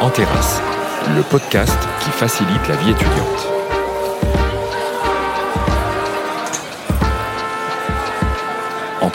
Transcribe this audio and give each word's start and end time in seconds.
En 0.00 0.10
terrasse, 0.10 0.62
le 1.16 1.22
podcast 1.22 1.76
qui 2.00 2.10
facilite 2.10 2.68
la 2.68 2.76
vie 2.76 2.90
étudiante. 2.90 3.57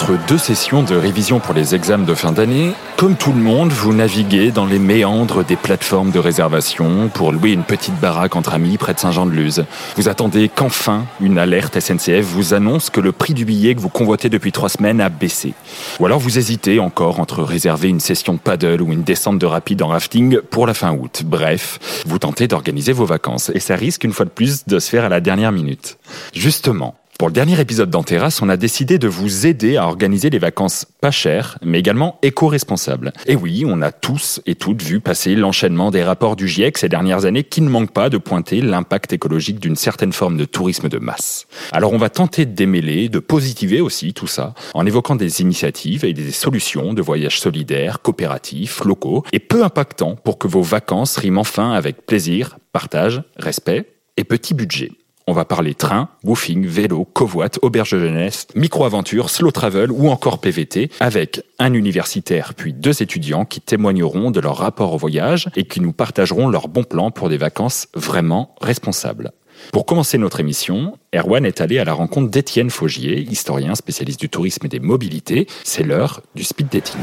Entre 0.04 0.20
deux 0.28 0.38
sessions 0.38 0.84
de 0.84 0.96
révision 0.96 1.40
pour 1.40 1.54
les 1.54 1.76
examens 1.76 2.04
de 2.04 2.14
fin 2.14 2.34
d'année, 2.34 2.74
comme 2.98 3.16
tout 3.16 3.32
le 3.32 3.40
monde, 3.40 3.72
vous 3.72 3.94
naviguez 3.94 4.52
dans 4.52 4.66
les 4.66 4.78
méandres 4.78 5.46
des 5.46 5.56
plateformes 5.56 6.12
de 6.12 6.20
réservation 6.20 7.08
pour 7.08 7.32
louer 7.32 7.54
une 7.54 7.64
petite 7.64 7.98
baraque 8.02 8.36
entre 8.36 8.54
amis 8.54 8.78
près 8.78 8.94
de 8.94 9.00
Saint-Jean-de-Luz. 9.00 9.64
Vous 9.96 10.10
attendez 10.10 10.50
qu'enfin 10.50 11.06
une 11.22 11.38
alerte 11.38 11.80
SNCF 11.80 12.26
vous 12.26 12.54
annonce 12.54 12.90
que 12.90 13.00
le 13.00 13.14
prix 13.14 13.34
du 13.34 13.46
billet 13.46 13.76
que 13.76 13.80
vous 13.80 13.88
convoitez 13.88 14.28
depuis 14.28 14.52
trois 14.52 14.68
semaines 14.68 15.00
a 15.00 15.08
baissé. 15.08 15.54
Ou 16.02 16.06
alors 16.06 16.20
vous 16.20 16.38
hésitez 16.38 16.82
encore 16.82 17.22
entre 17.22 17.42
réserver 17.42 17.88
une 17.88 18.02
session 18.02 18.36
paddle 18.36 18.82
ou 18.82 18.92
une 18.92 19.04
descente 19.04 19.40
de 19.40 19.46
rapide 19.46 19.84
en 19.84 19.88
rafting 19.88 20.42
pour 20.42 20.68
la 20.68 20.74
fin 20.74 20.92
août. 20.92 21.22
Bref, 21.26 22.04
vous 22.06 22.20
tentez 22.20 22.50
d'organiser 22.50 22.92
vos 22.92 23.06
vacances 23.06 23.52
et 23.56 23.62
ça 23.62 23.78
risque 23.78 24.04
une 24.04 24.12
fois 24.12 24.26
de 24.26 24.32
plus 24.32 24.66
de 24.68 24.80
se 24.80 24.90
faire 24.90 25.06
à 25.06 25.10
la 25.10 25.22
dernière 25.22 25.54
minute. 25.54 25.98
Justement, 26.34 26.96
pour 27.24 27.30
le 27.30 27.34
dernier 27.34 27.58
épisode 27.58 27.90
d'Anterras, 27.90 28.40
on 28.42 28.50
a 28.50 28.58
décidé 28.58 28.98
de 29.00 29.08
vous 29.08 29.48
aider 29.48 29.78
à 29.78 29.88
organiser 29.88 30.30
les 30.30 30.40
vacances 30.40 30.86
pas 31.00 31.10
chères, 31.10 31.58
mais 31.64 31.80
également 31.80 32.20
éco-responsables. 32.22 33.14
Et 33.28 33.38
oui, 33.38 33.64
on 33.66 33.82
a 33.82 33.94
tous 33.94 34.42
et 34.46 34.56
toutes 34.56 34.82
vu 34.82 35.00
passer 35.00 35.34
l'enchaînement 35.36 35.90
des 35.90 36.04
rapports 36.04 36.36
du 36.36 36.50
GIEC 36.50 36.78
ces 36.78 36.90
dernières 36.90 37.24
années 37.24 37.46
qui 37.46 37.62
ne 37.62 37.70
manquent 37.70 37.94
pas 37.94 38.10
de 38.10 38.18
pointer 38.18 38.60
l'impact 38.60 39.14
écologique 39.14 39.62
d'une 39.62 39.78
certaine 39.78 40.12
forme 40.12 40.36
de 40.36 40.44
tourisme 40.44 40.90
de 40.90 40.98
masse. 40.98 41.48
Alors 41.72 41.94
on 41.94 41.98
va 41.98 42.10
tenter 42.10 42.46
de 42.46 42.52
démêler, 42.52 43.08
de 43.08 43.20
positiver 43.20 43.80
aussi 43.80 44.14
tout 44.14 44.28
ça, 44.28 44.54
en 44.74 44.86
évoquant 44.86 45.16
des 45.16 45.40
initiatives 45.40 46.04
et 46.04 46.12
des 46.12 46.34
solutions 46.34 46.94
de 46.94 47.02
voyages 47.02 47.40
solidaires, 47.40 48.02
coopératifs, 48.02 48.84
locaux, 48.84 49.24
et 49.32 49.40
peu 49.40 49.64
impactants 49.64 50.18
pour 50.18 50.38
que 50.38 50.50
vos 50.50 50.62
vacances 50.62 51.16
riment 51.16 51.38
enfin 51.38 51.72
avec 51.72 52.06
plaisir, 52.06 52.58
partage, 52.74 53.24
respect 53.38 53.94
et 54.18 54.26
petit 54.26 54.54
budget. 54.54 54.92
On 55.26 55.32
va 55.32 55.46
parler 55.46 55.74
train, 55.74 56.10
woofing, 56.26 56.66
vélo, 56.66 57.06
covoite, 57.06 57.58
auberge 57.62 57.92
de 57.92 58.00
jeunesse, 58.00 58.48
micro-aventure, 58.56 59.30
slow 59.30 59.52
travel 59.52 59.90
ou 59.90 60.10
encore 60.10 60.40
PVT 60.40 60.90
avec 61.00 61.42
un 61.60 61.74
universitaire 61.74 62.54
puis 62.56 62.74
deux 62.74 63.02
étudiants 63.02 63.46
qui 63.46 63.62
témoigneront 63.62 64.32
de 64.32 64.42
leur 64.42 64.58
rapport 64.58 64.94
au 64.94 64.98
voyage 64.98 65.50
et 65.56 65.64
qui 65.64 65.80
nous 65.80 65.94
partageront 65.94 66.50
leurs 66.50 66.68
bons 66.68 66.84
plans 66.84 67.10
pour 67.10 67.30
des 67.30 67.38
vacances 67.38 67.88
vraiment 67.94 68.54
responsables. 68.62 69.32
Pour 69.72 69.86
commencer 69.86 70.18
notre 70.18 70.42
émission, 70.42 70.98
Erwan 71.16 71.46
est 71.46 71.62
allé 71.62 71.80
à 71.80 71.86
la 71.86 71.94
rencontre 71.94 72.30
d'Étienne 72.30 72.70
Faugier, 72.70 73.22
historien 73.22 73.76
spécialiste 73.76 74.20
du 74.20 74.28
tourisme 74.28 74.66
et 74.66 74.70
des 74.70 74.80
mobilités. 74.80 75.48
C'est 75.64 75.84
l'heure 75.84 76.22
du 76.36 76.44
speed 76.44 76.68
dating. 76.68 77.00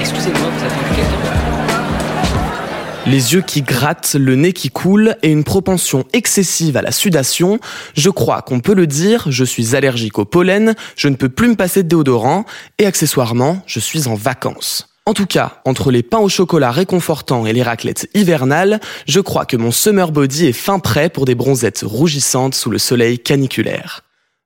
Excusez-moi, 0.00 0.50
Les 3.06 3.34
yeux 3.34 3.42
qui 3.42 3.60
grattent, 3.60 4.14
le 4.14 4.34
nez 4.34 4.54
qui 4.54 4.70
coule 4.70 5.16
et 5.22 5.30
une 5.30 5.44
propension 5.44 6.06
excessive 6.14 6.78
à 6.78 6.82
la 6.82 6.90
sudation, 6.90 7.58
je 7.94 8.08
crois 8.08 8.40
qu'on 8.40 8.60
peut 8.60 8.72
le 8.72 8.86
dire, 8.86 9.26
je 9.28 9.44
suis 9.44 9.76
allergique 9.76 10.18
au 10.18 10.24
pollen, 10.24 10.74
je 10.96 11.08
ne 11.08 11.14
peux 11.14 11.28
plus 11.28 11.48
me 11.48 11.54
passer 11.54 11.82
de 11.82 11.88
déodorant 11.88 12.46
et 12.78 12.86
accessoirement, 12.86 13.62
je 13.66 13.78
suis 13.78 14.08
en 14.08 14.14
vacances. 14.14 14.88
En 15.04 15.12
tout 15.12 15.26
cas, 15.26 15.60
entre 15.66 15.90
les 15.90 16.02
pains 16.02 16.18
au 16.18 16.30
chocolat 16.30 16.70
réconfortants 16.70 17.44
et 17.44 17.52
les 17.52 17.62
raclettes 17.62 18.08
hivernales, 18.14 18.80
je 19.06 19.20
crois 19.20 19.44
que 19.44 19.58
mon 19.58 19.70
summer 19.70 20.10
body 20.10 20.46
est 20.46 20.52
fin 20.52 20.78
prêt 20.78 21.10
pour 21.10 21.26
des 21.26 21.34
bronzettes 21.34 21.82
rougissantes 21.84 22.54
sous 22.54 22.70
le 22.70 22.78
soleil 22.78 23.18
caniculaire. 23.18 24.00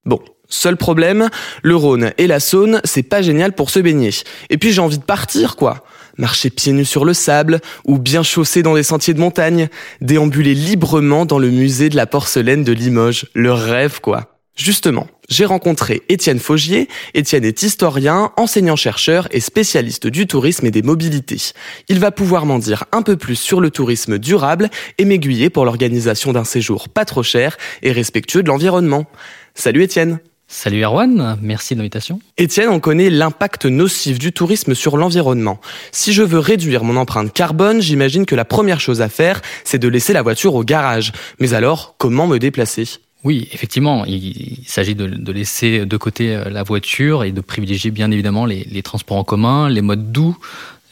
Bon, 0.04 0.18
seul 0.48 0.76
problème, 0.76 1.28
le 1.62 1.76
Rhône 1.76 2.10
et 2.18 2.26
la 2.26 2.40
Saône, 2.40 2.80
c'est 2.82 3.04
pas 3.04 3.22
génial 3.22 3.52
pour 3.52 3.70
se 3.70 3.78
baigner. 3.78 4.10
Et 4.50 4.58
puis 4.58 4.72
j'ai 4.72 4.80
envie 4.80 4.98
de 4.98 5.04
partir, 5.04 5.54
quoi. 5.54 5.84
Marcher 6.18 6.50
pieds 6.50 6.72
nus 6.72 6.84
sur 6.84 7.04
le 7.04 7.14
sable, 7.14 7.60
ou 7.84 7.98
bien 7.98 8.22
chausser 8.22 8.62
dans 8.62 8.74
des 8.74 8.82
sentiers 8.82 9.14
de 9.14 9.20
montagne, 9.20 9.68
déambuler 10.00 10.54
librement 10.54 11.24
dans 11.24 11.38
le 11.38 11.50
musée 11.50 11.88
de 11.88 11.96
la 11.96 12.06
porcelaine 12.06 12.64
de 12.64 12.72
Limoges. 12.72 13.26
Le 13.34 13.52
rêve, 13.52 14.00
quoi. 14.00 14.38
Justement, 14.58 15.06
j'ai 15.28 15.44
rencontré 15.44 16.02
Étienne 16.08 16.40
Faugier. 16.40 16.88
Étienne 17.14 17.44
est 17.44 17.62
historien, 17.62 18.32
enseignant-chercheur 18.36 19.28
et 19.30 19.38
spécialiste 19.38 20.08
du 20.08 20.26
tourisme 20.26 20.66
et 20.66 20.72
des 20.72 20.82
mobilités. 20.82 21.52
Il 21.88 22.00
va 22.00 22.10
pouvoir 22.10 22.44
m'en 22.44 22.58
dire 22.58 22.84
un 22.90 23.02
peu 23.02 23.16
plus 23.16 23.36
sur 23.36 23.60
le 23.60 23.70
tourisme 23.70 24.18
durable 24.18 24.68
et 24.98 25.04
m'aiguiller 25.04 25.48
pour 25.48 25.64
l'organisation 25.64 26.32
d'un 26.32 26.42
séjour 26.42 26.88
pas 26.88 27.04
trop 27.04 27.22
cher 27.22 27.56
et 27.82 27.92
respectueux 27.92 28.42
de 28.42 28.48
l'environnement. 28.48 29.06
Salut 29.54 29.84
Étienne 29.84 30.18
Salut 30.50 30.82
Erwan, 30.82 31.36
merci 31.42 31.74
de 31.74 31.80
l'invitation. 31.80 32.20
Étienne, 32.38 32.70
on 32.70 32.80
connaît 32.80 33.10
l'impact 33.10 33.66
nocif 33.66 34.18
du 34.18 34.32
tourisme 34.32 34.74
sur 34.74 34.96
l'environnement. 34.96 35.60
Si 35.92 36.14
je 36.14 36.22
veux 36.22 36.38
réduire 36.38 36.84
mon 36.84 36.96
empreinte 36.96 37.34
carbone, 37.34 37.82
j'imagine 37.82 38.24
que 38.24 38.34
la 38.34 38.46
première 38.46 38.80
chose 38.80 39.02
à 39.02 39.10
faire, 39.10 39.42
c'est 39.64 39.78
de 39.78 39.88
laisser 39.88 40.14
la 40.14 40.22
voiture 40.22 40.54
au 40.54 40.64
garage. 40.64 41.12
Mais 41.38 41.52
alors, 41.52 41.96
comment 41.98 42.26
me 42.26 42.38
déplacer? 42.38 42.86
Oui, 43.24 43.46
effectivement, 43.52 44.06
il, 44.06 44.62
s'agit 44.66 44.94
de, 44.94 45.06
de, 45.06 45.32
laisser 45.32 45.84
de 45.84 45.96
côté 45.98 46.34
euh, 46.34 46.48
la 46.48 46.62
voiture 46.62 47.24
et 47.24 47.32
de 47.32 47.40
privilégier 47.42 47.90
bien 47.90 48.10
évidemment 48.10 48.46
les, 48.46 48.66
les 48.70 48.82
transports 48.82 49.18
en 49.18 49.24
commun, 49.24 49.68
les 49.68 49.82
modes 49.82 50.12
doux, 50.12 50.38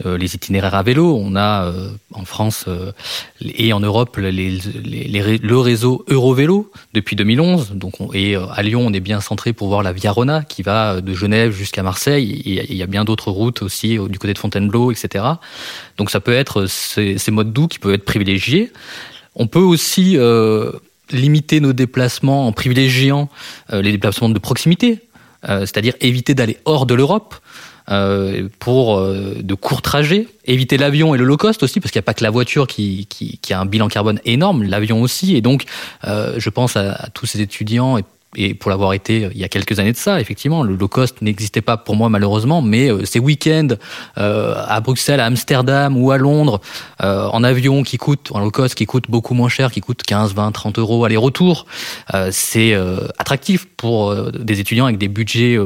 euh, 0.05 0.19
les 0.19 0.35
itinéraires 0.35 0.75
à 0.75 0.83
vélo. 0.83 1.17
On 1.19 1.37
a 1.37 1.65
euh, 1.65 1.89
en 2.13 2.27
France 2.27 2.67
euh, 2.69 2.93
et 3.41 3.73
en 3.73 3.81
Europe 3.81 4.19
le 4.19 5.57
réseau 5.57 6.05
Eurovélo 6.09 6.71
depuis 6.93 7.17
2011. 7.17 7.71
Donc 7.73 8.03
on, 8.03 8.13
et 8.13 8.37
à 8.37 8.63
Lyon, 8.63 8.83
on 8.85 8.93
est 8.93 9.01
bien 9.01 9.23
centré 9.23 9.55
pour 9.55 9.69
voir 9.69 9.83
la 9.83 9.93
Via 9.93 10.13
Rona 10.13 10.43
qui 10.43 10.61
va 10.61 11.01
de 11.01 11.15
Genève 11.15 11.53
jusqu'à 11.53 11.83
Marseille. 11.83 12.43
Il 12.45 12.75
y 12.75 12.83
a 12.83 12.87
bien 12.87 13.07
d'autres 13.07 13.31
routes 13.31 13.63
aussi 13.63 13.97
du 14.11 14.19
côté 14.19 14.35
de 14.35 14.39
Fontainebleau, 14.39 14.93
etc. 14.93 15.25
Donc 15.97 16.11
ça 16.11 16.21
peut 16.21 16.35
être 16.35 16.67
ces, 16.67 17.17
ces 17.17 17.31
modes 17.31 17.55
doux 17.55 17.67
qui 17.67 17.79
peuvent 17.79 17.95
être 17.95 18.05
privilégiés. 18.05 18.73
On 19.35 19.47
peut 19.47 19.61
aussi 19.61 20.19
limiter 21.11 21.61
nos 21.61 21.73
déplacements 21.73 22.47
en 22.47 22.53
privilégiant 22.53 23.31
les 23.73 23.93
déplacements 23.93 24.29
de 24.29 24.39
proximité, 24.39 25.01
c'est-à-dire 25.43 25.95
éviter 26.01 26.35
d'aller 26.35 26.59
hors 26.67 26.85
de 26.85 26.95
l'Europe. 26.95 27.35
Euh, 27.89 28.49
pour 28.59 28.99
euh, 28.99 29.37
de 29.41 29.55
courts 29.55 29.81
trajets, 29.81 30.27
éviter 30.45 30.77
l'avion 30.77 31.15
et 31.15 31.19
le 31.19 31.25
low 31.25 31.37
cost 31.37 31.63
aussi, 31.63 31.79
parce 31.79 31.93
qu'il 31.93 32.01
n'y 32.01 32.05
a 32.05 32.07
pas 32.07 32.15
que 32.15 32.25
la 32.25 32.31
voiture 32.31 32.67
qui, 32.67 33.07
qui, 33.07 33.39
qui, 33.39 33.53
a 33.53 33.61
un 33.61 33.65
bilan 33.65 33.87
carbone 33.87 34.19
énorme, 34.25 34.65
l'avion 34.65 35.03
aussi. 35.03 35.37
Et 35.37 35.41
donc, 35.41 35.67
euh, 36.05 36.35
je 36.37 36.51
pense 36.51 36.77
à, 36.77 36.95
à, 36.95 37.11
tous 37.11 37.27
ces 37.27 37.41
étudiants 37.41 37.97
et 37.97 38.03
et 38.37 38.55
pour 38.55 38.71
l'avoir 38.71 38.93
été 38.93 39.25
euh, 39.25 39.31
il 39.35 39.41
y 39.41 39.45
a 39.45 39.49
quelques 39.49 39.79
années 39.79 39.93
de 39.93 39.97
ça, 39.97 40.21
effectivement, 40.21 40.63
le 40.63 40.77
low 40.77 40.89
cost 40.89 41.23
n'existait 41.23 41.63
pas 41.63 41.77
pour 41.77 41.97
moi 41.97 42.09
malheureusement, 42.09 42.63
mais 42.63 42.91
euh, 42.91 43.05
ces 43.05 43.19
week-ends 43.19 43.69
euh, 44.19 44.55
à 44.67 44.81
Bruxelles, 44.81 45.21
à 45.21 45.27
Amsterdam 45.27 45.97
ou 45.97 46.11
à 46.11 46.19
Londres, 46.19 46.61
euh, 47.03 47.27
en 47.27 47.43
avion 47.43 47.83
qui 47.83 47.97
coûte, 47.97 48.29
en 48.33 48.41
low 48.41 48.51
cost 48.51 48.75
qui 48.75 48.87
coûte 48.87 49.07
beaucoup 49.09 49.35
moins 49.35 49.49
cher, 49.49 49.73
qui 49.73 49.81
coûte 49.81 50.03
15, 50.03 50.35
20, 50.35 50.53
30 50.53 50.79
euros 50.79 51.05
aller-retour, 51.05 51.67
euh, 52.15 52.29
c'est 52.31 52.75
euh, 52.75 53.09
attractif 53.19 53.67
pour 53.77 54.15
des 54.33 54.61
étudiants 54.61 54.87
avec 54.87 54.99
des 54.99 55.09
budgets 55.09 55.59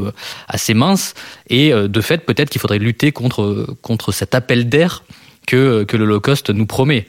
assez 0.49 0.75
minces, 0.75 1.15
et 1.49 1.73
de 1.73 2.01
fait 2.01 2.19
peut-être 2.19 2.51
qu'il 2.51 2.61
faudrait 2.61 2.79
lutter 2.79 3.13
contre 3.13 3.67
contre 3.83 4.13
cet 4.13 4.35
appel 4.35 4.69
d'air 4.69 5.05
que 5.47 5.85
que 5.85 5.97
le 5.97 6.05
low 6.05 6.21
cost 6.21 6.51
nous 6.51 6.67
promet. 6.67 7.07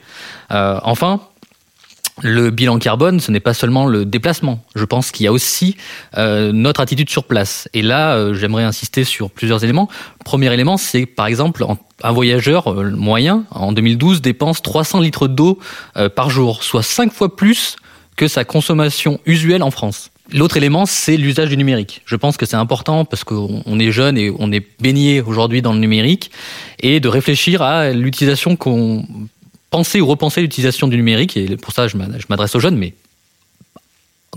enfin, 0.49 1.21
le 2.21 2.51
bilan 2.51 2.77
carbone, 2.79 3.19
ce 3.19 3.31
n'est 3.31 3.39
pas 3.39 3.53
seulement 3.53 3.85
le 3.85 4.05
déplacement. 4.05 4.63
Je 4.75 4.85
pense 4.85 5.11
qu'il 5.11 5.23
y 5.23 5.27
a 5.27 5.31
aussi 5.31 5.75
euh, 6.17 6.51
notre 6.51 6.81
attitude 6.81 7.09
sur 7.09 7.23
place. 7.23 7.67
Et 7.73 7.81
là, 7.81 8.15
euh, 8.15 8.33
j'aimerais 8.33 8.63
insister 8.63 9.03
sur 9.03 9.31
plusieurs 9.31 9.63
éléments. 9.63 9.89
Premier 10.23 10.53
élément, 10.53 10.77
c'est 10.77 11.05
par 11.05 11.27
exemple 11.27 11.65
un 12.03 12.11
voyageur 12.11 12.71
euh, 12.71 12.91
moyen 12.91 13.45
en 13.51 13.71
2012 13.71 14.21
dépense 14.21 14.61
300 14.61 14.99
litres 14.99 15.27
d'eau 15.27 15.59
euh, 15.97 16.09
par 16.09 16.29
jour, 16.29 16.63
soit 16.63 16.83
5 16.83 17.11
fois 17.11 17.35
plus 17.35 17.75
que 18.15 18.27
sa 18.27 18.43
consommation 18.43 19.19
usuelle 19.25 19.63
en 19.63 19.71
France. 19.71 20.11
L'autre 20.33 20.55
élément, 20.55 20.85
c'est 20.85 21.17
l'usage 21.17 21.49
du 21.49 21.57
numérique. 21.57 22.01
Je 22.05 22.15
pense 22.15 22.37
que 22.37 22.45
c'est 22.45 22.55
important 22.55 23.03
parce 23.03 23.23
qu'on 23.23 23.79
est 23.79 23.91
jeune 23.91 24.17
et 24.17 24.33
on 24.37 24.51
est 24.51 24.65
baigné 24.79 25.21
aujourd'hui 25.21 25.61
dans 25.61 25.73
le 25.73 25.79
numérique 25.79 26.31
et 26.79 26.99
de 26.99 27.09
réfléchir 27.09 27.61
à 27.61 27.91
l'utilisation 27.91 28.55
qu'on 28.55 29.05
penser 29.71 30.01
ou 30.01 30.05
repenser 30.05 30.41
l'utilisation 30.41 30.87
du 30.87 30.97
numérique, 30.97 31.35
et 31.35 31.57
pour 31.57 31.73
ça 31.73 31.87
je 31.87 31.97
m'adresse 31.97 32.55
aux 32.55 32.59
jeunes, 32.59 32.77
mais 32.77 32.93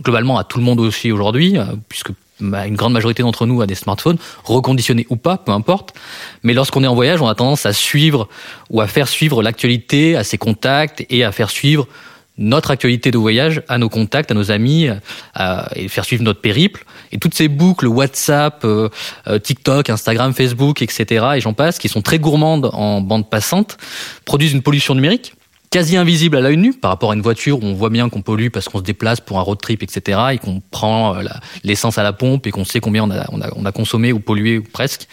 globalement 0.01 0.39
à 0.39 0.45
tout 0.45 0.59
le 0.59 0.65
monde 0.65 0.81
aussi 0.81 1.13
aujourd'hui, 1.13 1.59
euh, 1.59 1.65
puisque 1.89 2.11
une 2.41 2.75
grande 2.75 2.93
majorité 2.93 3.23
d'entre 3.23 3.47
nous 3.47 3.61
a 3.63 3.67
des 3.67 3.75
smartphones, 3.75 4.19
reconditionnés 4.45 5.07
ou 5.09 5.17
pas, 5.17 5.37
peu 5.37 5.53
importe. 5.53 5.95
Mais 6.43 6.53
lorsqu'on 6.53 6.83
est 6.83 6.87
en 6.87 6.95
voyage, 6.95 7.23
on 7.23 7.29
a 7.29 7.35
tendance 7.35 7.65
à 7.65 7.73
suivre 7.73 8.29
ou 8.71 8.81
à 8.81 8.89
faire 8.89 9.09
suivre 9.09 9.43
l'actualité 9.43 10.17
à 10.17 10.25
ses 10.25 10.39
contacts 10.39 11.07
et 11.11 11.23
à 11.23 11.31
faire 11.31 11.51
suivre 11.51 11.87
notre 12.37 12.71
actualité 12.71 13.11
de 13.11 13.19
voyage 13.19 13.63
à 13.69 13.79
nos 13.79 13.89
contacts, 13.89 14.31
à 14.31 14.35
nos 14.35 14.51
amis, 14.51 14.89
à, 15.35 15.69
et 15.77 15.89
faire 15.89 16.05
suivre 16.05 16.23
notre 16.23 16.41
périple. 16.41 16.85
Et 17.13 17.19
toutes 17.19 17.35
ces 17.35 17.49
boucles 17.49 17.87
WhatsApp, 17.87 18.65
euh, 18.65 18.89
euh, 19.29 19.39
TikTok, 19.39 19.89
Instagram, 19.91 20.35
Facebook, 20.35 20.83
etc. 20.83 21.27
et 21.37 21.41
j'en 21.41 21.53
passe, 21.53 21.79
qui 21.79 21.89
sont 21.89 22.03
très 22.03 22.19
gourmandes 22.19 22.71
en 22.73 23.01
bande 23.01 23.31
passante, 23.31 23.77
produisent 24.25 24.53
une 24.53 24.63
pollution 24.63 24.95
numérique 24.95 25.35
quasi 25.71 25.97
invisible 25.97 26.37
à 26.37 26.41
l'œil 26.41 26.57
nu 26.57 26.73
par 26.73 26.93
rapport 26.93 27.11
à 27.11 27.15
une 27.17 27.21
voiture 27.21 27.59
où 27.59 27.67
on 27.67 27.75
voit 27.75 27.91
bien 27.91 28.09
qu'on 28.09 28.23
pollue 28.23 28.47
parce 28.47 28.69
qu'on 28.69 28.79
se 28.79 28.85
déplace 28.85 29.21
pour 29.21 29.41
un 29.41 29.43
road 29.43 29.59
trip, 29.61 29.83
etc., 29.83 30.21
et 30.31 30.39
qu'on 30.39 30.63
prend 30.71 31.17
l'essence 31.65 31.99
à 31.99 32.05
la 32.05 32.13
pompe 32.13 32.47
et 32.47 32.53
qu'on 32.53 32.65
sait 32.65 32.79
combien 32.79 33.03
on 33.03 33.11
a, 33.11 33.25
on 33.33 33.41
a, 33.41 33.49
on 33.57 33.65
a 33.65 33.73
consommé 33.73 34.13
ou 34.13 34.21
pollué 34.21 34.59
ou 34.59 34.63
presque. 34.63 35.09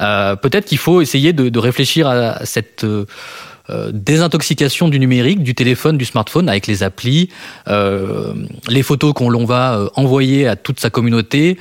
Euh, 0.00 0.34
Peut-être 0.34 0.64
qu'il 0.64 0.78
faut 0.78 1.02
essayer 1.02 1.34
de, 1.34 1.50
de, 1.50 1.58
réfléchir 1.58 2.08
à 2.08 2.46
cette 2.46 2.84
euh, 2.84 3.04
désintoxication 3.92 4.88
du 4.88 4.98
numérique, 4.98 5.42
du 5.42 5.54
téléphone, 5.54 5.98
du 5.98 6.04
smartphone 6.04 6.48
avec 6.48 6.66
les 6.66 6.82
applis, 6.82 7.28
euh, 7.68 8.32
les 8.68 8.82
photos 8.82 9.12
qu'on 9.12 9.28
l'on 9.28 9.44
va 9.44 9.78
euh, 9.78 9.88
envoyer 9.94 10.46
à 10.46 10.56
toute 10.56 10.80
sa 10.80 10.90
communauté 10.90 11.58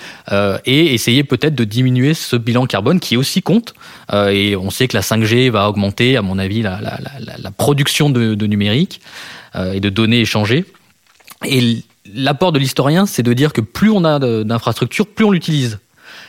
et 0.65 0.93
essayer 0.93 1.23
peut-être 1.23 1.55
de 1.55 1.63
diminuer 1.63 2.13
ce 2.13 2.35
bilan 2.35 2.65
carbone 2.65 2.99
qui 2.99 3.17
aussi 3.17 3.41
compte. 3.41 3.73
et 4.13 4.55
on 4.55 4.69
sait 4.69 4.87
que 4.87 4.95
la 4.95 5.01
5G 5.03 5.49
va 5.49 5.69
augmenter, 5.69 6.17
à 6.17 6.21
mon 6.21 6.37
avis, 6.39 6.61
la 6.61 7.51
production 7.57 8.09
de, 8.09 8.35
de 8.35 8.47
numérique 8.47 9.01
et 9.55 9.79
de 9.79 9.89
données 9.89 10.21
échangées. 10.21 10.65
Et 11.45 11.83
l'apport 12.13 12.51
de 12.51 12.59
l'historien, 12.59 13.05
c'est 13.05 13.23
de 13.23 13.33
dire 13.33 13.53
que 13.53 13.61
plus 13.61 13.89
on 13.89 14.03
a 14.03 14.19
d'infrastructures, 14.19 15.07
plus 15.07 15.25
on 15.25 15.31
l'utilise. 15.31 15.79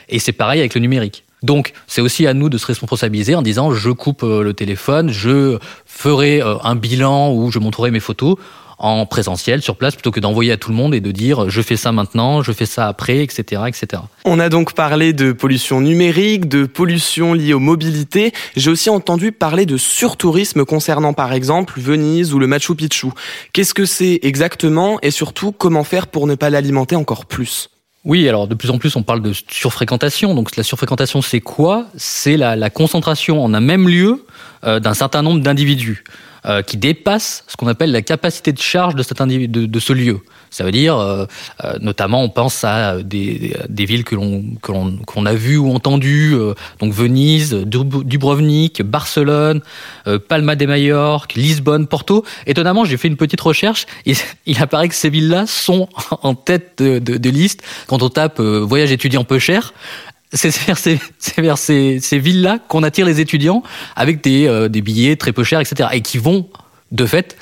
Et 0.08 0.18
c'est 0.18 0.32
pareil 0.32 0.60
avec 0.60 0.74
le 0.74 0.80
numérique. 0.80 1.24
Donc, 1.42 1.72
c'est 1.86 2.00
aussi 2.00 2.26
à 2.26 2.34
nous 2.34 2.48
de 2.48 2.58
se 2.58 2.66
responsabiliser 2.66 3.34
en 3.34 3.42
disant 3.42 3.72
je 3.72 3.90
coupe 3.90 4.22
euh, 4.22 4.42
le 4.42 4.54
téléphone, 4.54 5.10
je 5.10 5.58
ferai 5.86 6.42
euh, 6.42 6.56
un 6.62 6.74
bilan 6.74 7.32
où 7.32 7.50
je 7.50 7.58
montrerai 7.58 7.90
mes 7.90 8.00
photos 8.00 8.36
en 8.78 9.06
présentiel 9.06 9.60
sur 9.60 9.76
place 9.76 9.94
plutôt 9.94 10.10
que 10.10 10.20
d'envoyer 10.20 10.52
à 10.52 10.56
tout 10.56 10.70
le 10.70 10.76
monde 10.76 10.94
et 10.94 11.00
de 11.00 11.10
dire 11.10 11.50
je 11.50 11.62
fais 11.62 11.76
ça 11.76 11.92
maintenant, 11.92 12.42
je 12.42 12.52
fais 12.52 12.66
ça 12.66 12.86
après, 12.86 13.22
etc., 13.22 13.62
etc. 13.66 14.02
On 14.24 14.38
a 14.38 14.48
donc 14.48 14.72
parlé 14.72 15.12
de 15.12 15.32
pollution 15.32 15.80
numérique, 15.80 16.48
de 16.48 16.64
pollution 16.64 17.34
liée 17.34 17.54
aux 17.54 17.60
mobilités. 17.60 18.32
J'ai 18.56 18.70
aussi 18.70 18.90
entendu 18.90 19.32
parler 19.32 19.66
de 19.66 19.76
surtourisme 19.76 20.64
concernant 20.64 21.12
par 21.12 21.32
exemple 21.32 21.80
Venise 21.80 22.32
ou 22.34 22.38
le 22.38 22.46
Machu 22.46 22.74
Picchu. 22.74 23.08
Qu'est-ce 23.52 23.74
que 23.74 23.84
c'est 23.84 24.20
exactement 24.22 24.98
et 25.02 25.10
surtout 25.10 25.52
comment 25.52 25.84
faire 25.84 26.06
pour 26.06 26.26
ne 26.26 26.34
pas 26.34 26.50
l'alimenter 26.50 26.96
encore 26.96 27.26
plus? 27.26 27.70
Oui, 28.04 28.28
alors 28.28 28.46
de 28.46 28.54
plus 28.54 28.70
en 28.70 28.78
plus 28.78 28.94
on 28.96 29.02
parle 29.02 29.22
de 29.22 29.32
surfréquentation. 29.32 30.34
Donc 30.34 30.56
la 30.56 30.62
surfréquentation 30.62 31.20
c'est 31.20 31.40
quoi? 31.40 31.86
C'est 31.96 32.36
la, 32.36 32.70
concentration 32.70 33.42
en 33.42 33.52
un 33.54 33.60
même 33.60 33.88
lieu 33.88 34.24
euh, 34.64 34.80
d'un 34.80 34.94
certain 34.94 35.22
nombre 35.22 35.40
d'individus 35.40 36.04
euh, 36.46 36.62
qui 36.62 36.76
dépasse 36.76 37.44
ce 37.48 37.56
qu'on 37.56 37.66
appelle 37.66 37.90
la 37.90 38.02
capacité 38.02 38.52
de 38.52 38.58
charge 38.58 38.94
de, 38.94 39.02
cet 39.02 39.20
de 39.20 39.80
ce 39.80 39.92
lieu. 39.92 40.20
Ça 40.50 40.64
veut 40.64 40.72
dire, 40.72 40.96
euh, 40.96 41.26
euh 41.64 41.78
notamment, 41.80 42.22
on 42.22 42.28
pense 42.28 42.64
à 42.64 43.02
des, 43.02 43.54
des 43.68 43.84
villes 43.84 44.04
que 44.04 44.14
l'on 44.14 45.26
a 45.26 45.34
vues 45.34 45.58
ou 45.58 45.72
entendues, 45.72 46.34
euh, 46.34 46.54
donc 46.80 46.92
Venise, 46.92 47.54
Dubrovnik, 47.54 48.82
Barcelone, 48.82 49.60
euh, 50.06 50.18
Palma 50.18 50.56
de 50.56 50.66
Majorque, 50.66 51.34
Lisbonne, 51.34 51.86
Porto. 51.86 52.24
Étonnamment, 52.46 52.84
j'ai 52.84 52.96
fait 52.96 53.08
une 53.08 53.16
petite 53.16 53.40
recherche. 53.40 53.86
Et 54.06 54.14
il 54.46 54.60
apparaît 54.62 54.88
que 54.88 54.94
ces 54.94 55.10
villes-là 55.10 55.46
sont 55.46 55.88
en 56.22 56.34
tête 56.34 56.82
de, 56.82 57.28
liste 57.28 57.62
quand 57.86 58.02
on 58.02 58.08
tape 58.08 58.40
voyage 58.40 58.90
étudiant 58.90 59.22
peu 59.22 59.38
cher 59.38 59.74
c'est 60.32 60.54
vers 61.40 61.58
ces, 61.58 62.00
ces, 62.00 62.18
villes-là 62.18 62.58
qu'on 62.68 62.82
attire 62.82 63.06
les 63.06 63.20
étudiants 63.20 63.62
avec 63.96 64.22
des, 64.22 64.46
euh, 64.46 64.68
des 64.68 64.82
billets 64.82 65.16
très 65.16 65.32
peu 65.32 65.44
chers, 65.44 65.60
etc. 65.60 65.88
Et 65.92 66.02
qui 66.02 66.18
vont, 66.18 66.48
de 66.92 67.06
fait, 67.06 67.36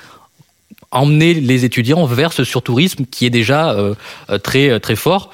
emmener 0.90 1.34
les 1.34 1.64
étudiants 1.64 2.04
vers 2.06 2.32
ce 2.32 2.44
surtourisme 2.44 3.04
qui 3.10 3.26
est 3.26 3.30
déjà 3.30 3.70
euh, 3.70 3.94
euh 4.30 4.38
très 4.38 4.70
euh, 4.70 4.78
très 4.78 4.96
fort. 4.96 5.30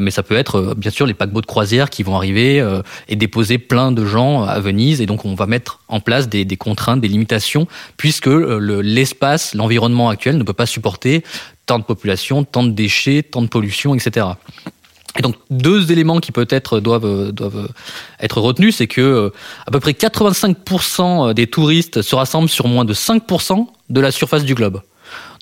Mais 0.00 0.10
ça 0.10 0.24
peut 0.24 0.36
être 0.36 0.74
bien 0.76 0.90
sûr 0.90 1.06
les 1.06 1.14
paquebots 1.14 1.42
de 1.42 1.46
croisière 1.46 1.90
qui 1.90 2.02
vont 2.02 2.16
arriver 2.16 2.60
et 3.06 3.14
déposer 3.14 3.56
plein 3.58 3.92
de 3.92 4.04
gens 4.04 4.42
à 4.42 4.58
Venise. 4.58 5.00
Et 5.00 5.06
donc 5.06 5.24
on 5.24 5.36
va 5.36 5.46
mettre 5.46 5.78
en 5.86 6.00
place 6.00 6.28
des, 6.28 6.44
des 6.44 6.56
contraintes, 6.56 7.00
des 7.00 7.06
limitations, 7.06 7.68
puisque 7.96 8.26
l'espace, 8.26 9.54
l'environnement 9.54 10.08
actuel 10.08 10.38
ne 10.38 10.42
peut 10.42 10.54
pas 10.54 10.66
supporter 10.66 11.22
tant 11.66 11.78
de 11.78 11.84
population, 11.84 12.42
tant 12.42 12.64
de 12.64 12.70
déchets, 12.70 13.22
tant 13.22 13.42
de 13.42 13.46
pollution, 13.46 13.94
etc. 13.94 14.26
Et 15.18 15.22
donc 15.22 15.36
deux 15.50 15.92
éléments 15.92 16.20
qui 16.20 16.32
peut-être 16.32 16.80
doivent 16.80 17.32
doivent 17.32 17.68
être 18.20 18.40
retenus, 18.40 18.76
c'est 18.76 18.86
que 18.86 19.32
à 19.66 19.70
peu 19.70 19.80
près 19.80 19.92
85% 19.92 21.32
des 21.34 21.46
touristes 21.46 22.02
se 22.02 22.14
rassemblent 22.14 22.48
sur 22.48 22.68
moins 22.68 22.84
de 22.84 22.94
5% 22.94 23.66
de 23.88 24.00
la 24.00 24.10
surface 24.10 24.44
du 24.44 24.54
globe. 24.54 24.82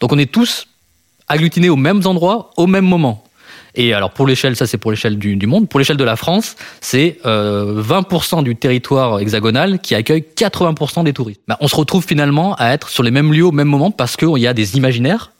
Donc 0.01 0.13
on 0.13 0.19
est 0.19 0.31
tous 0.31 0.69
agglutinés 1.29 1.69
aux 1.69 1.77
mêmes 1.77 2.03
endroits 2.05 2.51
au 2.57 2.67
même 2.67 2.85
moment. 2.85 3.25
Et 3.77 3.93
alors 3.93 4.11
pour 4.11 4.27
l'échelle, 4.27 4.55
ça 4.55 4.67
c'est 4.67 4.79
pour 4.79 4.91
l'échelle 4.91 5.19
du, 5.19 5.47
monde. 5.47 5.69
Pour 5.69 5.81
l'échelle 5.81 5.97
de 5.97 6.05
la 6.05 6.17
France, 6.17 6.57
c'est 6.81 7.19
euh, 7.27 7.83
20% 7.83 8.43
du 8.45 8.55
territoire 8.55 9.19
hexagonal 9.19 9.81
qui 9.81 9.95
accueille 9.95 10.25
80% 10.37 11.05
des 11.05 11.13
touristes. 11.13 11.41
Ben, 11.49 11.57
on 11.61 11.69
se 11.69 11.75
retrouve 11.75 12.05
finalement 12.05 12.55
à 12.57 12.69
être 12.69 12.89
sur 12.89 13.03
les 13.03 13.11
mêmes 13.11 13.33
lieux 13.33 13.47
au 13.47 13.53
même 13.53 13.69
moment 13.69 13.91
parce 13.91 14.17
qu'il 14.17 14.39
y 14.39 14.47
a 14.47 14.55
des 14.55 14.77
imaginaires 14.77 15.33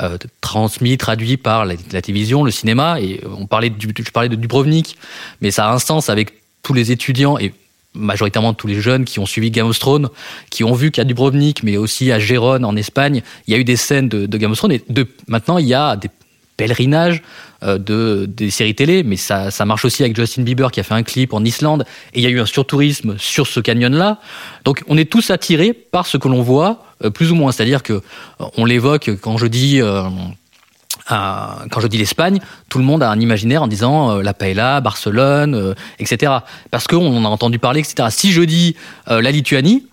euh, 0.00 0.16
transmis, 0.40 0.96
traduits 0.96 1.36
par 1.36 1.64
la, 1.64 1.76
télévision, 1.76 2.44
le 2.44 2.50
cinéma. 2.50 3.00
Et 3.00 3.20
on 3.38 3.46
parlait 3.46 3.70
du, 3.70 3.92
je 3.96 4.10
parlais 4.10 4.28
de 4.28 4.36
Dubrovnik, 4.36 4.96
mais 5.40 5.50
ça 5.50 5.68
a 5.68 5.72
un 5.72 5.78
sens 5.78 6.08
avec 6.08 6.32
tous 6.62 6.74
les 6.74 6.92
étudiants 6.92 7.38
et 7.38 7.52
majoritairement 7.94 8.54
tous 8.54 8.66
les 8.66 8.80
jeunes 8.80 9.04
qui 9.04 9.18
ont 9.18 9.26
suivi 9.26 9.50
Game 9.50 9.66
of 9.66 9.78
Thrones, 9.78 10.08
qui 10.50 10.64
ont 10.64 10.72
vu 10.72 10.90
qu'à 10.90 11.04
Dubrovnik, 11.04 11.62
mais 11.62 11.76
aussi 11.76 12.12
à 12.12 12.18
Gérone 12.18 12.64
en 12.64 12.76
Espagne, 12.76 13.22
il 13.46 13.52
y 13.52 13.56
a 13.56 13.58
eu 13.58 13.64
des 13.64 13.76
scènes 13.76 14.08
de, 14.08 14.36
Game 14.36 14.52
of 14.52 14.58
Thrones. 14.58 14.72
Et 14.72 14.82
maintenant, 15.26 15.58
il 15.58 15.66
y 15.66 15.74
a 15.74 15.96
des 15.96 16.08
pèlerinages 16.56 17.22
euh, 17.62 17.78
de 17.78 18.26
des 18.26 18.50
séries 18.50 18.74
télé, 18.74 19.02
mais 19.02 19.16
ça, 19.16 19.50
ça 19.50 19.64
marche 19.64 19.84
aussi 19.84 20.02
avec 20.02 20.14
Justin 20.14 20.42
Bieber 20.42 20.70
qui 20.70 20.80
a 20.80 20.82
fait 20.82 20.94
un 20.94 21.02
clip 21.02 21.32
en 21.32 21.44
Islande. 21.44 21.84
Et 22.14 22.20
il 22.20 22.22
y 22.22 22.26
a 22.26 22.30
eu 22.30 22.40
un 22.40 22.46
surtourisme 22.46 23.16
sur 23.18 23.46
ce 23.46 23.60
canyon-là. 23.60 24.18
Donc, 24.64 24.84
on 24.86 24.96
est 24.96 25.10
tous 25.10 25.30
attirés 25.30 25.72
par 25.72 26.06
ce 26.06 26.18
que 26.18 26.28
l'on 26.28 26.42
voit, 26.42 26.70
euh, 26.70 26.87
plus 27.14 27.30
ou 27.30 27.34
moins. 27.34 27.52
C'est-à-dire 27.52 27.82
que 27.82 28.02
on 28.56 28.64
l'évoque 28.64 29.10
quand 29.20 29.36
je 29.36 29.46
dis 29.46 29.80
euh, 29.80 30.02
quand 31.08 31.80
je 31.80 31.86
dis 31.86 31.98
l'Espagne, 31.98 32.40
tout 32.68 32.78
le 32.78 32.84
monde 32.84 33.02
a 33.02 33.10
un 33.10 33.20
imaginaire 33.20 33.62
en 33.62 33.66
disant 33.66 34.10
euh, 34.10 34.22
la 34.22 34.34
paella, 34.34 34.80
Barcelone, 34.80 35.54
euh, 35.54 35.74
etc. 35.98 36.32
Parce 36.70 36.86
qu'on 36.86 37.16
en 37.16 37.24
a 37.24 37.28
entendu 37.28 37.58
parler, 37.58 37.80
etc. 37.80 38.08
Si 38.10 38.32
je 38.32 38.42
dis 38.42 38.76
euh, 39.08 39.22
la 39.22 39.30
Lituanie, 39.30 39.86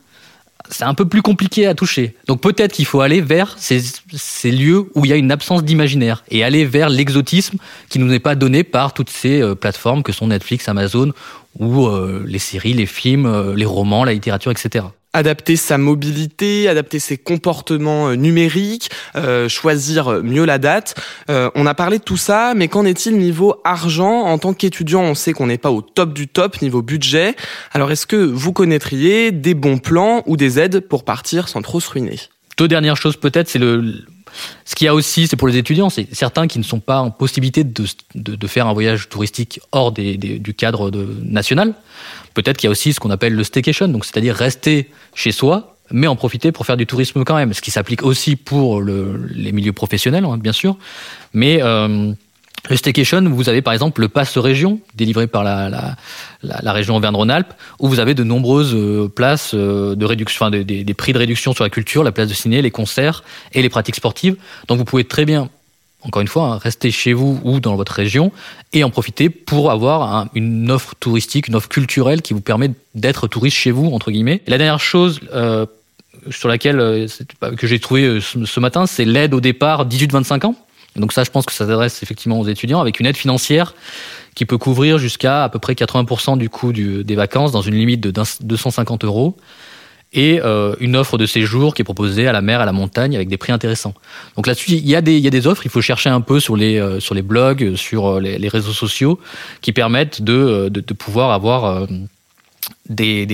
c'est 0.69 0.84
un 0.84 0.94
peu 0.94 1.06
plus 1.06 1.22
compliqué 1.22 1.68
à 1.68 1.75
toucher. 1.75 2.16
Donc 2.28 2.42
peut-être 2.42 2.74
qu'il 2.74 2.86
faut 2.86 3.02
aller 3.02 3.22
vers 3.22 3.56
ces, 3.57 3.81
ces, 4.13 4.52
lieux 4.52 4.90
où 4.96 5.06
il 5.06 5.10
y 5.10 5.13
a 5.13 5.16
une 5.16 5.31
absence 5.31 5.63
d'imaginaire 5.63 6.24
et 6.30 6.44
aller 6.44 6.66
vers 6.66 6.90
l'exotisme 6.90 7.57
qui 7.90 8.00
nous 8.00 8.12
est 8.13 8.19
pas 8.19 8.36
donné 8.36 8.63
par 8.63 8.94
toutes 8.94 9.10
ces 9.10 9.42
euh, 9.42 9.56
plateformes 9.56 10.04
que 10.04 10.12
sont 10.12 10.28
Netflix, 10.28 10.68
Amazon 10.68 11.12
ou 11.60 11.86
euh, 11.86 12.24
les 12.28 12.40
séries, 12.40 12.74
les 12.74 12.86
films, 12.86 13.25
euh, 13.25 13.56
les 13.56 13.66
romans, 13.66 14.04
la 14.04 14.13
littérature, 14.13 14.52
etc 14.52 14.86
adapter 15.16 15.56
sa 15.56 15.78
mobilité, 15.78 16.68
adapter 16.68 17.00
ses 17.00 17.18
comportements 17.18 18.10
euh, 18.10 18.16
numériques, 18.16 18.92
euh, 19.16 19.48
choisir 19.48 20.22
mieux 20.24 20.46
la 20.46 20.58
date. 20.58 20.96
Euh, 21.30 21.50
on 21.56 21.66
a 21.66 21.74
parlé 21.74 22.00
de 22.00 22.04
tout 22.04 22.18
ça, 22.18 22.54
mais 22.54 22.68
qu'en 22.68 22.86
est-il 22.86 23.18
niveau 23.18 23.56
argent? 23.64 24.24
En 24.24 24.38
tant 24.38 24.54
qu'étudiant, 24.54 25.02
on 25.02 25.16
sait 25.16 25.32
qu'on 25.32 25.48
n'est 25.48 25.58
pas 25.58 25.72
au 25.72 25.82
top 25.82 26.14
du 26.14 26.28
top 26.28 26.62
niveau 26.62 26.82
budget. 26.82 27.36
Alors 27.72 27.92
est-ce 27.92 28.06
que 28.06 28.18
vous 28.18 28.52
connaîtriez 28.52 29.31
des 29.31 29.54
bons 29.54 29.78
plans 29.78 30.22
ou 30.26 30.36
des 30.36 30.60
aides 30.60 30.81
pour 30.81 31.06
partir 31.06 31.48
sans 31.48 31.62
trop 31.62 31.80
se 31.80 31.90
ruiner? 31.90 32.19
Deux 32.57 32.68
dernières 32.68 32.98
choses 32.98 33.16
peut-être, 33.16 33.50
c'est 33.50 33.60
le 33.60 34.06
ce 34.66 34.76
qu'il 34.76 34.86
y 34.86 34.88
a 34.88 34.94
aussi, 34.94 35.28
c'est 35.28 35.36
pour 35.36 35.48
les 35.48 35.58
étudiants, 35.58 35.90
c'est 35.90 36.14
certains 36.14 36.48
qui 36.48 36.60
ne 36.60 36.64
sont 36.64 36.80
pas 36.80 37.00
en 37.00 37.12
possibilité 37.12 37.64
de, 37.64 38.48
faire 38.48 38.68
un 38.68 38.74
voyage 38.74 39.10
touristique 39.10 39.60
hors 39.72 39.92
des, 39.92 40.18
du 40.18 40.54
cadre 40.54 40.92
national. 41.24 41.74
Peut-être 42.34 42.58
qu'il 42.58 42.68
y 42.68 42.70
a 42.70 42.72
aussi 42.72 42.94
ce 42.94 43.00
qu'on 43.00 43.12
appelle 43.12 43.34
le 43.34 43.44
staycation, 43.44 43.88
donc 43.88 44.06
c'est-à-dire 44.06 44.36
rester 44.36 44.90
chez 45.14 45.32
soi, 45.32 45.76
mais 45.92 46.08
en 46.08 46.16
profiter 46.16 46.52
pour 46.52 46.66
faire 46.66 46.78
du 46.78 46.86
tourisme 46.86 47.24
quand 47.24 47.36
même, 47.36 47.54
ce 47.54 47.62
qui 47.62 47.72
s'applique 47.72 48.04
aussi 48.04 48.36
pour 48.36 48.82
le, 48.82 49.28
les 49.34 49.52
milieux 49.52 49.74
professionnels, 49.74 50.26
hein, 50.26 50.38
bien 50.38 50.52
sûr. 50.52 50.78
Mais 51.34 51.62
euh, 51.62 52.14
le 52.69 52.78
staycation, 52.78 53.22
vous 53.30 53.50
avez 53.50 53.62
par 53.62 53.74
exemple 53.74 54.02
le 54.02 54.07
pass 54.07 54.38
région 54.38 54.80
délivré 54.95 55.28
par 55.28 55.44
la, 55.44 55.69
la, 55.69 55.95
la, 56.44 56.60
la 56.62 56.74
région 56.74 56.95
Auvergne-Rhône-Alpes, 56.95 57.54
où 57.80 57.88
vous 57.88 58.00
avez 58.00 58.14
de 58.14 58.24
nombreuses 58.24 58.74
euh, 58.74 59.07
places 59.07 59.52
euh, 59.54 59.95
de 59.95 60.06
réduction, 60.06 60.45
enfin 60.45 60.52
des, 60.52 60.64
des, 60.64 60.94
prix 60.94 61.14
de 61.14 61.18
réduction 61.18 61.54
sur 61.54 61.64
la 61.64 61.69
culture, 61.69 62.04
la 62.04 62.12
place 62.12 62.30
de 62.30 62.34
ciné, 62.34 62.62
les 62.62 62.72
concerts 62.72 63.24
et 63.54 63.62
les 63.62 63.69
pratiques 63.69 63.95
sportives. 63.95 64.36
Donc 64.68 64.78
vous 64.78 64.86
pouvez 64.86 65.04
très 65.04 65.26
bien 65.26 65.50
encore 66.06 66.22
une 66.22 66.28
fois, 66.28 66.44
hein, 66.54 66.57
rester 66.57 66.92
chez 66.92 67.14
vous 67.14 67.40
ou 67.44 67.60
dans 67.60 67.76
votre 67.76 67.92
région 67.92 68.31
et 68.74 68.84
en 68.84 68.92
profiter 68.92 69.30
pour 69.30 69.72
avoir 69.72 70.16
un, 70.16 70.30
une 70.36 70.69
offre 70.69 70.94
touristique, 71.00 71.48
une 71.48 71.56
offre 71.56 71.68
culturelle 71.68 72.22
qui 72.22 72.34
vous 72.34 72.42
permet 72.42 72.72
d'être 72.94 73.28
touriste 73.28 73.57
chez 73.57 73.72
vous, 73.72 73.88
entre 73.88 74.12
guillemets. 74.12 74.42
Et 74.45 74.52
la 74.52 74.60
dernière 74.60 74.80
chose 74.80 75.19
euh, 75.34 75.66
sur 76.30 76.48
laquelle 76.48 76.80
euh, 76.80 77.07
que 77.57 77.66
j'ai 77.66 77.80
trouvé 77.80 78.19
ce 78.22 78.60
matin, 78.60 78.86
c'est 78.86 79.06
l'aide 79.06 79.34
au 79.34 79.42
départ 79.42 79.88
18-25 79.88 80.45
ans. 80.45 80.56
Donc 80.95 81.14
ça, 81.14 81.23
je 81.23 81.31
pense 81.31 81.45
que 81.45 81.52
ça 81.52 81.66
s'adresse 81.66 82.02
effectivement 82.04 82.40
aux 82.40 82.47
étudiants 82.47 82.80
avec 82.80 82.99
une 82.99 83.06
aide 83.06 83.18
financière 83.18 83.73
qui 84.35 84.45
peut 84.45 84.57
couvrir 84.57 84.97
jusqu'à 84.97 85.44
à 85.44 85.49
peu 85.49 85.59
près 85.59 85.73
80% 85.73 86.37
du 86.37 86.49
coût 86.49 86.73
des 86.73 87.16
vacances 87.16 87.52
dans 87.52 87.61
une 87.61 87.75
limite 87.75 88.02
de 88.02 88.11
250 88.11 89.04
euros 89.06 89.37
et 90.14 90.40
euh, 90.44 90.75
une 90.80 90.95
offre 90.95 91.18
de 91.18 91.25
séjour 91.25 91.73
qui 91.73 91.81
est 91.81 91.85
proposée 91.85 92.28
à 92.28 92.31
la 92.31 92.42
mer, 92.42 92.61
à 92.61 92.66
la 92.66 92.71
montagne, 92.71 93.16
avec 93.16 93.28
des 93.28 93.37
prix 93.37 93.52
intéressants. 93.52 93.94
Donc 94.37 94.47
là-dessus, 94.47 94.71
il 94.71 94.87
y, 94.87 94.95
a 94.95 95.02
des, 95.02 95.47
offres, 95.47 95.66
il 95.66 95.71
faut 95.71 95.81
chercher 95.81 96.09
un 96.09 96.21
peu 96.21 96.40
sur 96.40 96.56
les, 96.56 96.80
euh, 96.80 97.21
blogs, 97.21 97.75
sur 97.75 98.07
euh, 98.07 98.19
les, 98.21 98.47
réseaux 98.47 98.71
sociaux, 98.71 99.19
qui 99.61 99.73
permettent 99.73 100.21
de, 100.21 100.69
pouvoir 100.97 101.31
avoir 101.31 101.87
des 102.90 103.25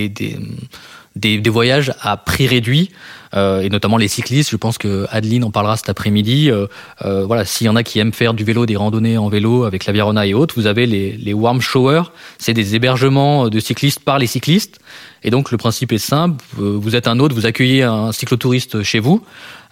des, 1.16 1.38
des 1.38 1.50
voyages 1.50 1.92
à 2.00 2.16
prix 2.16 2.46
réduit 2.46 2.90
euh, 3.34 3.60
et 3.60 3.68
notamment 3.68 3.96
les 3.96 4.08
cyclistes. 4.08 4.50
Je 4.50 4.56
pense 4.56 4.78
que 4.78 5.06
Adeline 5.10 5.44
en 5.44 5.50
parlera 5.50 5.76
cet 5.76 5.88
après-midi. 5.88 6.50
Euh, 6.50 6.66
euh, 7.04 7.24
voilà, 7.24 7.44
s'il 7.44 7.66
y 7.66 7.70
en 7.70 7.76
a 7.76 7.82
qui 7.82 7.98
aiment 7.98 8.12
faire 8.12 8.34
du 8.34 8.44
vélo, 8.44 8.66
des 8.66 8.76
randonnées 8.76 9.18
en 9.18 9.28
vélo 9.28 9.64
avec 9.64 9.86
la 9.86 9.92
Virona 9.92 10.26
et 10.26 10.34
autres, 10.34 10.54
vous 10.56 10.66
avez 10.66 10.86
les, 10.86 11.12
les 11.16 11.32
warm 11.32 11.60
showers. 11.60 12.04
C'est 12.38 12.54
des 12.54 12.74
hébergements 12.74 13.48
de 13.48 13.60
cyclistes 13.60 14.00
par 14.00 14.18
les 14.18 14.26
cyclistes. 14.26 14.80
Et 15.22 15.30
donc 15.30 15.50
le 15.50 15.56
principe 15.56 15.92
est 15.92 15.98
simple. 15.98 16.44
Vous 16.56 16.96
êtes 16.96 17.06
un 17.06 17.18
hôte, 17.20 17.32
vous 17.32 17.46
accueillez 17.46 17.82
un 17.82 18.12
cyclotouriste 18.12 18.82
chez 18.82 18.98
vous. 18.98 19.24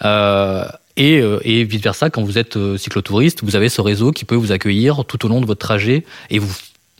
Euh, 0.05 0.65
et, 0.97 1.23
et 1.45 1.65
vice 1.65 1.81
versa, 1.81 2.11
quand 2.11 2.23
vous 2.23 2.37
êtes 2.37 2.59
cyclotouriste, 2.77 3.43
vous 3.43 3.57
avez 3.57 3.69
ce 3.69 3.81
réseau 3.81 4.13
qui 4.13 4.25
peut 4.25 4.35
vous 4.35 4.53
accueillir 4.53 5.05
tout 5.07 5.25
au 5.25 5.29
long 5.29 5.41
de 5.41 5.47
votre 5.47 5.61
trajet 5.61 6.05
et 6.29 6.39
vous 6.39 6.53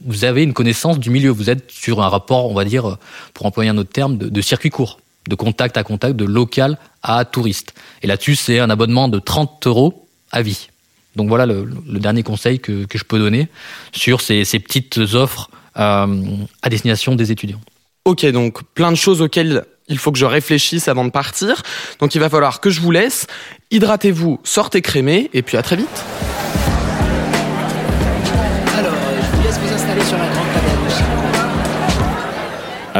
vous 0.05 0.23
avez 0.23 0.43
une 0.43 0.53
connaissance 0.53 0.99
du 0.99 1.09
milieu. 1.09 1.29
Vous 1.29 1.49
êtes 1.49 1.69
sur 1.69 2.01
un 2.01 2.09
rapport, 2.09 2.49
on 2.49 2.53
va 2.53 2.65
dire, 2.65 2.97
pour 3.33 3.45
employer 3.45 3.69
un 3.69 3.77
autre 3.77 3.91
terme, 3.91 4.17
de, 4.17 4.29
de 4.29 4.41
circuit 4.41 4.69
court 4.69 4.99
de 5.27 5.35
contact 5.35 5.77
à 5.77 5.83
contact, 5.83 6.15
de 6.15 6.25
local 6.25 6.77
à 7.03 7.25
touriste. 7.25 7.73
Et 8.01 8.07
là-dessus, 8.07 8.35
c'est 8.35 8.59
un 8.59 8.69
abonnement 8.69 9.07
de 9.07 9.19
30 9.19 9.65
euros 9.67 10.07
à 10.31 10.41
vie. 10.41 10.69
Donc 11.15 11.27
voilà 11.27 11.45
le, 11.45 11.65
dernier 11.99 12.23
conseil 12.23 12.59
que, 12.59 12.85
je 12.93 13.03
peux 13.03 13.19
donner 13.19 13.47
sur 13.91 14.21
ces, 14.21 14.43
petites 14.43 14.97
offres 14.97 15.49
euh, 15.77 16.23
à 16.61 16.69
destination 16.69 17.15
des 17.15 17.31
étudiants. 17.31 17.61
Ok, 18.05 18.25
donc 18.27 18.63
plein 18.73 18.91
de 18.91 18.97
choses 18.97 19.21
auxquelles 19.21 19.65
il 19.87 19.97
faut 19.97 20.11
que 20.11 20.17
je 20.17 20.25
réfléchisse 20.25 20.87
avant 20.87 21.03
de 21.05 21.11
partir. 21.11 21.61
Donc 21.99 22.15
il 22.15 22.21
va 22.21 22.29
falloir 22.29 22.61
que 22.61 22.69
je 22.69 22.79
vous 22.79 22.91
laisse. 22.91 23.27
Hydratez-vous, 23.71 24.39
sortez 24.43 24.81
crémé, 24.81 25.29
et 25.33 25.41
puis 25.41 25.57
à 25.57 25.61
très 25.61 25.75
vite. 25.75 26.05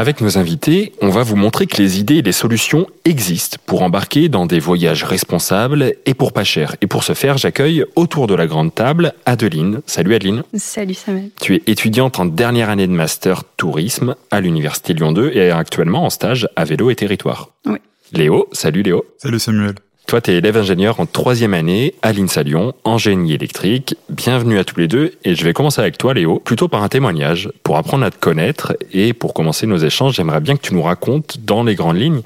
Avec 0.02 0.20
nos 0.20 0.36
invités, 0.36 0.92
on 1.00 1.10
va 1.10 1.22
vous 1.22 1.36
montrer 1.36 1.68
que 1.68 1.80
les 1.80 2.00
idées 2.00 2.16
et 2.16 2.22
les 2.22 2.32
solutions 2.32 2.88
existent 3.04 3.58
pour 3.66 3.82
embarquer 3.82 4.28
dans 4.28 4.46
des 4.46 4.58
voyages 4.58 5.04
responsables 5.04 5.94
et 6.06 6.14
pour 6.14 6.32
pas 6.32 6.42
cher. 6.42 6.74
Et 6.80 6.88
pour 6.88 7.04
ce 7.04 7.12
faire, 7.12 7.38
j'accueille 7.38 7.84
autour 7.94 8.26
de 8.26 8.34
la 8.34 8.48
grande 8.48 8.74
table 8.74 9.12
Adeline. 9.26 9.80
Salut 9.86 10.16
Adeline. 10.16 10.42
Salut 10.54 10.94
Samuel. 10.94 11.30
Tu 11.40 11.54
es 11.54 11.62
étudiante 11.68 12.18
en 12.18 12.24
dernière 12.24 12.68
année 12.68 12.88
de 12.88 12.92
master 12.92 13.44
tourisme 13.56 14.16
à 14.32 14.40
l'Université 14.40 14.92
Lyon 14.92 15.12
2 15.12 15.30
et 15.34 15.52
actuellement 15.52 16.04
en 16.04 16.10
stage 16.10 16.48
à 16.56 16.64
Vélo 16.64 16.90
et 16.90 16.96
Territoire. 16.96 17.50
Oui. 17.64 17.78
Léo, 18.12 18.48
salut 18.50 18.82
Léo. 18.82 19.04
Salut 19.18 19.38
Samuel. 19.38 19.76
Toi, 20.06 20.20
tu 20.20 20.30
es 20.30 20.34
élève 20.36 20.56
ingénieur 20.56 21.00
en 21.00 21.06
troisième 21.06 21.54
année 21.54 21.94
à 22.02 22.12
l'INSA 22.12 22.42
Lyon, 22.42 22.74
en 22.84 22.98
génie 22.98 23.32
électrique. 23.32 23.96
Bienvenue 24.10 24.58
à 24.58 24.64
tous 24.64 24.78
les 24.78 24.88
deux. 24.88 25.12
Et 25.24 25.34
je 25.34 25.44
vais 25.44 25.52
commencer 25.52 25.80
avec 25.80 25.96
toi, 25.96 26.12
Léo, 26.12 26.38
plutôt 26.38 26.68
par 26.68 26.82
un 26.82 26.88
témoignage, 26.88 27.50
pour 27.62 27.78
apprendre 27.78 28.04
à 28.04 28.10
te 28.10 28.18
connaître. 28.18 28.76
Et 28.92 29.14
pour 29.14 29.32
commencer 29.32 29.66
nos 29.66 29.78
échanges, 29.78 30.14
j'aimerais 30.16 30.40
bien 30.40 30.56
que 30.56 30.62
tu 30.62 30.74
nous 30.74 30.82
racontes, 30.82 31.38
dans 31.44 31.62
les 31.62 31.74
grandes 31.74 31.96
lignes, 31.96 32.22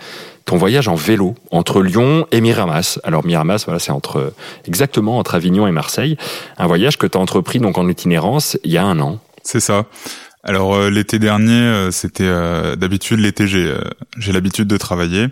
ton 0.47 0.57
voyage 0.57 0.89
en 0.89 0.95
vélo 0.95 1.35
entre 1.51 1.83
Lyon 1.83 2.27
et 2.33 2.41
Miramas. 2.41 2.99
Alors 3.05 3.25
Miramas, 3.27 3.65
voilà, 3.67 3.79
c'est 3.79 3.93
entre 3.93 4.33
exactement 4.67 5.19
entre 5.19 5.35
Avignon 5.35 5.67
et 5.67 5.73
Marseille. 5.73 6.17
Un 6.57 6.67
voyage 6.67 6.97
que 6.97 7.07
tu 7.07 7.19
as 7.19 7.21
entrepris 7.21 7.59
donc 7.59 7.79
en 7.79 7.89
itinérance 7.89 8.57
il 8.65 8.73
y 8.73 8.79
a 8.79 8.85
un 8.85 8.99
an. 9.01 9.21
C'est 9.43 9.61
ça. 9.61 9.87
Alors 10.45 10.77
euh, 10.77 10.91
l'été 10.91 11.19
dernier, 11.19 11.53
euh, 11.53 11.91
c'était 11.91 12.23
euh, 12.23 12.77
d'habitude 12.77 13.19
l'été 13.19 13.49
j'ai 13.49 13.75
j'ai 14.17 14.31
l'habitude 14.31 14.69
de 14.69 14.77
travailler 14.77 15.27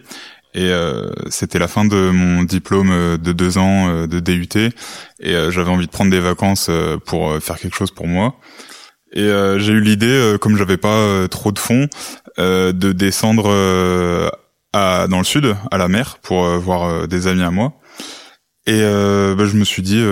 et 0.54 0.70
euh, 0.70 1.10
c'était 1.30 1.58
la 1.58 1.66
fin 1.66 1.84
de 1.84 2.10
mon 2.10 2.44
diplôme 2.44 2.92
euh, 2.92 3.16
de 3.18 3.32
deux 3.32 3.58
ans 3.58 3.88
euh, 3.88 4.06
de 4.06 4.20
DUT. 4.20 4.70
Et 5.20 5.34
j'avais 5.50 5.70
envie 5.70 5.86
de 5.86 5.90
prendre 5.90 6.10
des 6.10 6.20
vacances 6.20 6.70
pour 7.06 7.42
faire 7.42 7.58
quelque 7.58 7.76
chose 7.76 7.90
pour 7.90 8.06
moi. 8.06 8.36
Et 9.12 9.30
j'ai 9.58 9.72
eu 9.72 9.80
l'idée, 9.80 10.36
comme 10.40 10.56
j'avais 10.56 10.76
pas 10.76 11.26
trop 11.28 11.50
de 11.50 11.58
fonds, 11.58 11.88
de 12.36 12.92
descendre 12.92 13.48
à, 14.74 15.06
dans 15.08 15.18
le 15.18 15.24
sud, 15.24 15.56
à 15.70 15.78
la 15.78 15.88
mer, 15.88 16.18
pour 16.20 16.44
voir 16.58 17.08
des 17.08 17.26
amis 17.26 17.42
à 17.42 17.50
moi. 17.50 17.72
Et 18.66 18.82
bah, 18.82 19.46
je 19.46 19.56
me 19.56 19.64
suis 19.64 19.80
dit, 19.82 20.04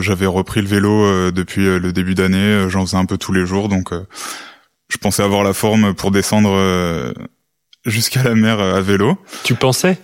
j'avais 0.00 0.26
repris 0.26 0.62
le 0.62 0.68
vélo 0.68 1.30
depuis 1.30 1.64
le 1.64 1.92
début 1.92 2.14
d'année, 2.14 2.66
j'en 2.70 2.86
faisais 2.86 2.96
un 2.96 3.06
peu 3.06 3.18
tous 3.18 3.32
les 3.32 3.44
jours, 3.44 3.68
donc 3.68 3.90
je 4.88 4.96
pensais 4.96 5.22
avoir 5.22 5.42
la 5.42 5.52
forme 5.52 5.92
pour 5.92 6.10
descendre 6.10 7.12
jusqu'à 7.84 8.22
la 8.22 8.34
mer 8.34 8.60
à 8.60 8.80
vélo. 8.80 9.18
Tu 9.44 9.54
pensais? 9.54 9.98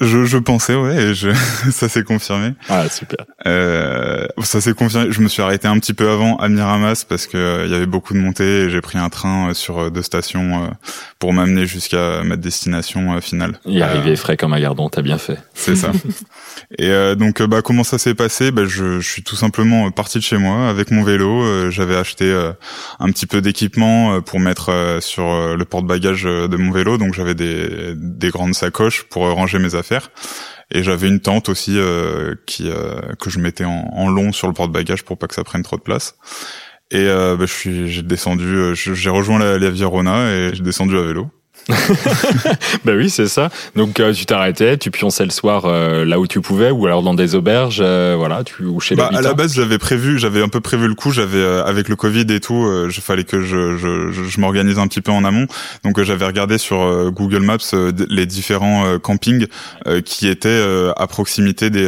Je, 0.00 0.24
je 0.24 0.38
pensais, 0.38 0.74
ouais, 0.74 0.96
et 0.96 1.14
je, 1.14 1.30
ça 1.70 1.88
s'est 1.88 2.02
confirmé. 2.02 2.54
Ah, 2.68 2.88
super. 2.88 3.24
Euh, 3.46 4.26
ça 4.42 4.60
s'est 4.60 4.74
confirmé. 4.74 5.12
Je 5.12 5.20
me 5.20 5.28
suis 5.28 5.42
arrêté 5.42 5.68
un 5.68 5.78
petit 5.78 5.94
peu 5.94 6.10
avant 6.10 6.36
à 6.36 6.48
Miramas 6.48 7.04
parce 7.08 7.26
que 7.26 7.36
euh, 7.36 7.66
il 7.66 7.72
y 7.72 7.74
avait 7.74 7.86
beaucoup 7.86 8.14
de 8.14 8.18
montées 8.18 8.64
et 8.64 8.70
j'ai 8.70 8.80
pris 8.80 8.98
un 8.98 9.08
train 9.08 9.50
euh, 9.50 9.54
sur 9.54 9.90
deux 9.90 10.02
stations 10.02 10.70
pour 11.18 11.32
m'amener 11.32 11.66
jusqu'à 11.66 12.22
ma 12.24 12.36
destination 12.36 13.20
finale. 13.20 13.58
Y 13.66 13.82
arriver 13.82 14.16
frais 14.16 14.36
comme 14.36 14.52
un 14.52 14.60
gardon, 14.60 14.88
t'as 14.88 15.02
bien 15.02 15.18
fait. 15.18 15.38
C'est 15.54 15.76
ça. 15.76 15.92
et 16.78 17.14
donc, 17.16 17.42
bah, 17.42 17.62
comment 17.62 17.84
ça 17.84 17.98
s'est 17.98 18.14
passé? 18.14 18.50
Bah, 18.50 18.64
je, 18.66 19.00
je, 19.00 19.08
suis 19.08 19.22
tout 19.22 19.36
simplement 19.36 19.90
parti 19.90 20.18
de 20.18 20.24
chez 20.24 20.38
moi 20.38 20.68
avec 20.68 20.90
mon 20.90 21.02
vélo. 21.02 21.70
J'avais 21.70 21.96
acheté 21.96 22.32
un 22.98 23.10
petit 23.10 23.26
peu 23.26 23.40
d'équipement 23.40 24.20
pour 24.22 24.40
mettre 24.40 24.98
sur 25.00 25.56
le 25.56 25.64
porte-bagages 25.64 26.24
de 26.24 26.56
mon 26.56 26.72
vélo. 26.72 26.98
Donc, 26.98 27.14
j'avais 27.14 27.34
des, 27.34 27.94
des 27.94 28.30
grandes 28.30 28.54
sacoches 28.54 29.04
pour 29.04 29.28
ranger 29.30 29.58
mes 29.58 29.74
affaires. 29.74 29.83
Et 30.70 30.82
j'avais 30.82 31.08
une 31.08 31.20
tente 31.20 31.48
aussi 31.48 31.78
euh, 31.78 32.34
qui 32.46 32.68
euh, 32.68 33.00
que 33.20 33.30
je 33.30 33.38
mettais 33.38 33.64
en, 33.64 34.08
long 34.08 34.32
sur 34.32 34.48
le 34.48 34.54
porte-bagages 34.54 35.04
pour 35.04 35.18
pas 35.18 35.26
que 35.26 35.34
ça 35.34 35.44
prenne 35.44 35.62
trop 35.62 35.76
de 35.76 35.82
place. 35.82 36.16
Et 36.90 37.06
euh, 37.06 37.36
bah, 37.36 37.46
je 37.46 37.52
suis 37.52 37.88
j'ai 37.88 38.02
descendu, 38.02 38.74
j'ai 38.74 39.10
rejoint 39.10 39.38
la, 39.38 39.58
la 39.58 39.70
Virona 39.70 40.30
et 40.30 40.50
j'ai 40.54 40.62
descendu 40.62 40.96
à 40.96 41.02
vélo. 41.02 41.30
ben 42.84 42.96
oui, 42.96 43.08
c'est 43.08 43.26
ça. 43.26 43.48
Donc 43.74 43.98
euh, 44.00 44.12
tu 44.12 44.26
t'arrêtais, 44.26 44.76
tu 44.76 44.90
pionçais 44.90 45.24
le 45.24 45.30
soir 45.30 45.64
euh, 45.64 46.04
là 46.04 46.20
où 46.20 46.26
tu 46.26 46.40
pouvais, 46.40 46.70
ou 46.70 46.86
alors 46.86 47.02
dans 47.02 47.14
des 47.14 47.34
auberges, 47.34 47.80
euh, 47.82 48.14
voilà, 48.16 48.44
tu 48.44 48.64
ou 48.64 48.80
chez 48.80 48.94
bah, 48.94 49.10
À 49.12 49.22
la 49.22 49.34
base, 49.34 49.54
j'avais 49.54 49.78
prévu, 49.78 50.18
j'avais 50.18 50.42
un 50.42 50.48
peu 50.48 50.60
prévu 50.60 50.88
le 50.88 50.94
coup. 50.94 51.10
J'avais 51.10 51.42
avec 51.42 51.88
le 51.88 51.96
Covid 51.96 52.26
et 52.30 52.40
tout, 52.40 52.68
il 52.86 52.92
fallait 53.00 53.24
que 53.24 53.40
je, 53.40 53.76
je, 53.76 54.10
je, 54.12 54.40
m'organise 54.40 54.78
un 54.78 54.86
petit 54.86 55.00
peu 55.00 55.12
en 55.12 55.24
amont. 55.24 55.46
Donc 55.84 56.02
j'avais 56.02 56.26
regardé 56.26 56.58
sur 56.58 57.10
Google 57.12 57.42
Maps 57.42 57.56
les 58.08 58.26
différents 58.26 58.98
campings 58.98 59.46
qui 60.04 60.28
étaient 60.28 60.62
à 60.96 61.06
proximité 61.06 61.70
des 61.70 61.86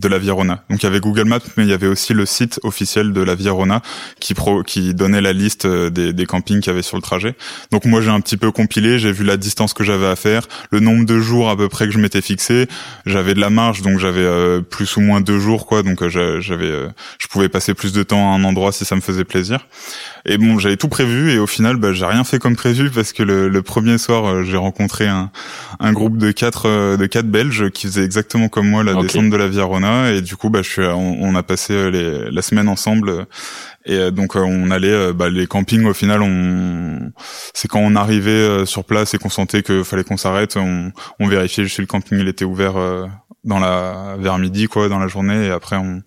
de 0.00 0.08
la 0.08 0.18
Virona. 0.18 0.64
Donc 0.70 0.82
il 0.82 0.84
y 0.84 0.86
avait 0.86 1.00
Google 1.00 1.24
Maps, 1.24 1.40
mais 1.56 1.64
il 1.64 1.68
y 1.68 1.72
avait 1.72 1.86
aussi 1.86 2.14
le 2.14 2.24
site 2.26 2.58
officiel 2.62 3.12
de 3.12 3.20
la 3.20 3.34
Virona 3.34 3.82
qui 4.18 4.34
pro, 4.34 4.62
qui 4.62 4.94
donnait 4.94 5.20
la 5.20 5.32
liste 5.32 5.66
euh, 5.66 5.90
des, 5.90 6.12
des 6.12 6.26
campings 6.26 6.60
qu'il 6.60 6.70
y 6.70 6.70
avait 6.70 6.82
sur 6.82 6.96
le 6.96 7.02
trajet. 7.02 7.36
Donc 7.70 7.84
moi 7.84 8.00
j'ai 8.00 8.10
un 8.10 8.20
petit 8.20 8.36
peu 8.36 8.50
compilé, 8.50 8.98
j'ai 8.98 9.12
vu 9.12 9.24
la 9.24 9.36
distance 9.36 9.74
que 9.74 9.84
j'avais 9.84 10.06
à 10.06 10.16
faire, 10.16 10.48
le 10.70 10.80
nombre 10.80 11.04
de 11.04 11.20
jours 11.20 11.50
à 11.50 11.56
peu 11.56 11.68
près 11.68 11.86
que 11.86 11.92
je 11.92 11.98
m'étais 11.98 12.22
fixé. 12.22 12.66
J'avais 13.04 13.34
de 13.34 13.40
la 13.40 13.50
marge, 13.50 13.82
donc 13.82 13.98
j'avais 13.98 14.20
euh, 14.20 14.60
plus 14.62 14.96
ou 14.96 15.00
moins 15.00 15.20
deux 15.20 15.38
jours 15.38 15.66
quoi. 15.66 15.82
Donc 15.82 16.02
euh, 16.02 16.08
j'avais, 16.40 16.72
je 17.18 17.26
pouvais 17.28 17.48
passer 17.48 17.74
plus 17.74 17.92
de 17.92 18.02
temps 18.02 18.32
à 18.32 18.36
un 18.36 18.44
endroit 18.44 18.72
si 18.72 18.84
ça 18.84 18.96
me 18.96 19.02
faisait 19.02 19.24
plaisir. 19.24 19.66
Et 20.24 20.38
bon, 20.38 20.58
j'avais 20.58 20.76
tout 20.76 20.88
prévu 20.88 21.32
et 21.32 21.38
au 21.38 21.46
final, 21.46 21.76
bah, 21.76 21.92
j'ai 21.92 22.06
rien 22.06 22.24
fait 22.24 22.38
comme 22.38 22.56
prévu 22.56 22.90
parce 22.90 23.12
que 23.12 23.22
le, 23.22 23.48
le 23.48 23.62
premier 23.62 23.98
soir, 23.98 24.44
j'ai 24.44 24.56
rencontré 24.56 25.06
un, 25.06 25.30
un 25.78 25.92
groupe 25.92 26.16
de 26.16 26.30
quatre 26.30 26.96
de 26.96 27.06
quatre 27.06 27.26
Belges 27.26 27.70
qui 27.70 27.86
faisaient 27.86 28.04
exactement 28.04 28.48
comme 28.48 28.68
moi 28.68 28.84
la 28.84 28.94
descente 28.94 29.30
de 29.30 29.36
la 29.36 29.48
Virona 29.48 29.89
et 30.06 30.20
du 30.22 30.36
coup 30.36 30.50
bah 30.50 30.62
je 30.62 30.70
suis 30.70 30.82
on, 30.84 31.34
a 31.34 31.42
passé 31.42 31.72
euh, 31.72 31.90
les, 31.90 32.30
la 32.30 32.42
semaine 32.42 32.68
ensemble 32.68 33.26
et 33.84 33.94
euh, 33.94 34.10
donc 34.10 34.36
euh, 34.36 34.40
on 34.40 34.70
allait 34.70 35.12
bah, 35.12 35.28
les 35.28 35.46
campings 35.46 35.86
au 35.86 35.94
final 35.94 36.22
on 36.22 37.12
c'est 37.54 37.68
quand 37.68 37.80
on 37.80 37.96
arrivait 37.96 38.66
sur 38.66 38.84
place 38.84 39.14
et 39.14 39.18
qu'on 39.18 39.28
sentait 39.28 39.62
qu'il 39.62 39.84
fallait 39.84 40.04
qu'on 40.04 40.16
s'arrête 40.16 40.56
on, 40.56 40.92
on 41.18 41.28
vérifiait 41.28 41.66
si 41.68 41.80
le 41.80 41.86
camping 41.86 42.18
il 42.18 42.28
était 42.28 42.44
ouvert 42.44 42.74
dans 43.44 43.58
la 43.58 44.16
vers 44.18 44.38
midi 44.38 44.66
quoi 44.66 44.88
dans 44.88 44.98
la 44.98 45.08
journée 45.08 45.46
et 45.46 45.50
après 45.50 45.76
on 45.76 46.02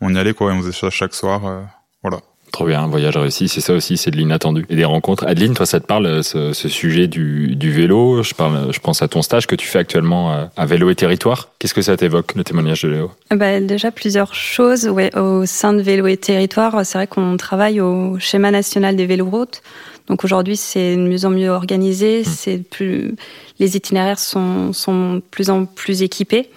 on 0.00 0.14
y 0.14 0.18
allait 0.18 0.34
quoi 0.34 0.52
et 0.52 0.54
on 0.54 0.60
faisait 0.60 0.72
ça 0.72 0.90
chaque 0.90 1.14
soir 1.14 1.64
voilà 2.02 2.20
Trop 2.52 2.64
bien, 2.64 2.82
un 2.82 2.86
voyage 2.86 3.16
réussi, 3.16 3.48
c'est 3.48 3.60
ça 3.60 3.74
aussi, 3.74 3.96
c'est 3.96 4.10
de 4.10 4.16
l'inattendu. 4.16 4.64
Et 4.70 4.76
des 4.76 4.84
rencontres. 4.84 5.26
Adeline, 5.26 5.54
toi, 5.54 5.66
ça 5.66 5.80
te 5.80 5.86
parle, 5.86 6.22
ce, 6.24 6.52
ce 6.52 6.68
sujet 6.68 7.06
du, 7.06 7.54
du, 7.54 7.70
vélo? 7.70 8.22
Je, 8.22 8.34
parle, 8.34 8.72
je 8.72 8.78
pense 8.80 9.02
à 9.02 9.08
ton 9.08 9.20
stage 9.20 9.46
que 9.46 9.54
tu 9.54 9.66
fais 9.66 9.78
actuellement 9.78 10.32
euh, 10.32 10.44
à 10.56 10.64
Vélo 10.64 10.88
et 10.88 10.94
Territoire. 10.94 11.50
Qu'est-ce 11.58 11.74
que 11.74 11.82
ça 11.82 11.96
t'évoque, 11.96 12.34
le 12.34 12.44
témoignage 12.44 12.82
de 12.82 12.88
Léo? 12.88 13.10
Bah, 13.30 13.60
Déjà, 13.60 13.90
plusieurs 13.90 14.34
choses. 14.34 14.88
Ouais, 14.88 15.14
au 15.18 15.44
sein 15.44 15.74
de 15.74 15.82
Vélo 15.82 16.06
et 16.06 16.16
Territoire, 16.16 16.86
c'est 16.86 16.96
vrai 16.96 17.06
qu'on 17.06 17.36
travaille 17.36 17.80
au 17.80 18.18
schéma 18.18 18.50
national 18.50 18.96
des 18.96 19.06
véloroutes. 19.06 19.62
Donc 20.06 20.24
aujourd'hui, 20.24 20.56
c'est 20.56 20.96
de 20.96 21.02
mieux 21.02 21.24
en 21.24 21.30
mieux 21.30 21.50
organisé. 21.50 22.20
Mmh. 22.20 22.24
C'est 22.24 22.58
plus, 22.58 23.16
les 23.58 23.76
itinéraires 23.76 24.20
sont, 24.20 24.72
sont 24.72 25.14
de 25.14 25.22
plus 25.30 25.50
en 25.50 25.64
plus 25.64 26.02
équipés. 26.02 26.48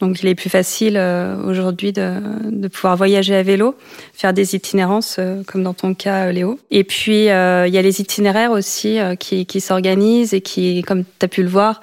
Donc 0.00 0.22
il 0.22 0.28
est 0.28 0.34
plus 0.34 0.50
facile 0.50 0.96
euh, 0.96 1.36
aujourd'hui 1.44 1.92
de, 1.92 2.14
de, 2.50 2.68
pouvoir 2.68 2.96
voyager 2.96 3.34
à 3.34 3.42
vélo, 3.42 3.74
faire 4.12 4.32
des 4.32 4.54
itinérances 4.54 5.16
euh, 5.18 5.42
comme 5.44 5.62
dans 5.62 5.74
ton 5.74 5.94
cas 5.94 6.26
euh, 6.26 6.32
Léo. 6.32 6.58
Et 6.70 6.84
puis 6.84 7.22
il 7.22 7.26
y 7.26 7.78
a 7.78 7.82
les 7.82 8.00
itinéraires 8.00 8.52
aussi 8.52 8.98
qui, 9.18 9.46
qui 9.46 9.60
s'organisent 9.60 10.34
et 10.34 10.40
qui, 10.40 10.82
comme 10.82 11.04
tu 11.04 11.24
as 11.24 11.28
pu 11.28 11.42
le 11.42 11.48
voir, 11.48 11.80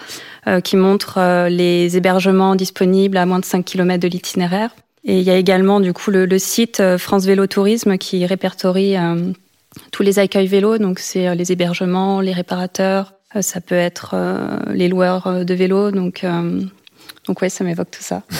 qui 0.63 0.77
montrent 0.77 1.47
les 1.49 1.97
hébergements 1.97 2.55
disponibles 2.55 3.17
à 3.17 3.25
moins 3.25 3.39
de 3.39 3.45
5 3.45 3.65
km 3.65 3.99
de 3.99 4.07
l'itinéraire. 4.07 4.75
Et 5.03 5.19
il 5.19 5.23
y 5.23 5.31
a 5.31 5.37
également 5.37 5.79
du 5.79 5.93
coup 5.93 6.11
le, 6.11 6.25
le 6.25 6.39
site 6.39 6.81
France 6.97 7.25
Vélo 7.25 7.47
Tourisme 7.47 7.97
qui 7.97 8.25
répertorie 8.25 8.95
tous 9.91 10.03
les 10.03 10.19
accueils 10.19 10.47
vélos, 10.47 10.77
donc 10.77 10.99
c'est 10.99 11.33
les 11.35 11.51
hébergements, 11.51 12.21
les 12.21 12.33
réparateurs, 12.33 13.13
ça 13.41 13.61
peut 13.61 13.75
être 13.75 14.15
les 14.71 14.87
loueurs 14.87 15.45
de 15.45 15.53
vélos. 15.53 15.91
Donc, 15.91 16.25
donc 17.27 17.41
ouais, 17.41 17.49
ça 17.49 17.63
m'évoque 17.63 17.91
tout 17.91 18.03
ça. 18.03 18.23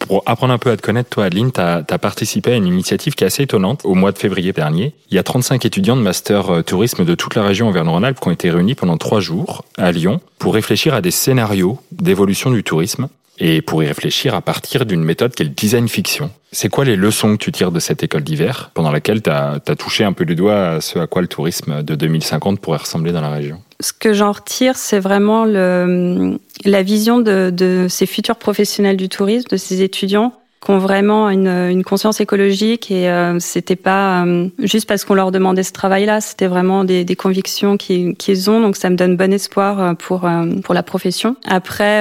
Pour 0.00 0.22
apprendre 0.26 0.52
un 0.52 0.58
peu 0.58 0.70
à 0.70 0.76
te 0.76 0.82
connaître, 0.82 1.10
toi, 1.10 1.26
Adeline, 1.26 1.52
tu 1.52 1.60
as, 1.60 1.82
participé 1.98 2.52
à 2.52 2.56
une 2.56 2.66
initiative 2.66 3.14
qui 3.14 3.22
est 3.22 3.26
assez 3.26 3.44
étonnante 3.44 3.82
au 3.84 3.94
mois 3.94 4.10
de 4.10 4.18
février 4.18 4.52
dernier. 4.52 4.94
Il 5.10 5.14
y 5.14 5.18
a 5.18 5.22
35 5.22 5.64
étudiants 5.64 5.96
de 5.96 6.00
master 6.00 6.64
tourisme 6.64 7.04
de 7.04 7.14
toute 7.14 7.36
la 7.36 7.44
région 7.44 7.68
Auvergne-Rhône-Alpes 7.68 8.18
qui 8.18 8.26
ont 8.26 8.32
été 8.32 8.50
réunis 8.50 8.74
pendant 8.74 8.96
trois 8.96 9.20
jours 9.20 9.64
à 9.76 9.92
Lyon 9.92 10.20
pour 10.38 10.54
réfléchir 10.54 10.94
à 10.94 11.00
des 11.00 11.12
scénarios 11.12 11.78
d'évolution 11.92 12.50
du 12.50 12.64
tourisme 12.64 13.08
et 13.40 13.62
pour 13.62 13.82
y 13.82 13.86
réfléchir 13.86 14.34
à 14.34 14.42
partir 14.42 14.84
d'une 14.84 15.02
méthode 15.02 15.34
qui 15.34 15.42
est 15.42 15.46
le 15.46 15.52
design 15.52 15.88
fiction. 15.88 16.30
C'est 16.52 16.68
quoi 16.68 16.84
les 16.84 16.96
leçons 16.96 17.36
que 17.36 17.42
tu 17.42 17.50
tires 17.50 17.72
de 17.72 17.80
cette 17.80 18.02
école 18.02 18.22
d'hiver 18.22 18.70
pendant 18.74 18.92
laquelle 18.92 19.22
tu 19.22 19.30
as, 19.30 19.60
touché 19.78 20.04
un 20.04 20.12
peu 20.12 20.24
du 20.24 20.36
doigt 20.36 20.68
à 20.68 20.80
ce 20.80 20.98
à 20.98 21.06
quoi 21.06 21.22
le 21.22 21.28
tourisme 21.28 21.82
de 21.82 21.94
2050 21.94 22.60
pourrait 22.60 22.78
ressembler 22.78 23.12
dans 23.12 23.22
la 23.22 23.30
région? 23.30 23.62
Ce 23.80 23.92
que 23.92 24.12
j'en 24.12 24.32
retire, 24.32 24.76
c'est 24.76 25.00
vraiment 25.00 25.44
le, 25.44 26.38
la 26.64 26.82
vision 26.82 27.18
de, 27.18 27.50
de 27.50 27.86
ces 27.88 28.06
futurs 28.06 28.36
professionnels 28.36 28.96
du 28.96 29.08
tourisme, 29.08 29.48
de 29.50 29.56
ces 29.56 29.82
étudiants 29.82 30.39
qui 30.62 30.70
ont 30.70 30.78
vraiment 30.78 31.30
une, 31.30 31.48
une 31.48 31.84
conscience 31.84 32.20
écologique 32.20 32.90
et 32.90 33.08
euh, 33.08 33.38
c'était 33.38 33.76
pas 33.76 34.24
euh, 34.24 34.48
juste 34.58 34.86
parce 34.86 35.04
qu'on 35.04 35.14
leur 35.14 35.32
demandait 35.32 35.62
ce 35.62 35.72
travail-là, 35.72 36.20
c'était 36.20 36.48
vraiment 36.48 36.84
des, 36.84 37.04
des 37.04 37.16
convictions 37.16 37.78
qu'ils 37.78 38.50
ont, 38.50 38.60
donc 38.60 38.76
ça 38.76 38.90
me 38.90 38.96
donne 38.96 39.16
bon 39.16 39.32
espoir 39.32 39.80
euh, 39.80 39.94
pour 39.94 40.28
pour 40.62 40.74
la 40.74 40.82
profession. 40.82 41.36
Après, 41.46 42.00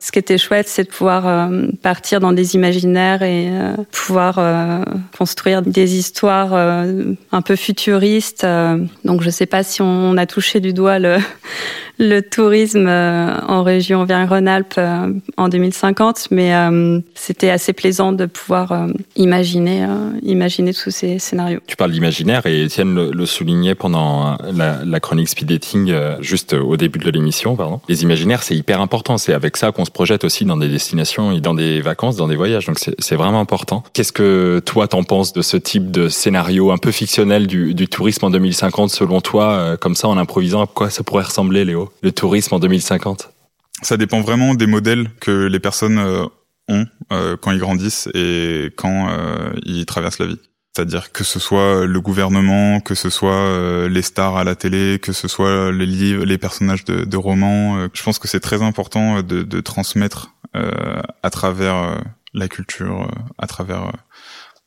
ce 0.00 0.10
qui 0.12 0.18
était 0.18 0.38
chouette, 0.38 0.68
c'est 0.68 0.84
de 0.84 0.88
pouvoir 0.88 1.48
partir 1.82 2.18
dans 2.20 2.32
des 2.32 2.54
imaginaires 2.54 3.22
et 3.22 3.50
pouvoir 3.90 4.40
construire 5.16 5.62
des 5.62 5.96
histoires 5.96 6.54
un 6.54 7.42
peu 7.42 7.56
futuristes. 7.56 8.46
donc 9.04 9.22
je 9.22 9.30
sais 9.30 9.46
pas 9.46 9.62
si 9.62 9.80
on 9.82 10.16
a 10.16 10.26
touché 10.26 10.60
du 10.60 10.72
doigt 10.72 10.98
le 10.98 11.18
le 11.98 12.20
tourisme 12.20 12.86
euh, 12.88 13.38
en 13.46 13.62
région 13.62 14.02
Auvergne-Rhône-Alpes 14.02 14.74
euh, 14.78 15.12
en 15.36 15.48
2050, 15.48 16.28
mais 16.30 16.54
euh, 16.54 17.00
c'était 17.14 17.50
assez 17.50 17.72
plaisant 17.72 18.12
de 18.12 18.26
pouvoir 18.26 18.86
imaginer, 19.16 19.86
imaginer 20.22 20.72
tous 20.72 20.90
ces 20.90 21.18
scénarios. 21.18 21.60
Tu 21.66 21.76
parles 21.76 21.92
d'imaginaire 21.92 22.46
et 22.46 22.62
Étienne 22.62 23.10
le, 23.10 23.26
soulignait 23.26 23.74
pendant 23.74 24.36
la, 24.52 25.00
chronique 25.00 25.28
speed 25.28 25.48
dating 25.48 25.94
juste 26.20 26.54
au 26.54 26.76
début 26.76 26.98
de 26.98 27.10
l'émission. 27.10 27.56
Pardon. 27.56 27.80
Les 27.88 28.02
imaginaires, 28.02 28.42
c'est 28.42 28.56
hyper 28.56 28.80
important. 28.80 29.18
C'est 29.18 29.32
avec 29.32 29.56
ça 29.56 29.72
qu'on 29.72 29.84
se 29.84 29.90
projette 29.90 30.24
aussi 30.24 30.44
dans 30.44 30.56
des 30.56 30.68
destinations 30.68 31.32
et 31.32 31.40
dans 31.40 31.54
des 31.54 31.80
vacances, 31.80 32.16
dans 32.16 32.28
des 32.28 32.36
voyages. 32.36 32.66
Donc 32.66 32.78
c'est 32.78 33.16
vraiment 33.16 33.40
important. 33.40 33.82
Qu'est-ce 33.92 34.12
que 34.12 34.60
toi 34.64 34.88
t'en 34.88 35.04
penses 35.04 35.32
de 35.32 35.42
ce 35.42 35.56
type 35.56 35.90
de 35.90 36.08
scénario 36.08 36.72
un 36.72 36.78
peu 36.78 36.90
fictionnel 36.90 37.46
du, 37.46 37.74
du 37.74 37.88
tourisme 37.88 38.24
en 38.26 38.30
2050 38.30 38.90
selon 38.90 39.20
toi, 39.20 39.76
comme 39.80 39.94
ça 39.94 40.08
en 40.08 40.18
improvisant, 40.18 40.62
à 40.62 40.66
quoi 40.66 40.90
ça 40.90 41.02
pourrait 41.02 41.24
ressembler, 41.24 41.64
Léo? 41.64 41.81
Le 42.02 42.12
tourisme 42.12 42.54
en 42.54 42.58
2050 42.58 43.30
Ça 43.82 43.96
dépend 43.96 44.20
vraiment 44.20 44.54
des 44.54 44.66
modèles 44.66 45.10
que 45.20 45.46
les 45.46 45.60
personnes 45.60 45.98
euh, 45.98 46.24
ont 46.68 46.86
euh, 47.12 47.36
quand 47.36 47.50
ils 47.50 47.58
grandissent 47.58 48.08
et 48.14 48.72
quand 48.76 49.08
euh, 49.08 49.52
ils 49.64 49.86
traversent 49.86 50.18
la 50.18 50.26
vie. 50.26 50.40
C'est-à-dire 50.74 51.12
que 51.12 51.22
ce 51.22 51.38
soit 51.38 51.84
le 51.84 52.00
gouvernement, 52.00 52.80
que 52.80 52.94
ce 52.94 53.10
soit 53.10 53.86
les 53.90 54.00
stars 54.00 54.38
à 54.38 54.44
la 54.44 54.54
télé, 54.54 54.98
que 54.98 55.12
ce 55.12 55.28
soit 55.28 55.70
les 55.70 55.84
livres, 55.84 56.24
les 56.24 56.38
personnages 56.38 56.86
de, 56.86 57.16
romans. 57.18 57.88
je 57.92 58.02
pense 58.02 58.18
que 58.18 58.26
c'est 58.26 58.40
très 58.40 58.62
important 58.62 59.20
de, 59.20 59.60
transmettre 59.60 60.32
à 60.54 61.28
travers 61.28 62.00
la 62.32 62.48
culture, 62.48 63.06
à 63.36 63.46
travers 63.46 63.92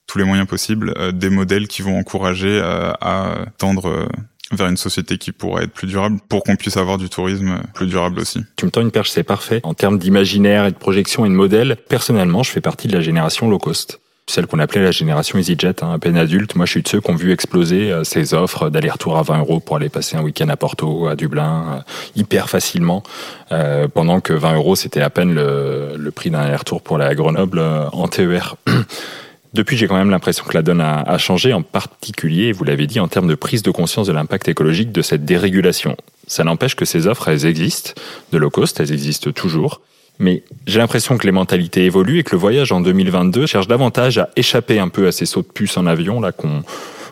tous 0.06 0.20
les 0.20 0.26
moyens 0.26 0.48
possibles, 0.48 0.94
des 1.12 1.32
modèles 1.32 1.68
qui 1.68 1.82
vont 1.82 1.98
encourager 1.98 2.62
à 2.62 3.46
tendre 3.58 4.08
vers 4.52 4.68
une 4.68 4.78
société 4.78 5.18
qui 5.18 5.32
pourrait 5.32 5.64
être 5.64 5.74
plus 5.74 5.88
durable 5.88 6.20
pour 6.30 6.44
qu'on 6.44 6.56
puisse 6.56 6.78
avoir 6.78 6.98
du 6.98 7.10
tourisme 7.10 7.62
plus 7.74 7.88
durable 7.88 8.20
aussi. 8.20 8.42
Tu 8.58 8.66
me 8.66 8.72
tends 8.72 8.82
une 8.82 8.92
perche, 8.92 9.10
c'est 9.10 9.24
parfait. 9.24 9.60
En 9.64 9.74
termes 9.74 9.98
d'imaginaire 9.98 10.66
et 10.66 10.72
de 10.72 10.78
projection 10.78 11.26
et 11.26 11.30
de 11.30 11.34
modèle, 11.34 11.78
personnellement, 11.90 12.44
je 12.44 12.52
fais 12.52 12.62
partie 12.62 12.88
de 12.88 12.94
la 12.94 13.02
génération 13.02 13.50
low 13.50 13.58
cost 13.58 14.00
celle 14.28 14.48
qu'on 14.48 14.60
appelait 14.60 14.84
la 14.84 14.92
génération 14.92 15.38
EasyJet, 15.38 15.84
hein, 15.84 15.94
à 15.94 16.00
peine 16.00 16.18
adulte. 16.18 16.56
Moi, 16.56 16.66
je 16.66 16.72
suis 16.72 16.82
de 16.82 16.88
ceux 16.88 17.00
qui 17.00 17.12
ont 17.12 17.16
vu 17.16 17.32
exploser 17.32 17.92
euh, 17.92 18.04
ces 18.04 18.34
offres 18.34 18.70
d'aller-retour 18.70 19.18
à 19.18 19.22
20 19.22 19.40
euros 19.40 19.60
pour 19.60 19.76
aller 19.76 19.90
passer 19.90 20.18
un 20.18 20.24
week-end 20.24 20.50
à 20.50 20.58
Porto, 20.58 21.08
à 21.08 21.16
Dublin, 21.16 21.66
euh, 21.78 21.82
hyper 22.16 22.50
facilement, 22.50 23.04
euh, 23.52 23.88
pendant 23.88 24.22
que 24.22 24.34
20 24.34 24.56
euros, 24.56 24.76
c'était 24.76 25.02
à 25.02 25.10
peine 25.10 25.34
le, 25.34 25.96
le 25.96 26.12
prix 26.12 26.32
d'un 26.32 26.40
aller-retour 26.40 26.82
pour 26.82 27.00
à 27.00 27.14
Grenoble 27.14 27.62
en 27.92 28.08
TER. 28.08 28.56
Depuis, 29.56 29.78
j'ai 29.78 29.88
quand 29.88 29.96
même 29.96 30.10
l'impression 30.10 30.44
que 30.44 30.54
la 30.54 30.62
donne 30.62 30.82
a, 30.82 31.18
changé, 31.18 31.54
en 31.54 31.62
particulier, 31.62 32.52
vous 32.52 32.66
l'avez 32.66 32.88
dit, 32.88 33.00
en 33.00 33.08
termes 33.08 33.30
de 33.30 33.36
prise 33.36 33.64
de 33.64 33.72
conscience 33.72 34.06
de 34.06 34.12
l'impact 34.12 34.50
écologique 34.50 34.92
de 34.92 35.02
cette 35.02 35.24
dérégulation. 35.24 35.96
Ça 36.28 36.44
n'empêche 36.44 36.76
que 36.76 36.84
ces 36.84 37.08
offres, 37.08 37.30
elles 37.30 37.46
existent, 37.46 37.94
de 38.34 38.38
low 38.38 38.50
cost, 38.50 38.82
elles 38.82 38.92
existent 38.92 39.32
toujours. 39.32 39.80
Mais 40.20 40.44
j'ai 40.68 40.80
l'impression 40.80 41.18
que 41.18 41.26
les 41.26 41.32
mentalités 41.32 41.86
évoluent 41.86 42.20
et 42.20 42.24
que 42.24 42.36
le 42.36 42.38
voyage 42.38 42.74
en 42.74 42.82
2022 42.82 43.46
cherche 43.46 43.70
davantage 43.70 44.18
à 44.18 44.30
échapper 44.36 44.78
un 44.78 44.90
peu 44.90 45.08
à 45.08 45.14
ces 45.14 45.26
sauts 45.26 45.42
de 45.42 45.48
puce 45.48 45.78
en 45.78 45.86
avion 45.86 46.20
là 46.20 46.34
qu'on 46.34 46.64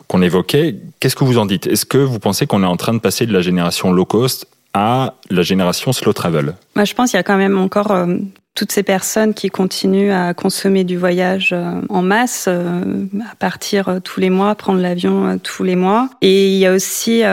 qu'on 0.09 0.21
évoquait. 0.21 0.75
Qu'est-ce 0.99 1.15
que 1.15 1.23
vous 1.23 1.37
en 1.37 1.45
dites? 1.45 1.65
Est-ce 1.65 1.85
que 1.85 1.97
vous 1.97 2.19
pensez 2.19 2.45
qu'on 2.45 2.61
est 2.61 2.67
en 2.67 2.75
train 2.75 2.93
de 2.93 2.99
passer 2.99 3.25
de 3.25 3.31
la 3.31 3.41
génération 3.41 3.93
low 3.93 4.05
cost 4.05 4.47
à 4.73 5.13
la 5.29 5.43
génération 5.43 5.93
slow 5.93 6.11
travel? 6.11 6.55
Moi, 6.75 6.83
Je 6.83 6.93
pense 6.93 7.11
qu'il 7.11 7.17
y 7.17 7.21
a 7.21 7.23
quand 7.23 7.37
même 7.37 7.57
encore 7.57 7.91
euh, 7.91 8.17
toutes 8.55 8.71
ces 8.71 8.83
personnes 8.83 9.33
qui 9.33 9.49
continuent 9.49 10.11
à 10.11 10.33
consommer 10.33 10.83
du 10.83 10.97
voyage 10.97 11.49
euh, 11.53 11.81
en 11.89 12.01
masse, 12.01 12.45
euh, 12.47 13.05
à 13.31 13.35
partir 13.35 13.89
euh, 13.89 13.99
tous 13.99 14.19
les 14.19 14.29
mois, 14.29 14.53
prendre 14.55 14.79
l'avion 14.79 15.39
tous 15.41 15.63
les 15.63 15.75
mois. 15.75 16.09
Et 16.21 16.49
il 16.49 16.57
y 16.57 16.65
a 16.65 16.73
aussi 16.73 17.23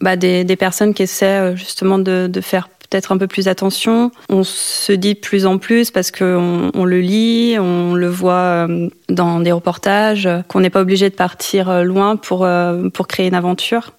bah, 0.00 0.16
des, 0.16 0.56
personnes 0.56 0.94
qui 0.94 1.02
essaient 1.02 1.56
justement 1.56 1.98
de, 1.98 2.30
faire 2.40 2.68
peut-être 2.68 3.12
un 3.12 3.18
peu 3.18 3.26
plus 3.26 3.48
attention. 3.48 4.10
On 4.30 4.44
se 4.44 4.92
dit 4.92 5.14
de 5.14 5.18
plus 5.18 5.44
en 5.44 5.58
plus 5.58 5.90
parce 5.90 6.10
qu'on 6.10 6.70
on 6.74 6.84
le 6.84 7.00
lit, 7.00 7.56
on 7.58 7.94
le 7.94 8.08
voit 8.08 8.66
dans 9.08 9.40
des 9.40 9.52
reportages, 9.52 10.28
qu'on 10.48 10.60
n'est 10.60 10.70
pas 10.70 10.80
obligé 10.80 11.10
de 11.10 11.14
partir 11.14 11.84
loin 11.84 12.16
pour, 12.16 12.48
pour 12.94 13.08
créer 13.08 13.28
une 13.28 13.34
aventure. 13.34 13.92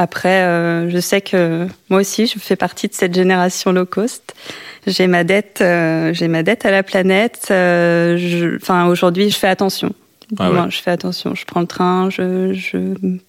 Après, 0.00 0.88
je 0.88 0.98
sais 0.98 1.20
que 1.20 1.66
moi 1.90 2.00
aussi, 2.00 2.26
je 2.26 2.38
fais 2.38 2.56
partie 2.56 2.88
de 2.88 2.94
cette 2.94 3.14
génération 3.14 3.70
low 3.72 3.84
cost 3.84 4.34
j'ai 4.86 5.06
ma 5.06 5.24
dette, 5.24 5.58
euh, 5.60 6.12
j'ai 6.12 6.28
ma 6.28 6.42
dette 6.42 6.64
à 6.64 6.70
la 6.70 6.82
planète. 6.82 7.48
Euh, 7.50 8.58
enfin, 8.60 8.86
aujourd'hui, 8.86 9.30
je 9.30 9.36
fais 9.36 9.48
attention. 9.48 9.92
Ah 10.38 10.68
je 10.68 10.78
fais 10.78 10.92
attention. 10.92 11.34
Je 11.34 11.44
prends 11.44 11.60
le 11.60 11.66
train, 11.66 12.08
je, 12.08 12.52
je 12.52 12.78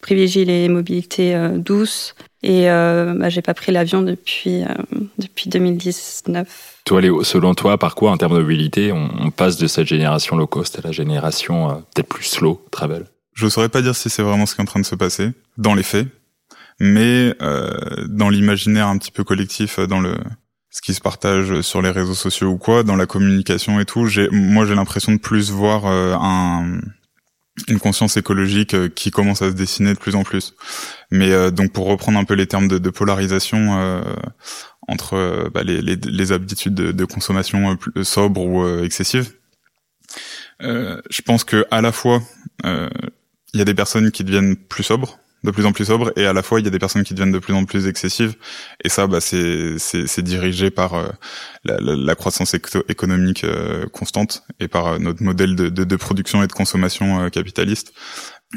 privilégie 0.02 0.46
les 0.46 0.70
mobilités 0.70 1.34
euh, 1.34 1.58
douces. 1.58 2.16
Et 2.44 2.70
euh, 2.70 3.14
bah, 3.16 3.30
j'ai 3.30 3.42
pas 3.42 3.54
pris 3.54 3.72
l'avion 3.72 4.02
depuis 4.02 4.64
depuis 5.18 5.50
2019. 5.50 6.80
Toi, 6.86 7.02
Léo, 7.02 7.24
selon 7.24 7.54
toi, 7.54 7.78
par 7.78 7.96
quoi 7.96 8.12
en 8.12 8.18
termes 8.18 8.36
de 8.36 8.42
mobilité, 8.42 8.92
on, 8.92 9.10
on 9.20 9.32
passe 9.32 9.58
de 9.58 9.68
cette 9.68 9.88
génération 9.88 10.36
low 10.36 10.48
cost 10.48 10.80
à 10.80 10.82
la 10.84 10.92
génération 10.92 11.84
peut-être 11.94 12.08
plus 12.08 12.24
slow 12.24 12.64
travel? 12.72 13.06
Je 13.34 13.48
saurais 13.48 13.70
pas 13.70 13.82
dire 13.82 13.96
si 13.96 14.10
c'est 14.10 14.24
vraiment 14.24 14.46
ce 14.46 14.56
qui 14.56 14.62
est 14.62 14.64
en 14.64 14.66
train 14.66 14.80
de 14.80 14.86
se 14.86 14.96
passer 14.96 15.30
dans 15.58 15.76
les 15.76 15.84
faits, 15.84 16.08
mais 16.82 17.36
dans 18.10 18.30
l'imaginaire 18.30 18.88
un 18.88 18.98
petit 18.98 19.12
peu 19.12 19.24
collectif, 19.24 19.80
dans 19.80 20.02
le 20.02 20.16
ce 20.72 20.82
qui 20.82 20.94
se 20.94 21.02
partage 21.02 21.62
sur 21.62 21.82
les 21.82 21.92
réseaux 21.92 22.16
sociaux 22.16 22.48
ou 22.48 22.58
quoi, 22.58 22.84
dans 22.84 22.96
la 22.96 23.06
communication 23.06 23.80
et 23.80 23.86
tout, 23.86 24.08
j'ai, 24.08 24.30
moi 24.32 24.66
j'ai 24.66 24.74
l'impression 24.74 25.12
de 25.12 25.20
plus 25.20 25.52
voir 25.52 25.86
euh, 25.86 26.16
un, 26.16 26.80
une 27.68 27.80
conscience 27.80 28.16
écologique 28.16 28.74
euh, 28.74 28.88
qui 28.88 29.12
commence 29.12 29.42
à 29.42 29.50
se 29.50 29.56
dessiner 29.56 29.94
de 29.94 30.00
plus 30.00 30.16
en 30.16 30.24
plus. 30.24 30.56
Mais 31.12 31.32
euh, 31.32 31.52
donc 31.52 31.74
pour 31.74 31.88
reprendre 31.88 32.18
un 32.18 32.24
peu 32.24 32.36
les 32.36 32.48
termes 32.48 32.70
de, 32.70 32.78
de 32.78 32.90
polarisation 32.90 34.02
entre 34.88 35.50
bah, 35.54 35.64
les, 35.64 35.82
les, 35.82 35.98
les, 35.98 36.32
habitudes 36.32 36.74
de, 36.74 36.92
de 36.94 37.06
consommation 37.06 37.78
sobres 38.02 38.42
ou 38.42 38.80
excessives, 38.80 39.34
je 40.62 41.22
pense 41.26 41.44
que 41.44 41.66
à 41.70 41.82
la 41.82 41.92
fois 41.92 42.22
il 42.64 43.58
y 43.58 43.62
a 43.62 43.66
des 43.66 43.74
personnes 43.74 44.12
qui 44.12 44.24
deviennent 44.24 44.56
plus 44.56 44.84
sobres 44.84 45.20
de 45.44 45.52
plus 45.52 45.66
en 45.66 45.72
plus 45.72 45.86
sobre 45.86 46.12
et 46.16 46.26
à 46.26 46.34
la 46.34 46.44
fois 46.44 46.60
il 46.60 46.66
y 46.66 46.68
a 46.68 46.72
des 46.72 46.80
personnes 46.80 47.04
qui 47.04 47.14
deviennent 47.14 47.32
de 47.32 47.40
plus 47.40 47.54
en 47.54 47.66
plus 47.66 47.88
excessives. 47.88 48.36
Et 48.84 48.90
ça 48.90 49.08
bah 49.08 49.22
c'est 49.22 49.78
c'est 49.80 50.22
dirigé 50.22 50.70
par 50.70 50.94
euh, 50.94 51.08
la, 51.64 52.16
croissance 52.16 52.54
économique 52.54 53.44
euh, 53.44 53.88
constante 53.88 54.44
et 54.60 54.68
par 54.68 54.88
euh, 54.88 55.00
notre 55.00 55.24
modèle 55.24 55.56
de, 55.56 55.96
production 55.96 56.44
et 56.44 56.48
de 56.48 56.54
consommation 56.54 57.30
capitaliste 57.30 57.94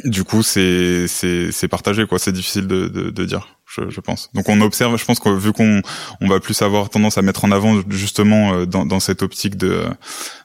du 0.05 0.25
coup 0.25 0.43
c'est 0.43 1.07
c'est 1.07 1.69
partagé 1.69 2.07
quoi. 2.07 2.19
C'est 2.19 2.33
difficile 2.33 2.67
de, 2.67 2.89
de, 2.89 3.11
de 3.11 3.25
dire 3.25 3.59
je, 3.67 3.89
je, 3.89 4.01
pense. 4.01 4.31
Donc 4.35 4.49
on 4.49 4.61
observe 4.61 4.97
je 4.99 5.05
pense 5.05 5.21
que 5.21 5.29
vu 5.29 5.53
qu'on 5.53 5.83
on 6.21 6.29
va 6.29 6.41
plus 6.41 6.61
avoir 6.63 6.91
tendance 6.91 7.19
à 7.19 7.23
mettre 7.23 7.45
en 7.45 7.53
avant 7.53 7.81
justement 7.91 8.67
dans, 8.67 8.87
dans 8.87 9.01
cette 9.01 9.23
optique 9.23 9.57
de 9.57 9.85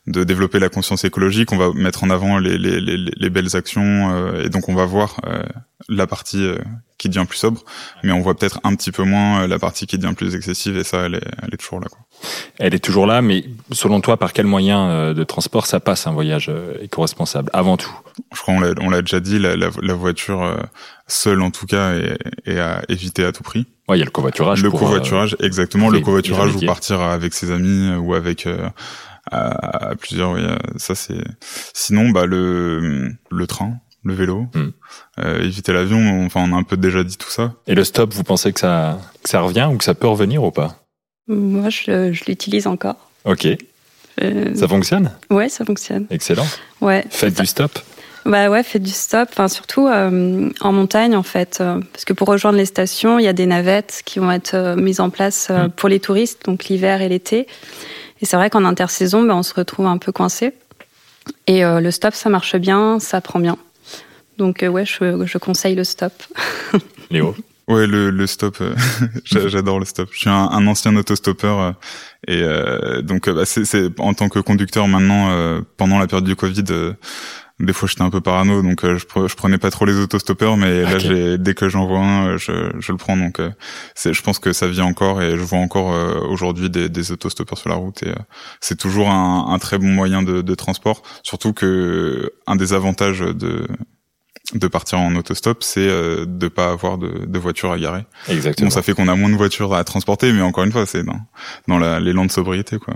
de 0.08 0.24
développer 0.24 0.60
la 0.60 0.70
conscience 0.70 1.04
écologique 1.04 1.52
on 1.52 1.58
va 1.58 1.72
mettre 1.74 2.04
en 2.04 2.10
avant 2.10 2.40
les 2.40 2.58
les, 2.58 2.80
les, 2.80 2.98
les 2.98 3.30
belles 3.30 3.56
actions 3.56 4.36
et 4.40 4.50
donc 4.50 4.70
on 4.70 4.76
va 4.76 4.86
voir 4.86 5.20
la 5.88 6.08
partie 6.08 6.44
euh, 6.44 6.58
qui 7.00 7.10
devient 7.10 7.26
plus 7.28 7.40
sobre, 7.40 7.64
mais 8.04 8.12
on 8.12 8.20
voit 8.20 8.36
peut-être 8.36 8.60
un 8.64 8.76
petit 8.76 8.92
peu 8.92 9.04
moins 9.04 9.48
la 9.48 9.58
partie 9.58 9.88
qui 9.88 9.98
devient 9.98 10.14
plus 10.14 10.36
excessive 10.36 10.78
et 10.78 10.84
ça, 10.84 11.08
elle 11.08 11.16
est, 11.16 11.26
elle 11.42 11.54
est 11.54 11.58
toujours 11.58 11.80
là. 11.80 11.88
Quoi. 11.90 12.00
Elle 12.60 12.76
est 12.76 12.84
toujours 12.84 13.08
là, 13.08 13.24
mais 13.24 13.46
selon 13.72 14.02
toi, 14.02 14.18
par 14.18 14.34
quel 14.34 14.46
moyen 14.46 15.14
de 15.14 15.24
transport 15.24 15.66
ça 15.66 15.80
passe 15.80 16.06
un 16.06 16.12
voyage 16.12 16.52
éco-responsable 16.82 17.50
avant 17.54 17.78
tout? 17.78 17.92
Je 18.36 18.42
crois 18.42 18.54
on 18.54 18.90
l'a 18.90 19.02
déjà 19.02 19.20
dit, 19.20 19.40
la, 19.40 19.56
la, 19.56 19.70
la 19.82 19.94
voiture 19.96 20.56
seule 21.08 21.42
en 21.42 21.50
tout 21.50 21.66
cas 21.66 21.94
est, 21.94 22.18
est, 22.46 22.60
à 22.60 22.84
éviter 22.90 23.24
à 23.24 23.32
tout 23.32 23.44
prix. 23.44 23.66
Ouais, 23.88 23.98
il 23.98 24.00
y 24.00 24.04
a 24.04 24.06
le 24.06 24.12
covoiturage. 24.12 24.62
Le 24.62 24.70
covoiturage, 24.70 25.36
exactement. 25.40 25.90
Le 25.90 26.02
covoiturage 26.02 26.56
ou 26.56 26.60
partir 26.66 27.02
avec 27.02 27.34
ses 27.34 27.52
amis 27.52 27.96
ou 27.96 28.14
avec 28.14 28.48
à, 29.32 29.96
plusieurs. 30.00 30.32
Oui, 30.32 30.42
ça 30.78 30.96
c'est. 30.96 31.24
Sinon, 31.74 32.10
bah 32.10 32.26
le 32.26 33.12
le 33.32 33.48
train, 33.48 33.78
le 34.04 34.14
vélo, 34.14 34.48
hmm. 34.54 34.70
euh, 35.20 35.42
éviter 35.42 35.74
l'avion. 35.74 36.26
Enfin, 36.26 36.46
on 36.48 36.54
a 36.54 36.58
un 36.58 36.64
peu 36.64 36.78
déjà 36.78 37.04
dit 37.04 37.18
tout 37.18 37.30
ça. 37.30 37.54
Et 37.68 37.76
le 37.76 37.84
stop, 37.84 38.14
vous 38.14 38.24
pensez 38.24 38.54
que 38.54 38.60
ça 38.60 39.00
que 39.24 39.30
ça 39.30 39.42
revient 39.42 39.70
ou 39.72 39.78
que 39.78 39.84
ça 39.84 39.94
peut 39.94 40.08
revenir 40.08 40.44
ou 40.44 40.52
pas? 40.52 40.76
Moi, 41.28 41.70
je, 41.70 42.12
je 42.14 42.26
l'utilise 42.26 42.68
encore. 42.68 42.96
Ok. 43.26 43.48
Euh, 44.22 44.56
ça 44.56 44.68
fonctionne? 44.68 45.12
Ouais, 45.30 45.50
ça 45.50 45.66
fonctionne. 45.66 46.08
Excellent. 46.10 46.48
Ouais. 46.82 47.06
Faites 47.10 47.40
du 47.40 47.46
stop? 47.46 47.80
Bah 48.26 48.50
ouais, 48.50 48.64
faites 48.64 48.84
du 48.84 48.92
stop. 48.92 49.30
Enfin, 49.32 49.48
surtout 49.48 49.88
euh, 49.88 50.50
en 50.60 50.72
montagne 50.72 51.16
en 51.16 51.24
fait, 51.24 51.64
parce 51.94 52.06
que 52.06 52.14
pour 52.14 52.28
rejoindre 52.28 52.58
les 52.58 52.66
stations, 52.66 53.18
il 53.18 53.26
y 53.26 53.30
a 53.30 53.34
des 53.34 53.46
navettes 53.46 54.02
qui 54.06 54.20
vont 54.20 54.32
être 54.32 54.76
mises 54.78 55.00
en 55.00 55.10
place 55.10 55.50
hmm. 55.50 55.70
pour 55.70 55.90
les 55.90 56.00
touristes, 56.00 56.46
donc 56.46 56.66
l'hiver 56.66 57.02
et 57.02 57.10
l'été. 57.10 57.48
Et 58.22 58.26
c'est 58.26 58.36
vrai 58.36 58.50
qu'en 58.50 58.66
intersaison, 58.66 59.24
ben, 59.24 59.36
on 59.36 59.44
se 59.44 59.54
retrouve 59.54 59.86
un 59.86 59.98
peu 59.98 60.12
coincé. 60.12 60.54
Et 61.48 61.64
euh, 61.64 61.80
le 61.80 61.92
stop, 61.92 62.14
ça 62.14 62.30
marche 62.30 62.56
bien, 62.56 63.00
ça 63.00 63.22
prend 63.22 63.40
bien. 63.40 63.58
Donc 64.40 64.64
euh, 64.64 64.68
ouais, 64.68 64.86
je, 64.86 65.26
je, 65.26 65.38
conseille 65.38 65.76
le 65.76 65.84
stop. 65.84 66.14
Léo 67.12 67.36
Ouais, 67.68 67.86
le, 67.86 68.10
le 68.10 68.26
stop, 68.26 68.58
euh, 68.62 68.74
j'adore 69.26 69.78
le 69.78 69.86
stop. 69.86 70.10
Je 70.12 70.18
suis 70.18 70.30
un, 70.30 70.50
un 70.50 70.66
ancien 70.66 70.96
autostoppeur 70.96 71.76
et 72.28 72.42
donc 73.04 73.30
bah, 73.30 73.46
c'est 73.46 74.00
en 74.00 74.16
tant 74.16 74.28
que 74.28 74.40
conducteur 74.40 74.88
maintenant 74.88 75.62
pendant 75.78 76.00
la 76.00 76.08
période 76.08 76.26
du 76.26 76.36
Covid, 76.36 76.64
des 77.60 77.74
fois 77.74 77.88
j'étais 77.90 78.02
un 78.02 78.10
peu 78.10 78.22
parano 78.22 78.62
donc 78.62 78.84
euh, 78.84 78.98
je, 78.98 79.28
je 79.28 79.36
prenais 79.36 79.58
pas 79.58 79.70
trop 79.70 79.86
les 79.86 79.98
autostoppeurs 79.98 80.56
mais 80.56 80.84
là 80.84 80.98
j'ai 80.98 81.38
dès 81.38 81.54
que 81.54 81.68
j'en 81.68 81.86
vois 81.86 82.00
un 82.00 82.28
euh, 82.28 82.38
je, 82.38 82.72
je 82.80 82.92
le 82.92 82.98
prends 82.98 83.18
donc 83.18 83.40
euh, 83.40 83.50
c'est 83.96 84.14
je 84.14 84.22
pense 84.22 84.40
que 84.40 84.54
ça 84.54 84.68
vit 84.68 84.82
encore 84.82 85.22
et 85.22 85.32
je 85.32 85.42
vois 85.42 85.60
encore 85.60 85.94
aujourd'hui 86.30 86.70
des, 86.70 86.90
des 86.90 87.12
autostoppeurs 87.12 87.58
sur 87.58 87.70
la 87.70 87.76
route 87.76 88.04
et 88.04 88.14
c'est 88.62 88.78
toujours 88.78 89.10
un, 89.10 89.48
un, 89.50 89.60
très 89.60 89.78
bon 89.78 89.88
moyen 89.88 90.24
de, 90.24 90.42
de, 90.42 90.56
transport 90.56 91.04
surtout 91.24 91.54
que 91.54 92.32
un 92.48 92.56
des 92.56 92.74
avantages 92.74 93.20
de 93.20 93.68
de 94.54 94.68
partir 94.68 95.00
en 95.00 95.16
autostop, 95.16 95.64
c'est 95.64 95.88
euh, 95.88 96.26
de 96.28 96.48
pas 96.48 96.72
avoir 96.72 96.98
de, 96.98 97.26
de 97.26 97.40
voiture 97.40 97.72
à 97.72 97.78
garer. 97.78 98.06
Exactement. 98.28 98.68
Bon, 98.68 98.74
ça 98.74 98.82
fait 98.82 98.94
qu'on 98.94 99.08
a 99.08 99.16
moins 99.16 99.30
de 99.30 99.36
voitures 99.36 99.74
à 99.74 99.84
transporter, 99.84 100.32
mais 100.32 100.42
encore 100.42 100.64
une 100.64 100.72
fois, 100.72 100.86
c'est 100.86 101.04
dans, 101.04 101.20
dans 101.68 101.80
l'élan 102.00 102.26
de 102.26 102.32
sobriété, 102.32 102.78
quoi. 102.78 102.96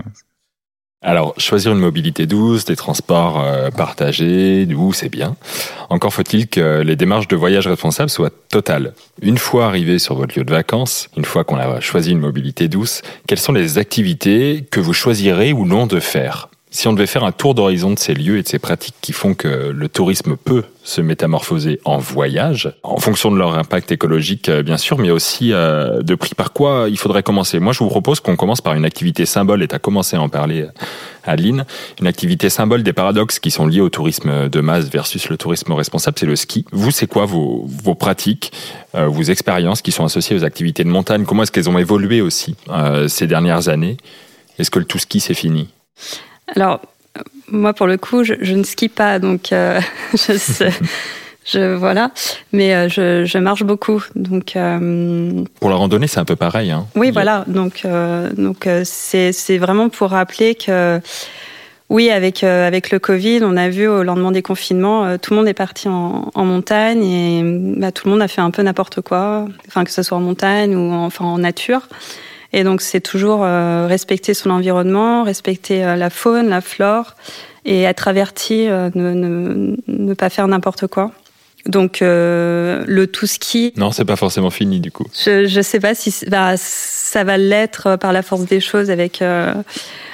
Alors, 1.06 1.34
choisir 1.36 1.72
une 1.72 1.80
mobilité 1.80 2.24
douce, 2.24 2.64
des 2.64 2.76
transports 2.76 3.38
euh, 3.38 3.70
partagés, 3.70 4.64
doux, 4.64 4.94
c'est 4.94 5.10
bien. 5.10 5.36
Encore 5.90 6.14
faut-il 6.14 6.48
que 6.48 6.80
les 6.80 6.96
démarches 6.96 7.28
de 7.28 7.36
voyage 7.36 7.68
responsable 7.68 8.08
soient 8.08 8.30
totales. 8.48 8.94
Une 9.20 9.36
fois 9.36 9.66
arrivé 9.66 9.98
sur 9.98 10.14
votre 10.14 10.38
lieu 10.38 10.44
de 10.46 10.50
vacances, 10.50 11.10
une 11.18 11.26
fois 11.26 11.44
qu'on 11.44 11.58
a 11.58 11.78
choisi 11.80 12.12
une 12.12 12.20
mobilité 12.20 12.68
douce, 12.68 13.02
quelles 13.28 13.38
sont 13.38 13.52
les 13.52 13.76
activités 13.76 14.66
que 14.70 14.80
vous 14.80 14.94
choisirez 14.94 15.52
ou 15.52 15.66
non 15.66 15.86
de 15.86 16.00
faire? 16.00 16.48
Si 16.74 16.88
on 16.88 16.92
devait 16.92 17.06
faire 17.06 17.22
un 17.22 17.30
tour 17.30 17.54
d'horizon 17.54 17.92
de 17.92 17.98
ces 18.00 18.14
lieux 18.14 18.36
et 18.36 18.42
de 18.42 18.48
ces 18.48 18.58
pratiques 18.58 18.96
qui 19.00 19.12
font 19.12 19.34
que 19.34 19.70
le 19.72 19.88
tourisme 19.88 20.36
peut 20.36 20.64
se 20.82 21.00
métamorphoser 21.00 21.78
en 21.84 21.98
voyage, 21.98 22.74
en 22.82 22.96
fonction 22.96 23.30
de 23.30 23.38
leur 23.38 23.56
impact 23.56 23.92
écologique 23.92 24.48
euh, 24.48 24.64
bien 24.64 24.76
sûr, 24.76 24.98
mais 24.98 25.12
aussi 25.12 25.52
euh, 25.52 26.02
de 26.02 26.16
prix 26.16 26.34
par 26.34 26.52
quoi 26.52 26.86
il 26.90 26.98
faudrait 26.98 27.22
commencer? 27.22 27.60
Moi 27.60 27.72
je 27.72 27.78
vous 27.78 27.88
propose 27.88 28.18
qu'on 28.18 28.34
commence 28.34 28.60
par 28.60 28.74
une 28.74 28.84
activité 28.84 29.24
symbole, 29.24 29.62
et 29.62 29.68
tu 29.68 29.74
as 29.76 29.78
commencé 29.78 30.16
à 30.16 30.20
en 30.20 30.28
parler 30.28 30.62
euh, 30.62 30.70
Adeline, 31.22 31.64
une 32.00 32.08
activité 32.08 32.50
symbole 32.50 32.82
des 32.82 32.92
paradoxes 32.92 33.38
qui 33.38 33.52
sont 33.52 33.68
liés 33.68 33.80
au 33.80 33.88
tourisme 33.88 34.48
de 34.48 34.60
masse 34.60 34.90
versus 34.90 35.28
le 35.28 35.36
tourisme 35.36 35.72
responsable, 35.74 36.18
c'est 36.18 36.26
le 36.26 36.34
ski. 36.34 36.64
Vous, 36.72 36.90
c'est 36.90 37.06
quoi 37.06 37.24
vos, 37.24 37.64
vos 37.66 37.94
pratiques, 37.94 38.52
vos 38.92 39.22
expériences 39.22 39.80
qui 39.80 39.92
sont 39.92 40.04
associées 40.04 40.36
aux 40.36 40.44
activités 40.44 40.84
de 40.84 40.90
montagne? 40.90 41.24
Comment 41.24 41.44
est-ce 41.44 41.52
qu'elles 41.52 41.70
ont 41.70 41.78
évolué 41.78 42.20
aussi 42.20 42.56
ces 43.08 43.26
dernières 43.26 43.68
années? 43.68 43.96
Est-ce 44.58 44.70
que 44.70 44.80
le 44.80 44.84
tout 44.84 44.98
ski 44.98 45.20
c'est 45.20 45.32
fini? 45.32 45.68
Alors, 46.48 46.80
moi, 47.48 47.72
pour 47.72 47.86
le 47.86 47.96
coup, 47.96 48.24
je, 48.24 48.34
ne 48.54 48.62
skie 48.62 48.88
pas, 48.88 49.18
donc 49.18 49.52
euh, 49.52 49.80
je 50.12 50.36
sais. 50.36 50.72
Je, 51.46 51.74
voilà, 51.74 52.10
mais 52.52 52.74
euh, 52.74 52.88
je, 52.88 53.26
je, 53.26 53.38
marche 53.38 53.64
beaucoup, 53.64 54.02
donc. 54.14 54.56
Euh, 54.56 55.44
pour 55.60 55.68
la 55.68 55.76
randonnée, 55.76 56.06
c'est 56.06 56.18
un 56.18 56.24
peu 56.24 56.36
pareil, 56.36 56.70
hein. 56.70 56.86
Oui, 56.96 57.10
voilà, 57.10 57.44
donc 57.46 57.86
donc 58.36 58.66
c'est 58.84 59.32
c'est 59.32 59.58
vraiment 59.58 59.90
pour 59.90 60.10
rappeler 60.10 60.54
que 60.54 61.00
oui, 61.90 62.08
avec 62.08 62.42
avec 62.44 62.90
le 62.90 62.98
Covid, 62.98 63.40
on 63.42 63.58
a 63.58 63.68
vu 63.68 63.86
au 63.86 64.02
lendemain 64.02 64.32
des 64.32 64.40
confinements, 64.40 65.18
tout 65.18 65.34
le 65.34 65.36
monde 65.36 65.48
est 65.48 65.52
parti 65.52 65.86
en, 65.86 66.30
en 66.34 66.44
montagne 66.46 67.04
et 67.04 67.42
bah, 67.76 67.92
tout 67.92 68.06
le 68.06 68.12
monde 68.12 68.22
a 68.22 68.28
fait 68.28 68.40
un 68.40 68.50
peu 68.50 68.62
n'importe 68.62 69.02
quoi, 69.02 69.46
enfin 69.68 69.84
que 69.84 69.90
ce 69.90 70.02
soit 70.02 70.16
en 70.16 70.22
montagne 70.22 70.74
ou 70.74 70.94
enfin 70.94 71.26
en 71.26 71.36
nature. 71.36 71.82
Et 72.56 72.62
donc 72.62 72.82
c'est 72.82 73.00
toujours 73.00 73.42
euh, 73.42 73.88
respecter 73.88 74.32
son 74.32 74.48
environnement, 74.50 75.24
respecter 75.24 75.84
euh, 75.84 75.96
la 75.96 76.08
faune, 76.08 76.48
la 76.48 76.60
flore, 76.60 77.16
et 77.64 77.82
être 77.82 78.06
averti, 78.06 78.68
euh, 78.68 78.90
ne, 78.94 79.12
ne, 79.12 79.76
ne, 79.88 80.14
pas 80.14 80.30
faire 80.30 80.46
n'importe 80.46 80.86
quoi. 80.86 81.10
Donc 81.66 81.98
le 82.00 83.04
tout 83.06 83.26
ski. 83.26 83.72
Non, 83.76 83.90
c'est 83.90 84.04
pas 84.04 84.16
forcément 84.16 84.50
fini 84.50 84.80
du 84.80 84.90
coup. 84.90 85.06
Je 85.24 85.46
je 85.46 85.60
sais 85.60 85.80
pas 85.80 85.94
si 85.94 86.14
bah, 86.28 86.54
ça 86.56 87.24
va 87.24 87.38
l'être 87.38 87.96
par 87.96 88.12
la 88.12 88.22
force 88.22 88.44
des 88.44 88.60
choses 88.60 88.90
avec 88.90 89.22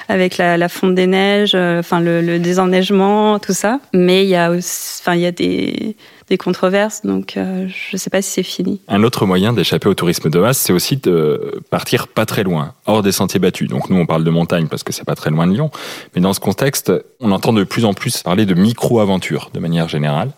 avec 0.07 0.37
la, 0.37 0.57
la 0.57 0.69
fonte 0.69 0.95
des 0.95 1.07
neiges, 1.07 1.55
enfin 1.55 1.99
le, 2.01 2.21
le, 2.21 2.39
désenneigement, 2.39 3.39
tout 3.39 3.53
ça. 3.53 3.79
Mais 3.93 4.23
il 4.23 4.29
y 4.29 4.35
a 4.35 4.51
enfin 4.51 5.15
il 5.15 5.21
y 5.21 5.25
a 5.25 5.31
des 5.31 5.95
des 6.31 6.37
controverses, 6.37 7.01
donc 7.03 7.35
euh, 7.35 7.67
je 7.67 7.95
ne 7.95 7.97
sais 7.97 8.09
pas 8.09 8.21
si 8.21 8.31
c'est 8.31 8.43
fini. 8.43 8.79
Un 8.87 9.03
autre 9.03 9.25
moyen 9.25 9.51
d'échapper 9.51 9.89
au 9.89 9.93
tourisme 9.93 10.29
de 10.29 10.39
masse, 10.39 10.57
c'est 10.59 10.71
aussi 10.71 10.95
de 10.95 11.61
partir 11.69 12.07
pas 12.07 12.25
très 12.25 12.43
loin, 12.43 12.73
hors 12.85 13.03
des 13.03 13.11
sentiers 13.11 13.41
battus. 13.41 13.67
Donc 13.67 13.89
nous, 13.89 13.97
on 13.97 14.05
parle 14.05 14.23
de 14.23 14.29
montagne 14.29 14.67
parce 14.67 14.83
que 14.83 14.93
c'est 14.93 15.03
pas 15.03 15.15
très 15.15 15.29
loin 15.29 15.45
de 15.45 15.51
Lyon, 15.51 15.71
mais 16.15 16.21
dans 16.21 16.31
ce 16.31 16.39
contexte, 16.39 16.91
on 17.19 17.31
entend 17.31 17.51
de 17.51 17.65
plus 17.65 17.83
en 17.83 17.93
plus 17.93 18.23
parler 18.23 18.45
de 18.45 18.53
micro-aventures 18.53 19.51
de 19.53 19.59
manière 19.59 19.89
générale, 19.89 20.31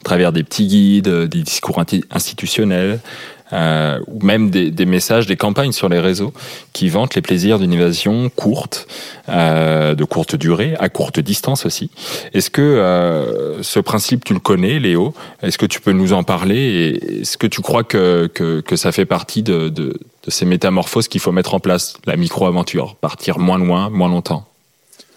à 0.00 0.04
travers 0.04 0.32
des 0.32 0.42
petits 0.42 0.66
guides, 0.66 1.08
des 1.08 1.42
discours 1.42 1.82
institutionnels, 2.10 3.00
euh, 3.52 4.00
ou 4.08 4.24
même 4.24 4.50
des, 4.50 4.72
des, 4.72 4.86
messages, 4.86 5.26
des 5.26 5.36
campagnes 5.36 5.70
sur 5.70 5.88
les 5.88 6.00
réseaux 6.00 6.32
qui 6.72 6.88
vantent 6.88 7.14
les 7.14 7.22
plaisirs 7.22 7.60
d'une 7.60 7.72
évasion 7.72 8.28
courte, 8.28 8.88
euh, 9.28 9.94
de 9.94 10.02
courte 10.02 10.34
durée, 10.34 10.74
à 10.80 10.88
courte 10.88 11.20
distance 11.20 11.64
aussi. 11.64 11.90
Est-ce 12.34 12.50
que 12.50 12.60
euh, 12.60 13.62
ce 13.62 13.78
principe, 13.78 14.24
tu 14.24 14.34
le 14.34 14.40
connais, 14.40 14.80
Léo? 14.80 15.14
Est-ce 15.42 15.58
que 15.58 15.66
tu 15.66 15.80
peux 15.80 15.92
nous 15.92 16.12
en 16.12 16.24
parler? 16.24 16.98
Est-ce 17.20 17.38
que 17.38 17.46
tu 17.46 17.60
crois 17.60 17.84
que, 17.84 18.26
que, 18.34 18.60
que 18.60 18.74
ça 18.74 18.90
fait 18.90 19.06
partie 19.06 19.44
de, 19.44 19.68
de, 19.68 19.96
de 20.24 20.30
ces 20.30 20.44
métamorphoses 20.44 21.06
qu'il 21.06 21.20
faut 21.20 21.30
mettre 21.32 21.54
en 21.54 21.60
place, 21.60 21.94
la 22.04 22.16
micro-aventure, 22.16 22.96
partir 22.96 23.38
moins 23.38 23.58
loin, 23.58 23.90
moins 23.90 24.08
longtemps 24.08 24.44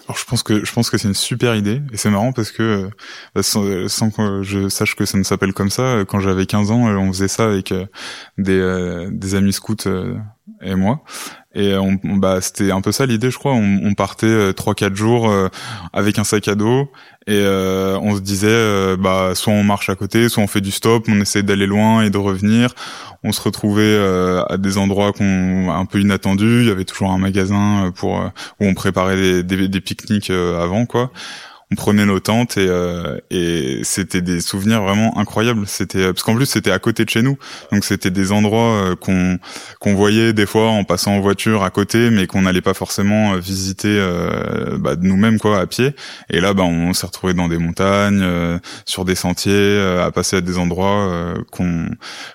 alors 0.09 0.17
je 0.17 0.25
pense 0.25 0.41
que 0.41 0.65
je 0.65 0.73
pense 0.73 0.89
que 0.89 0.97
c'est 0.97 1.07
une 1.07 1.13
super 1.13 1.55
idée. 1.55 1.83
Et 1.93 1.97
c'est 1.97 2.09
marrant 2.09 2.33
parce 2.33 2.51
que 2.51 2.89
euh, 3.37 3.41
sans, 3.43 3.87
sans, 3.87 4.09
que 4.09 4.41
je 4.41 4.67
sache 4.67 4.95
que 4.95 5.05
ça 5.05 5.19
ne 5.19 5.23
s'appelle 5.23 5.53
comme 5.53 5.69
ça, 5.69 5.83
euh, 5.83 6.05
quand 6.05 6.19
j'avais 6.19 6.47
15 6.47 6.71
ans, 6.71 6.87
euh, 6.87 6.95
on 6.95 7.13
faisait 7.13 7.27
ça 7.27 7.45
avec 7.45 7.71
des, 8.39 9.07
des 9.11 9.35
amis 9.35 9.53
scouts 9.53 9.87
et 10.61 10.73
moi 10.73 11.03
et 11.59 11.75
on, 11.75 11.99
bah 12.03 12.41
c'était 12.41 12.71
un 12.71 12.81
peu 12.81 12.91
ça 12.91 13.05
l'idée 13.05 13.31
je 13.31 13.37
crois. 13.37 13.53
On, 13.53 13.93
partait 13.93 14.53
trois 14.53 14.75
quatre 14.75 14.95
jours 14.95 15.31
avec 15.93 16.19
un 16.19 16.23
sac 16.23 16.47
à 16.47 16.55
dos. 16.55 16.91
Et 17.27 17.45
on 17.45 18.15
se 18.15 18.21
disait 18.21 18.97
bah 18.97 19.31
soit 19.35 19.53
on 19.53 19.63
marche 19.63 19.89
à 19.89 19.95
côté 19.95 20.29
soit 20.29 20.41
on 20.41 20.47
fait 20.47 20.61
du 20.61 20.71
stop 20.71 21.05
on 21.07 21.21
essaie 21.21 21.43
d'aller 21.43 21.67
loin 21.67 22.01
et 22.03 22.09
de 22.09 22.17
revenir. 22.17 22.73
On 23.23 23.31
se 23.31 23.41
retrouvait 23.41 23.81
euh, 23.83 24.43
à 24.47 24.57
des 24.57 24.77
endroits 24.77 25.11
qu'on 25.11 25.69
un 25.69 25.85
peu 25.85 25.99
inattendus. 25.99 26.61
Il 26.61 26.67
y 26.67 26.71
avait 26.71 26.85
toujours 26.85 27.11
un 27.11 27.17
magasin 27.17 27.87
euh, 27.87 27.91
pour 27.91 28.21
euh, 28.21 28.27
où 28.59 28.65
on 28.65 28.73
préparait 28.73 29.43
des, 29.43 29.67
des, 29.67 29.81
pique-niques 29.81 30.29
avant 30.29 30.85
quoi 30.85 31.11
on 31.71 31.75
prenait 31.75 32.05
nos 32.05 32.19
tentes 32.19 32.57
et, 32.57 32.67
et 33.29 33.83
c'était 33.83 34.21
des 34.21 34.41
souvenirs 34.41 34.81
vraiment 34.81 35.17
incroyables. 35.17 35.67
C'était 35.67 36.07
parce 36.07 36.23
qu'en 36.23 36.35
plus 36.35 36.47
c'était 36.47 36.71
à 36.71 36.79
côté 36.79 37.05
de 37.05 37.09
chez 37.09 37.21
nous, 37.21 37.37
donc 37.71 37.85
c'était 37.85 38.09
des 38.11 38.31
endroits 38.31 38.95
qu'on 38.99 39.37
qu'on 39.79 39.93
voyait 39.93 40.33
des 40.33 40.45
fois 40.45 40.69
en 40.69 40.83
passant 40.83 41.13
en 41.13 41.19
voiture 41.19 41.63
à 41.63 41.69
côté, 41.69 42.09
mais 42.09 42.27
qu'on 42.27 42.41
n'allait 42.41 42.61
pas 42.61 42.73
forcément 42.73 43.37
visiter 43.37 43.99
bah, 44.79 44.95
de 44.95 45.05
nous-mêmes 45.05 45.39
quoi 45.39 45.59
à 45.59 45.67
pied. 45.67 45.95
Et 46.29 46.41
là, 46.41 46.53
bah, 46.53 46.63
on 46.63 46.93
s'est 46.93 47.05
retrouvé 47.05 47.33
dans 47.33 47.47
des 47.47 47.57
montagnes, 47.57 48.25
sur 48.85 49.05
des 49.05 49.15
sentiers, 49.15 49.79
à 50.01 50.11
passer 50.11 50.37
à 50.37 50.41
des 50.41 50.57
endroits 50.57 51.35
qu'on 51.51 51.89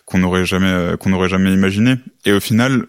qu'on 0.07 0.19
n'aurait 0.19 0.45
jamais 0.47 0.97
qu'on 0.99 1.11
n'aurait 1.11 1.29
jamais 1.29 1.53
imaginé. 1.53 1.97
Et 2.25 2.33
au 2.33 2.41
final, 2.41 2.87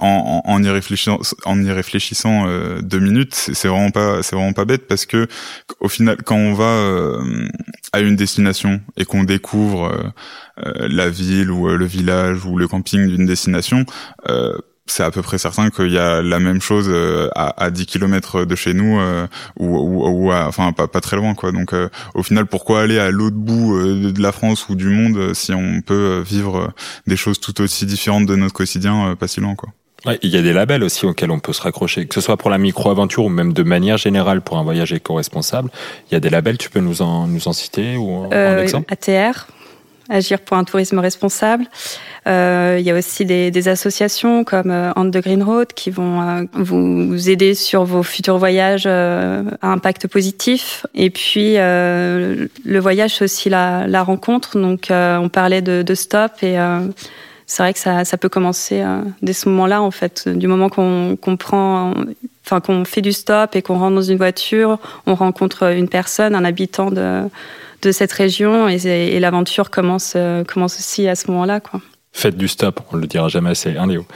en, 0.00 0.42
en, 0.44 0.62
y 0.62 0.68
réfléchissant, 0.70 1.20
en 1.44 1.62
y 1.62 1.70
réfléchissant 1.70 2.46
euh, 2.46 2.80
deux 2.80 3.00
minutes, 3.00 3.34
c'est 3.34 3.68
vraiment 3.68 3.90
pas, 3.90 4.22
c'est 4.22 4.36
vraiment 4.36 4.52
pas 4.52 4.64
bête 4.64 4.86
parce 4.86 5.06
que 5.06 5.26
au 5.80 5.88
final, 5.88 6.16
quand 6.24 6.36
on 6.36 6.54
va 6.54 6.64
euh, 6.64 7.48
à 7.92 8.00
une 8.00 8.16
destination 8.16 8.80
et 8.96 9.04
qu'on 9.04 9.24
découvre 9.24 10.12
euh, 10.64 10.88
la 10.88 11.08
ville 11.08 11.50
ou 11.50 11.68
le 11.68 11.86
village 11.86 12.44
ou 12.44 12.58
le 12.58 12.68
camping 12.68 13.06
d'une 13.06 13.26
destination, 13.26 13.84
c'est 14.86 15.02
à 15.02 15.10
peu 15.10 15.22
près 15.22 15.38
certain 15.38 15.70
qu'il 15.70 15.92
y 15.92 15.98
a 15.98 16.22
la 16.22 16.38
même 16.38 16.60
chose 16.60 16.92
à, 17.34 17.64
à 17.64 17.70
10 17.70 17.86
km 17.86 18.44
de 18.44 18.54
chez 18.54 18.74
nous 18.74 19.00
ou, 19.58 19.76
ou, 19.76 20.26
ou 20.26 20.32
enfin 20.32 20.72
pas, 20.72 20.88
pas 20.88 21.00
très 21.00 21.16
loin 21.16 21.34
quoi. 21.34 21.52
Donc 21.52 21.74
au 22.14 22.22
final 22.22 22.46
pourquoi 22.46 22.82
aller 22.82 22.98
à 22.98 23.10
l'autre 23.10 23.36
bout 23.36 23.78
de 23.78 24.22
la 24.22 24.32
France 24.32 24.68
ou 24.68 24.74
du 24.74 24.88
monde 24.88 25.34
si 25.34 25.52
on 25.52 25.80
peut 25.80 26.22
vivre 26.26 26.72
des 27.06 27.16
choses 27.16 27.40
tout 27.40 27.60
aussi 27.60 27.86
différentes 27.86 28.26
de 28.26 28.36
notre 28.36 28.54
quotidien 28.54 29.16
pas 29.18 29.28
si 29.28 29.40
loin 29.40 29.54
quoi. 29.54 29.70
Ouais, 30.06 30.18
il 30.22 30.28
y 30.30 30.36
a 30.36 30.42
des 30.42 30.52
labels 30.52 30.84
aussi 30.84 31.06
auxquels 31.06 31.30
on 31.30 31.38
peut 31.38 31.54
se 31.54 31.62
raccrocher, 31.62 32.06
que 32.06 32.14
ce 32.14 32.20
soit 32.20 32.36
pour 32.36 32.50
la 32.50 32.58
micro-aventure 32.58 33.24
ou 33.24 33.30
même 33.30 33.54
de 33.54 33.62
manière 33.62 33.96
générale 33.96 34.42
pour 34.42 34.58
un 34.58 34.62
voyage 34.62 34.92
éco-responsable. 34.92 35.70
Il 36.10 36.14
y 36.14 36.16
a 36.16 36.20
des 36.20 36.28
labels, 36.28 36.58
tu 36.58 36.68
peux 36.68 36.80
nous 36.80 37.00
en, 37.00 37.26
nous 37.26 37.48
en 37.48 37.54
citer 37.54 37.96
ou 37.96 38.28
euh, 38.32 38.62
exemple? 38.62 38.92
ATR, 38.92 39.46
Agir 40.08 40.40
pour 40.40 40.56
un 40.56 40.64
tourisme 40.64 40.98
responsable. 40.98 41.66
Euh, 42.26 42.76
il 42.78 42.84
y 42.84 42.90
a 42.90 42.94
aussi 42.94 43.24
des, 43.24 43.68
associations 43.68 44.44
comme 44.44 44.70
euh, 44.70 44.92
the 45.10 45.22
Green 45.22 45.42
Road 45.42 45.68
qui 45.74 45.90
vont 45.90 46.20
euh, 46.20 46.44
vous 46.52 47.30
aider 47.30 47.54
sur 47.54 47.84
vos 47.84 48.02
futurs 48.02 48.38
voyages 48.38 48.84
euh, 48.86 49.42
à 49.62 49.68
impact 49.68 50.08
positif. 50.08 50.86
Et 50.94 51.10
puis 51.10 51.54
euh, 51.56 52.46
le 52.64 52.78
voyage, 52.78 53.16
c'est 53.16 53.24
aussi 53.24 53.48
la, 53.48 54.02
rencontre. 54.02 54.58
Donc 54.58 54.88
on 54.90 55.28
parlait 55.28 55.62
de, 55.62 55.82
de 55.82 55.94
stop 55.94 56.32
et 56.42 56.58
c'est 57.46 57.62
vrai 57.62 57.72
que 57.72 57.78
ça, 57.78 58.04
ça 58.04 58.16
peut 58.16 58.28
commencer 58.28 58.80
euh, 58.80 59.00
dès 59.22 59.32
ce 59.32 59.48
moment-là, 59.48 59.82
en 59.82 59.90
fait. 59.90 60.28
Du 60.28 60.46
moment 60.46 60.68
qu'on 60.68 61.16
qu'on 61.20 61.36
prend, 61.36 61.92
enfin, 62.44 62.60
qu'on 62.60 62.84
fait 62.84 63.02
du 63.02 63.12
stop 63.12 63.54
et 63.56 63.62
qu'on 63.62 63.78
rentre 63.78 63.94
dans 63.94 64.02
une 64.02 64.16
voiture, 64.16 64.78
on 65.06 65.14
rencontre 65.14 65.72
une 65.72 65.88
personne, 65.88 66.34
un 66.34 66.44
habitant 66.44 66.90
de, 66.90 67.22
de 67.82 67.92
cette 67.92 68.12
région 68.12 68.68
et, 68.68 68.76
et 68.86 69.20
l'aventure 69.20 69.70
commence, 69.70 70.14
euh, 70.16 70.44
commence 70.44 70.78
aussi 70.78 71.06
à 71.08 71.14
ce 71.14 71.30
moment-là, 71.30 71.60
quoi. 71.60 71.80
Faites 72.16 72.36
du 72.36 72.46
stop, 72.46 72.80
on 72.92 72.96
le 72.96 73.08
dira 73.08 73.26
jamais 73.28 73.50
assez, 73.50 73.76
hein 73.76 73.88
Léo 73.88 74.06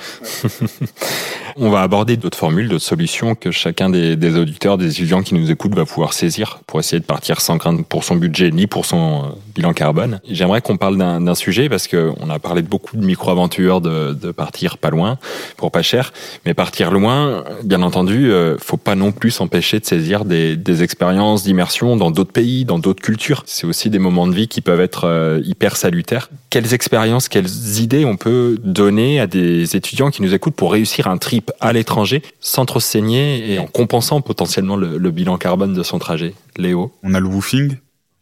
On 1.56 1.70
va 1.70 1.82
aborder 1.82 2.16
d'autres 2.16 2.38
formules, 2.38 2.68
d'autres 2.68 2.84
solutions 2.84 3.34
que 3.34 3.50
chacun 3.50 3.90
des, 3.90 4.36
auditeurs, 4.36 4.78
des 4.78 4.90
étudiants 4.90 5.22
qui 5.22 5.34
nous 5.34 5.50
écoutent 5.50 5.74
va 5.74 5.84
pouvoir 5.84 6.12
saisir 6.12 6.60
pour 6.66 6.80
essayer 6.80 7.00
de 7.00 7.04
partir 7.04 7.40
sans 7.40 7.58
crainte 7.58 7.86
pour 7.86 8.04
son 8.04 8.16
budget 8.16 8.50
ni 8.50 8.66
pour 8.66 8.86
son 8.86 9.24
euh, 9.24 9.28
bilan 9.54 9.72
carbone. 9.72 10.20
J'aimerais 10.28 10.60
qu'on 10.60 10.76
parle 10.76 10.96
d'un 10.96 11.34
sujet 11.34 11.68
parce 11.68 11.88
que 11.88 12.12
on 12.20 12.30
a 12.30 12.38
parlé 12.38 12.62
de 12.62 12.68
beaucoup 12.68 12.96
de 12.96 13.04
micro-aventures, 13.04 13.80
de, 13.80 14.32
partir 14.32 14.78
pas 14.78 14.90
loin 14.90 15.18
pour 15.56 15.72
pas 15.72 15.82
cher, 15.82 16.12
mais 16.44 16.54
partir 16.54 16.90
loin, 16.90 17.44
bien 17.64 17.82
entendu, 17.82 18.30
euh, 18.30 18.56
faut 18.58 18.76
pas 18.76 18.94
non 18.94 19.10
plus 19.10 19.30
s'empêcher 19.30 19.80
de 19.80 19.84
saisir 19.84 20.24
des, 20.24 20.56
des 20.56 20.82
expériences 20.82 21.44
d'immersion 21.44 21.96
dans 21.96 22.10
d'autres 22.10 22.32
pays, 22.32 22.64
dans 22.64 22.78
d'autres 22.78 23.02
cultures. 23.02 23.42
C'est 23.46 23.66
aussi 23.66 23.90
des 23.90 23.98
moments 23.98 24.26
de 24.26 24.34
vie 24.34 24.48
qui 24.48 24.60
peuvent 24.60 24.80
être 24.80 25.04
euh, 25.04 25.40
hyper 25.44 25.76
salutaires. 25.76 26.30
Quelles 26.50 26.74
expériences, 26.74 27.28
quelles 27.28 27.78
idées 27.78 28.04
on 28.04 28.16
peut 28.16 28.58
donner 28.62 29.20
à 29.20 29.26
des 29.26 29.76
étudiants 29.76 30.10
qui 30.10 30.22
nous 30.22 30.34
écoutent 30.34 30.54
pour 30.54 30.72
réussir 30.72 31.08
un 31.08 31.18
trip 31.38 31.52
à 31.60 31.72
l'étranger 31.72 32.22
sans 32.40 32.64
trop 32.64 32.80
saigner 32.80 33.52
et 33.52 33.58
en 33.58 33.66
compensant 33.66 34.20
potentiellement 34.20 34.76
le, 34.76 35.10
bilan 35.10 35.38
carbone 35.38 35.74
de 35.74 35.82
son 35.82 35.98
trajet 35.98 36.34
Léo 36.56 36.92
On 37.02 37.14
a 37.14 37.20
le 37.20 37.26
woofing, 37.26 37.76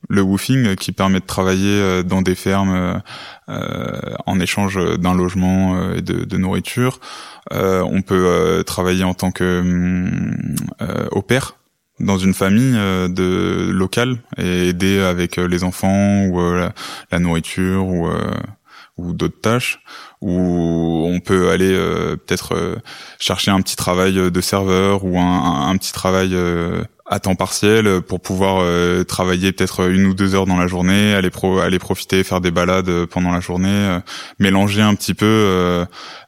le 0.09 0.23
woofing 0.23 0.77
qui 0.77 0.93
permet 0.93 1.21
de 1.21 1.27
travailler 1.27 1.81
euh, 1.81 2.03
dans 2.03 2.23
des 2.23 2.35
fermes 2.35 3.01
euh, 3.49 4.15
en 4.27 4.41
échange 4.41 4.79
d'un 4.99 5.15
logement 5.15 5.77
euh, 5.77 5.97
et 5.97 6.03
de, 6.03 6.37
nourriture. 6.37 7.01
Euh, 7.53 7.83
on 7.83 8.03
peut 8.03 8.27
euh, 8.27 8.63
travailler 8.63 9.05
en 9.05 9.15
tant 9.15 9.31
que 9.31 9.63
euh, 10.83 11.09
au 11.13 11.23
pair 11.23 11.57
dans 11.99 12.19
une 12.19 12.35
famille 12.35 12.75
de 12.75 13.71
locale 13.73 14.19
et 14.37 14.69
aider 14.69 15.01
avec 15.01 15.37
les 15.37 15.65
enfants 15.65 16.27
ou 16.27 16.39
la, 16.39 16.75
la, 17.11 17.19
nourriture 17.19 17.87
ou 17.87 18.07
ou 18.97 19.13
d'autres 19.13 19.41
tâches 19.41 19.81
où 20.21 21.07
on 21.07 21.21
peut 21.21 21.51
aller 21.51 21.73
euh, 21.73 22.17
peut-être 22.17 22.55
euh, 22.55 22.77
chercher 23.19 23.51
un 23.51 23.61
petit 23.61 23.77
travail 23.77 24.31
de 24.31 24.41
serveur 24.41 25.05
ou 25.05 25.19
un, 25.19 25.69
un 25.69 25.77
petit 25.77 25.93
travail 25.93 26.31
euh, 26.35 26.83
à 27.09 27.21
temps 27.21 27.37
partiel 27.37 28.01
pour 28.03 28.21
pouvoir 28.21 28.59
euh, 28.61 29.05
travailler 29.05 29.53
peut-être 29.53 29.89
une 29.89 30.07
ou 30.07 30.15
deux 30.15 30.35
heures 30.35 30.47
dans 30.47 30.57
la 30.57 30.67
journée, 30.67 31.15
aller 31.15 31.31
pro 31.31 31.61
aller 31.61 31.79
profiter, 31.79 32.25
faire 32.25 32.41
des 32.41 32.51
balades 32.51 32.89
euh, 32.89 33.07
pendant 33.07 33.31
la 33.31 33.41
journée, 33.41 33.69
euh, 33.69 34.01
mélanger 34.41 34.83
un 34.83 34.95
petit 34.95 35.15
peu 35.15 35.85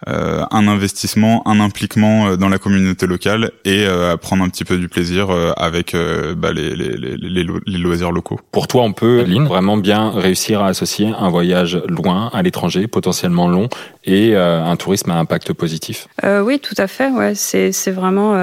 un 0.06 0.68
investissement, 0.68 1.46
un 1.46 1.60
impliquement 1.60 2.36
dans 2.36 2.48
la 2.48 2.58
communauté 2.58 3.06
locale 3.06 3.50
et 3.64 3.86
prendre 4.20 4.44
un 4.44 4.48
petit 4.48 4.64
peu 4.64 4.76
du 4.76 4.88
plaisir 4.88 5.28
avec 5.56 5.94
bah, 6.36 6.52
les, 6.52 6.74
les, 6.74 6.96
les, 6.96 7.46
les, 7.66 7.78
loisirs 7.78 8.12
locaux. 8.12 8.38
Pour 8.52 8.68
toi, 8.68 8.82
on 8.82 8.92
peut, 8.92 9.24
vraiment 9.46 9.76
bien 9.76 10.10
réussir 10.10 10.62
à 10.62 10.68
associer 10.68 11.12
un 11.18 11.28
voyage 11.28 11.80
loin 11.88 12.30
à 12.32 12.42
l'étranger, 12.42 12.86
potentiellement 12.86 13.48
long, 13.48 13.68
et 14.04 14.36
un 14.36 14.76
tourisme 14.76 15.10
à 15.10 15.18
impact 15.18 15.52
positif? 15.52 16.08
oui, 16.42 16.60
tout 16.60 16.76
à 16.78 16.86
fait. 16.86 17.10
Ouais, 17.10 17.34
c'est 17.34 17.90
vraiment 17.90 18.34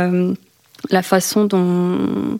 la 0.89 1.01
façon 1.01 1.45
dont 1.45 2.39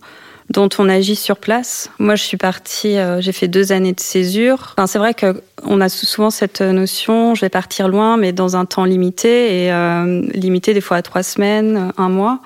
dont 0.52 0.70
on 0.78 0.88
agit 0.90 1.16
sur 1.16 1.38
place. 1.38 1.90
Moi, 1.98 2.14
je 2.14 2.22
suis 2.22 2.38
partie, 2.38 2.98
euh, 2.98 3.20
j'ai 3.20 3.32
fait 3.32 3.48
deux 3.48 3.72
années 3.72 3.94
de 3.94 4.00
césure. 4.00 4.76
Enfin, 4.78 4.86
c'est 4.86 5.00
vrai 5.00 5.16
qu'on 5.16 5.82
a 5.82 5.90
souvent 5.90 6.30
cette 6.30 6.62
notion, 6.62 7.34
je 7.34 7.42
vais 7.42 7.50
partir 7.50 7.88
loin, 7.88 8.16
mais 8.16 8.32
dans 8.32 8.56
un 8.56 8.66
temps 8.66 8.86
limité, 8.86 9.64
et 9.64 9.74
euh, 9.74 10.22
limité 10.36 10.76
des 10.76 10.82
fois 10.82 10.98
à 10.98 11.02
trois 11.02 11.24
semaines, 11.24 11.92
un 11.98 12.10
mois, 12.10 12.42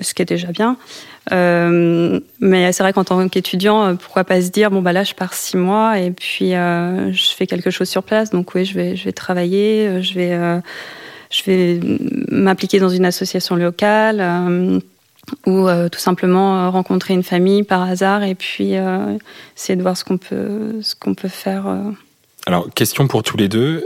ce 0.00 0.14
qui 0.14 0.22
est 0.22 0.26
déjà 0.26 0.52
bien. 0.52 0.76
Euh, 1.30 2.18
mais 2.40 2.72
c'est 2.72 2.82
vrai 2.82 2.92
qu'en 2.92 3.04
tant 3.04 3.28
qu'étudiant, 3.28 3.96
pourquoi 3.96 4.24
pas 4.24 4.42
se 4.42 4.48
dire 4.48 4.70
bon 4.70 4.82
bah 4.82 4.92
là 4.92 5.04
je 5.04 5.14
pars 5.14 5.34
six 5.34 5.56
mois 5.56 6.00
et 6.00 6.10
puis 6.10 6.54
euh, 6.54 7.12
je 7.12 7.28
fais 7.30 7.46
quelque 7.46 7.70
chose 7.70 7.88
sur 7.88 8.02
place. 8.02 8.30
Donc 8.30 8.54
oui, 8.54 8.64
je 8.64 8.74
vais 8.74 8.96
je 8.96 9.04
vais 9.04 9.12
travailler, 9.12 10.02
je 10.02 10.14
vais 10.14 10.32
euh, 10.32 10.58
je 11.30 11.42
vais 11.44 11.80
m'impliquer 12.30 12.80
dans 12.80 12.88
une 12.88 13.04
association 13.04 13.54
locale 13.54 14.82
ou 15.46 15.68
euh, 15.68 15.88
tout 15.88 15.98
simplement 15.98 16.58
euh, 16.58 16.70
rencontrer 16.70 17.14
une 17.14 17.22
famille 17.22 17.62
par 17.62 17.82
hasard 17.82 18.22
et 18.22 18.34
puis 18.34 18.76
euh, 18.76 19.16
essayer 19.56 19.76
de 19.76 19.82
voir 19.82 19.96
ce 19.96 20.04
qu'on 20.04 20.18
peut, 20.18 20.80
ce 20.82 20.94
peut 21.14 21.28
faire. 21.28 21.64
Alors, 22.46 22.68
question 22.74 23.06
pour 23.06 23.22
tous 23.22 23.36
les 23.36 23.48
deux. 23.48 23.84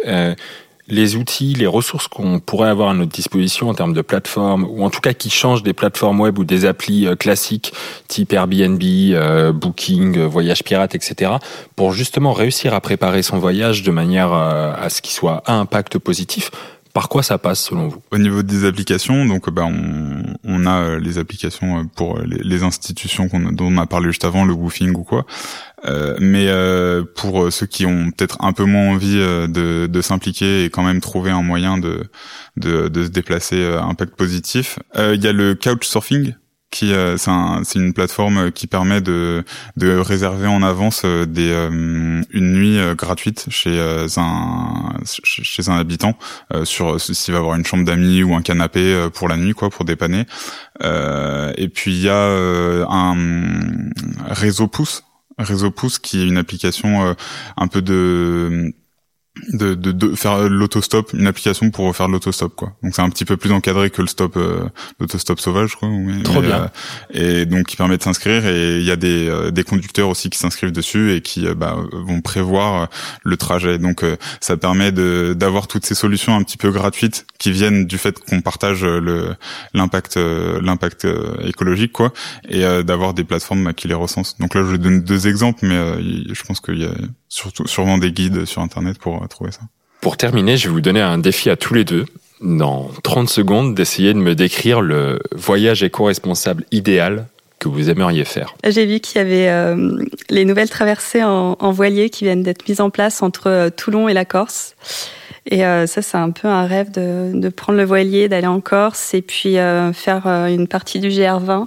Les 0.89 1.17
outils, 1.17 1.53
les 1.55 1.67
ressources 1.67 2.07
qu'on 2.07 2.39
pourrait 2.39 2.69
avoir 2.69 2.91
à 2.91 2.95
notre 2.95 3.11
disposition 3.11 3.69
en 3.69 3.75
termes 3.75 3.93
de 3.93 4.03
plateformes, 4.03 4.65
ou 4.71 4.85
en 4.85 4.91
tout 4.91 5.01
cas 5.01 5.15
qui 5.15 5.31
changent 5.31 5.65
des 5.65 5.73
plateformes 5.73 6.21
web 6.21 6.39
ou 6.39 6.45
des 6.45 6.65
applis 6.65 7.09
classiques 7.19 7.73
type 8.07 8.33
Airbnb, 8.33 8.81
Booking, 9.53 10.21
Voyage 10.27 10.63
Pirate, 10.63 10.95
etc., 10.95 11.33
pour 11.75 11.93
justement 11.93 12.33
réussir 12.33 12.73
à 12.73 12.81
préparer 12.81 13.25
son 13.25 13.39
voyage 13.39 13.83
de 13.83 13.91
manière 13.91 14.33
à 14.33 14.89
ce 14.89 15.03
qu'il 15.03 15.13
soit 15.13 15.43
à 15.47 15.55
impact 15.55 15.99
positif, 15.99 16.53
par 16.97 17.11
quoi 17.11 17.23
ça 17.23 17.37
passe 17.37 17.61
selon 17.63 17.89
vous? 17.89 18.01
Au 18.11 18.17
niveau 18.17 18.43
des 18.43 18.65
applications, 18.65 19.27
donc 19.27 19.51
bah, 19.51 19.67
on, 19.67 20.23
on 20.45 20.65
a 20.65 20.79
euh, 20.81 20.99
les 20.99 21.19
applications 21.19 21.81
euh, 21.81 21.83
pour 21.95 22.19
les, 22.21 22.39
les 22.39 22.63
institutions 22.63 23.29
dont 23.53 23.67
on 23.67 23.77
a 23.77 23.87
parlé 23.87 24.07
juste 24.07 24.25
avant, 24.25 24.47
le 24.47 24.55
woofing 24.55 24.95
ou 24.95 25.05
quoi. 25.05 25.27
Euh, 25.85 26.17
mais 26.21 26.47
euh, 26.49 27.05
pour 27.15 27.53
ceux 27.53 27.67
qui 27.67 27.85
ont 27.85 28.11
peut-être 28.13 28.39
un 28.43 28.55
peu 28.55 28.65
moins 28.65 28.89
envie 28.95 29.19
euh, 29.19 29.47
de, 29.47 29.87
de 29.87 30.01
s'impliquer 30.01 30.65
et 30.65 30.71
quand 30.71 30.83
même 30.83 31.03
trouver 31.03 31.31
un 31.31 31.43
moyen 31.43 31.77
de, 31.77 32.05
de, 32.57 32.89
de 32.89 33.05
se 33.05 33.11
déplacer 33.11 33.63
à 33.63 33.83
impact 33.85 34.15
positif, 34.17 34.79
il 34.97 35.23
y 35.23 35.27
a 35.27 35.33
le 35.33 35.55
couchsurfing 35.55 36.33
qui 36.71 36.93
euh, 36.93 37.17
c'est 37.17 37.79
une 37.79 37.93
plateforme 37.93 38.51
qui 38.51 38.67
permet 38.67 39.01
de, 39.01 39.45
de 39.77 39.97
réserver 39.97 40.47
en 40.47 40.63
avance 40.63 41.03
euh, 41.05 41.25
des 41.25 41.51
euh, 41.51 42.23
une 42.31 42.53
nuit 42.53 42.79
gratuite 42.97 43.47
chez 43.51 43.79
un 44.17 44.93
chez 45.05 45.69
un 45.69 45.79
habitant 45.79 46.19
sur 46.65 47.01
s'il 47.01 47.33
va 47.33 47.41
avoir 47.41 47.57
une 47.57 47.65
chambre 47.65 47.85
d'amis 47.85 48.23
ou 48.23 48.35
un 48.35 48.43
canapé 48.43 49.09
pour 49.15 49.29
la 49.29 49.37
nuit 49.37 49.53
quoi 49.53 49.71
pour 49.71 49.85
dépanner. 49.85 50.25
Et 50.83 51.69
puis 51.69 51.93
il 51.95 52.03
y 52.03 52.09
a 52.09 52.87
un 52.89 53.17
réseau 54.27 54.67
pouce 54.67 55.05
réseau 55.39 55.71
pouce 55.71 55.99
qui 55.99 56.21
est 56.21 56.27
une 56.27 56.39
application 56.39 57.15
un 57.57 57.69
peu 57.69 57.83
de 57.83 58.75
de, 59.53 59.75
de, 59.75 59.93
de 59.93 60.15
faire 60.15 60.49
l'autostop, 60.49 61.13
une 61.13 61.27
application 61.27 61.71
pour 61.71 61.95
faire 61.95 62.09
l'autostop 62.09 62.55
quoi. 62.55 62.73
Donc 62.83 62.95
c'est 62.95 63.03
un 63.03 63.11
petit 63.11 63.25
peu 63.25 63.37
plus 63.37 63.53
encadré 63.53 63.91
que 63.91 64.01
le 64.01 64.09
stop, 64.09 64.37
euh, 64.37 64.65
l'autostop 64.99 65.41
sauvage 65.41 65.77
quoi. 65.77 65.89
Mais, 65.89 66.23
Trop 66.23 66.41
bien. 66.41 66.71
Euh, 67.15 67.43
et 67.43 67.47
donc 67.47 67.67
qui 67.67 67.77
permet 67.77 67.99
de 67.99 68.03
s'inscrire 68.03 68.47
et 68.47 68.79
il 68.79 68.85
y 68.85 68.91
a 68.91 68.97
des, 68.97 69.29
euh, 69.29 69.51
des 69.51 69.63
conducteurs 69.63 70.09
aussi 70.09 70.31
qui 70.31 70.39
s'inscrivent 70.39 70.73
dessus 70.73 71.13
et 71.13 71.21
qui 71.21 71.47
bah, 71.55 71.77
vont 71.93 72.21
prévoir 72.21 72.89
le 73.25 73.37
trajet. 73.37 73.79
Donc 73.79 74.05
ça 74.41 74.57
permet 74.57 74.93
de 74.93 75.35
d'avoir 75.37 75.67
toutes 75.67 75.85
ces 75.85 75.95
solutions 75.95 76.35
un 76.35 76.43
petit 76.43 76.57
peu 76.57 76.71
gratuites 76.71 77.27
qui 77.39 77.53
viennent 77.53 77.87
du 77.87 77.99
fait 77.99 78.19
qu'on 78.19 78.41
partage 78.41 78.85
le 78.85 79.35
l'impact 79.75 80.17
l'impact 80.17 81.07
écologique 81.45 81.93
quoi 81.93 82.13
et 82.49 82.63
d'avoir 82.83 83.15
des 83.15 83.25
plateformes 83.25 83.65
bah, 83.65 83.73
qui 83.73 83.89
les 83.89 83.95
recensent. 83.95 84.39
Donc 84.39 84.55
là 84.55 84.65
je 84.69 84.77
donne 84.77 85.03
deux 85.03 85.29
exemples 85.29 85.67
mais 85.67 85.77
je 86.35 86.43
pense 86.43 86.61
qu'il 86.61 86.79
y 86.79 86.85
a 86.85 86.93
surtout 87.29 87.67
sûrement 87.67 87.99
des 87.99 88.13
guides 88.13 88.45
sur 88.45 88.63
internet 88.63 88.99
pour 88.99 89.26
trouver 89.29 89.53
ça. 89.53 89.61
Pour 90.01 90.17
terminer, 90.17 90.57
je 90.57 90.69
vais 90.69 90.75
vous 90.75 90.81
donner 90.81 91.01
un 91.01 91.19
défi 91.19 91.51
à 91.51 91.57
tous 91.57 91.75
les 91.75 91.85
deux. 91.85 92.07
dans 92.41 92.91
30 93.03 93.31
secondes, 93.31 93.75
d'essayer 93.75 94.13
de 94.13 94.19
me 94.19 94.35
décrire 94.35 94.83
le 94.83 95.19
voyage 95.35 95.83
éco-responsable 95.83 96.65
idéal 96.71 97.29
que 97.59 97.69
vous 97.69 97.89
aimeriez 97.89 98.25
faire. 98.25 98.55
J'ai 98.65 98.87
vu 98.87 99.01
qu'il 99.01 99.17
y 99.17 99.21
avait 99.21 99.49
euh, 99.49 100.05
les 100.29 100.45
nouvelles 100.45 100.69
traversées 100.69 101.23
en, 101.25 101.71
voilier 101.73 102.11
qui 102.11 102.25
viennent 102.25 102.43
d'être 102.43 102.69
mises 102.69 102.81
en 102.81 102.91
place 102.91 103.23
entre 103.23 103.49
euh, 103.49 103.71
Toulon 103.71 104.09
et 104.09 104.15
la 104.15 104.25
Corse. 104.25 104.77
Et 105.47 105.65
euh, 105.65 105.87
ça, 105.87 106.03
c'est 106.03 106.17
un 106.17 106.31
peu 106.31 106.49
un 106.49 106.67
rêve 106.67 106.91
de, 106.91 107.33
de 107.35 107.49
prendre 107.49 107.79
le 107.79 107.85
voilier, 107.85 108.29
d'aller 108.29 108.47
en 108.47 108.61
Corse 108.61 109.15
et 109.15 109.23
puis 109.23 109.55
faire 109.93 110.27
une 110.27 110.67
partie 110.67 110.99
du 110.99 111.09
GR20. 111.09 111.67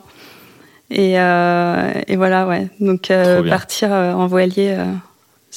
Et, 0.92 1.14
et 1.14 2.16
voilà, 2.18 2.48
ouais. 2.48 2.68
Donc 2.82 3.10
partir 3.48 3.92
en 3.92 4.28
voilier 4.28 4.78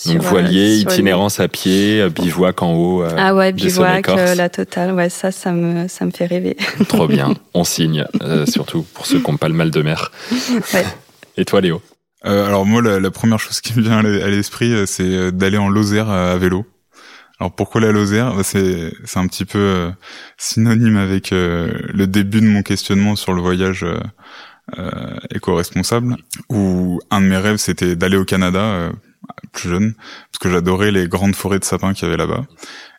donc 0.06 0.16
euh, 0.16 0.18
voilier, 0.20 0.76
itinérance 0.76 1.38
à 1.38 1.48
pied, 1.48 2.00
euh, 2.00 2.08
bivouac 2.08 2.62
en 2.62 2.72
haut. 2.72 3.02
Euh, 3.02 3.14
ah 3.16 3.34
ouais, 3.34 3.52
bivouac, 3.52 4.06
la 4.08 4.48
totale. 4.48 4.92
Ouais, 4.92 5.10
ça, 5.10 5.30
ça 5.30 5.52
me, 5.52 5.86
ça 5.86 6.06
me 6.06 6.10
fait 6.10 6.26
rêver. 6.26 6.56
Trop 6.88 7.06
bien, 7.06 7.34
on 7.52 7.64
signe, 7.64 8.06
surtout 8.48 8.86
pour 8.94 9.06
ceux 9.06 9.20
qui 9.20 9.30
n'ont 9.30 9.36
pas 9.36 9.48
le 9.48 9.54
mal 9.54 9.70
de 9.70 9.82
mer. 9.82 10.10
Ouais. 10.74 10.84
Et 11.36 11.44
toi, 11.44 11.60
Léo? 11.60 11.82
Alors 12.22 12.64
moi, 12.64 12.82
la, 12.82 13.10
première 13.10 13.38
chose 13.38 13.60
qui 13.60 13.76
me 13.76 13.82
vient 13.82 13.98
à 13.98 14.02
l'esprit, 14.02 14.86
c'est 14.86 15.32
d'aller 15.32 15.58
en 15.58 15.68
Lozère 15.68 16.08
à 16.08 16.36
vélo. 16.36 16.64
Alors 17.40 17.52
pourquoi 17.52 17.80
la 17.80 17.90
Lozère? 17.90 18.34
Bah, 18.34 18.42
C'est 18.44 18.92
c'est 19.04 19.18
un 19.18 19.26
petit 19.26 19.44
peu 19.44 19.90
synonyme 20.38 20.96
avec 20.96 21.30
le 21.32 22.04
début 22.04 22.40
de 22.40 22.46
mon 22.46 22.62
questionnement 22.62 23.16
sur 23.16 23.32
le 23.32 23.42
voyage 23.42 23.84
éco-responsable. 25.34 26.16
Où 26.48 27.00
un 27.10 27.20
de 27.20 27.26
mes 27.26 27.38
rêves, 27.38 27.56
c'était 27.56 27.96
d'aller 27.96 28.16
au 28.16 28.24
Canada 28.24 28.90
plus 29.52 29.68
jeune, 29.70 29.94
parce 29.94 30.38
que 30.40 30.50
j'adorais 30.50 30.90
les 30.90 31.08
grandes 31.08 31.34
forêts 31.34 31.58
de 31.58 31.64
sapins 31.64 31.92
qu'il 31.92 32.04
y 32.04 32.08
avait 32.08 32.16
là-bas. 32.16 32.44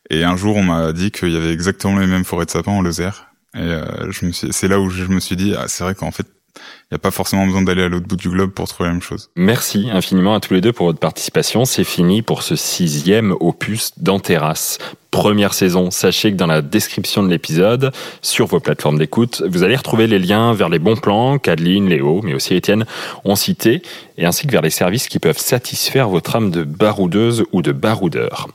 Et 0.09 0.23
un 0.23 0.35
jour, 0.35 0.57
on 0.57 0.63
m'a 0.63 0.93
dit 0.93 1.11
qu'il 1.11 1.31
y 1.31 1.37
avait 1.37 1.53
exactement 1.53 1.97
les 1.97 2.07
mêmes 2.07 2.25
forêts 2.25 2.45
de 2.45 2.51
sapins 2.51 2.71
en 2.71 2.81
Lozère. 2.81 3.31
Et 3.55 3.59
euh, 3.59 4.11
je 4.11 4.25
me 4.25 4.31
suis, 4.31 4.51
c'est 4.51 4.67
là 4.67 4.79
où 4.79 4.89
je 4.89 5.05
me 5.05 5.19
suis 5.19 5.35
dit, 5.35 5.55
ah, 5.57 5.67
c'est 5.67 5.83
vrai 5.83 5.95
qu'en 5.95 6.11
fait, 6.11 6.27
il 6.55 6.93
n'y 6.93 6.95
a 6.95 6.99
pas 6.99 7.11
forcément 7.11 7.45
besoin 7.45 7.63
d'aller 7.63 7.83
à 7.83 7.89
l'autre 7.89 8.07
bout 8.07 8.15
du 8.15 8.29
globe 8.29 8.51
pour 8.51 8.67
trouver 8.67 8.89
la 8.89 8.93
même 8.93 9.01
chose. 9.01 9.29
Merci 9.35 9.89
infiniment 9.91 10.35
à 10.35 10.39
tous 10.39 10.53
les 10.53 10.61
deux 10.61 10.73
pour 10.73 10.85
votre 10.85 10.99
participation. 10.99 11.65
C'est 11.65 11.83
fini 11.83 12.21
pour 12.21 12.43
ce 12.43 12.55
sixième 12.55 13.35
opus 13.39 13.93
d'Anterras. 13.97 14.77
Première 15.09 15.53
saison. 15.53 15.91
Sachez 15.91 16.31
que 16.31 16.37
dans 16.37 16.47
la 16.47 16.61
description 16.61 17.23
de 17.23 17.29
l'épisode, 17.29 17.91
sur 18.21 18.47
vos 18.47 18.59
plateformes 18.59 18.97
d'écoute, 18.97 19.43
vous 19.47 19.63
allez 19.63 19.75
retrouver 19.75 20.07
les 20.07 20.19
liens 20.19 20.53
vers 20.53 20.69
les 20.69 20.79
bons 20.79 20.95
plans 20.95 21.37
qu'Adeline, 21.39 21.87
Léo, 21.89 22.21
mais 22.23 22.33
aussi 22.33 22.55
Étienne 22.55 22.85
ont 23.23 23.35
cités, 23.35 23.81
et 24.17 24.25
ainsi 24.25 24.45
que 24.45 24.51
vers 24.51 24.61
les 24.61 24.69
services 24.69 25.07
qui 25.07 25.19
peuvent 25.19 25.37
satisfaire 25.37 26.09
votre 26.09 26.35
âme 26.35 26.51
de 26.51 26.63
baroudeuse 26.63 27.43
ou 27.51 27.61
de 27.61 27.71
baroudeur. 27.71 28.47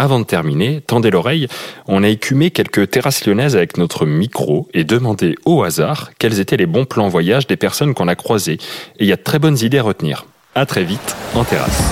Avant 0.00 0.18
de 0.18 0.24
terminer, 0.24 0.80
tendez 0.80 1.10
l'oreille, 1.10 1.46
on 1.86 2.02
a 2.02 2.08
écumé 2.08 2.50
quelques 2.50 2.90
terrasses 2.90 3.26
lyonnaises 3.26 3.54
avec 3.54 3.76
notre 3.76 4.06
micro 4.06 4.66
et 4.72 4.82
demandé 4.82 5.34
au 5.44 5.62
hasard 5.62 6.12
quels 6.18 6.40
étaient 6.40 6.56
les 6.56 6.64
bons 6.64 6.86
plans 6.86 7.10
voyage 7.10 7.46
des 7.46 7.58
personnes 7.58 7.92
qu'on 7.92 8.08
a 8.08 8.14
croisées. 8.14 8.56
Et 8.98 9.04
il 9.04 9.06
y 9.06 9.12
a 9.12 9.16
de 9.16 9.22
très 9.22 9.38
bonnes 9.38 9.58
idées 9.58 9.76
à 9.76 9.82
retenir. 9.82 10.24
À 10.54 10.64
très 10.64 10.84
vite 10.84 11.14
en 11.34 11.44
terrasse. 11.44 11.82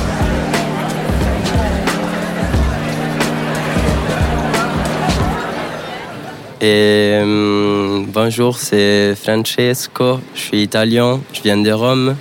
Hum, 6.62 8.06
bonjour, 8.10 8.56
c'est 8.56 9.14
Francesco, 9.16 10.20
je 10.34 10.40
suis 10.40 10.62
italien, 10.62 11.20
je 11.34 11.42
viens 11.42 11.58
de 11.58 11.70
Rome. 11.70 12.16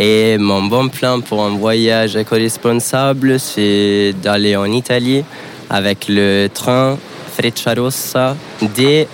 Et 0.00 0.38
mon 0.38 0.62
bon 0.62 0.88
plan 0.88 1.20
pour 1.20 1.42
un 1.42 1.56
voyage 1.56 2.14
éco-responsable, 2.14 3.40
c'est 3.40 4.14
d'aller 4.22 4.54
en 4.54 4.66
Italie 4.66 5.24
avec 5.68 6.06
le 6.08 6.46
train 6.46 6.96
Frecciarossa 7.34 8.36
de 8.62 9.06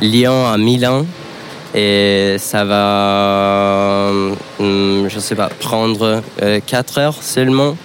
Lyon 0.00 0.48
à 0.48 0.58
Milan. 0.58 1.06
Et 1.76 2.36
ça 2.38 2.64
va, 2.64 4.10
hum, 4.58 5.06
je 5.08 5.18
sais 5.20 5.36
pas, 5.36 5.48
prendre 5.48 6.20
4 6.66 6.98
euh, 6.98 7.00
heures 7.00 7.22
seulement. 7.22 7.76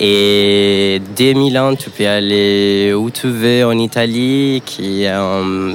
Et 0.00 1.02
dès 1.14 1.34
Milan, 1.34 1.76
tu 1.76 1.90
peux 1.90 2.08
aller 2.08 2.94
où 2.94 3.10
tu 3.10 3.28
veux 3.28 3.66
en 3.66 3.78
Italie, 3.78 4.62
qui 4.64 5.02
est 5.02 5.08
un 5.08 5.74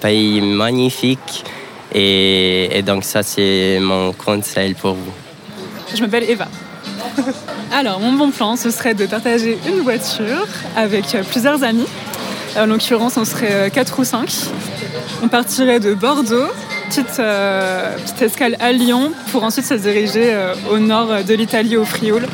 pays 0.00 0.40
magnifique. 0.40 1.44
et 1.94 2.82
donc 2.86 3.04
ça, 3.04 3.22
c'est 3.22 3.78
mon 3.80 4.12
conseil 4.14 4.72
pour 4.72 4.94
vous. 4.94 5.27
Je 5.94 6.00
m'appelle 6.02 6.24
Eva. 6.28 6.48
Alors, 7.72 8.00
mon 8.00 8.12
bon 8.12 8.30
plan, 8.30 8.56
ce 8.56 8.70
serait 8.70 8.94
de 8.94 9.06
partager 9.06 9.58
une 9.68 9.80
voiture 9.80 10.46
avec 10.76 11.14
euh, 11.14 11.22
plusieurs 11.22 11.62
amis. 11.62 11.86
En 12.56 12.66
l'occurrence, 12.66 13.16
on 13.16 13.24
serait 13.24 13.70
4 13.70 13.92
euh, 13.92 14.02
ou 14.02 14.04
5. 14.04 14.32
On 15.22 15.28
partirait 15.28 15.80
de 15.80 15.94
Bordeaux, 15.94 16.48
petite, 16.88 17.18
euh, 17.18 17.94
petite 17.98 18.22
escale 18.22 18.56
à 18.60 18.72
Lyon, 18.72 19.12
pour 19.32 19.44
ensuite 19.44 19.66
se 19.66 19.74
diriger 19.74 20.34
au 20.70 20.78
nord 20.78 21.24
de 21.26 21.34
l'Italie, 21.34 21.76
au 21.76 21.84
Frioul, 21.84 22.26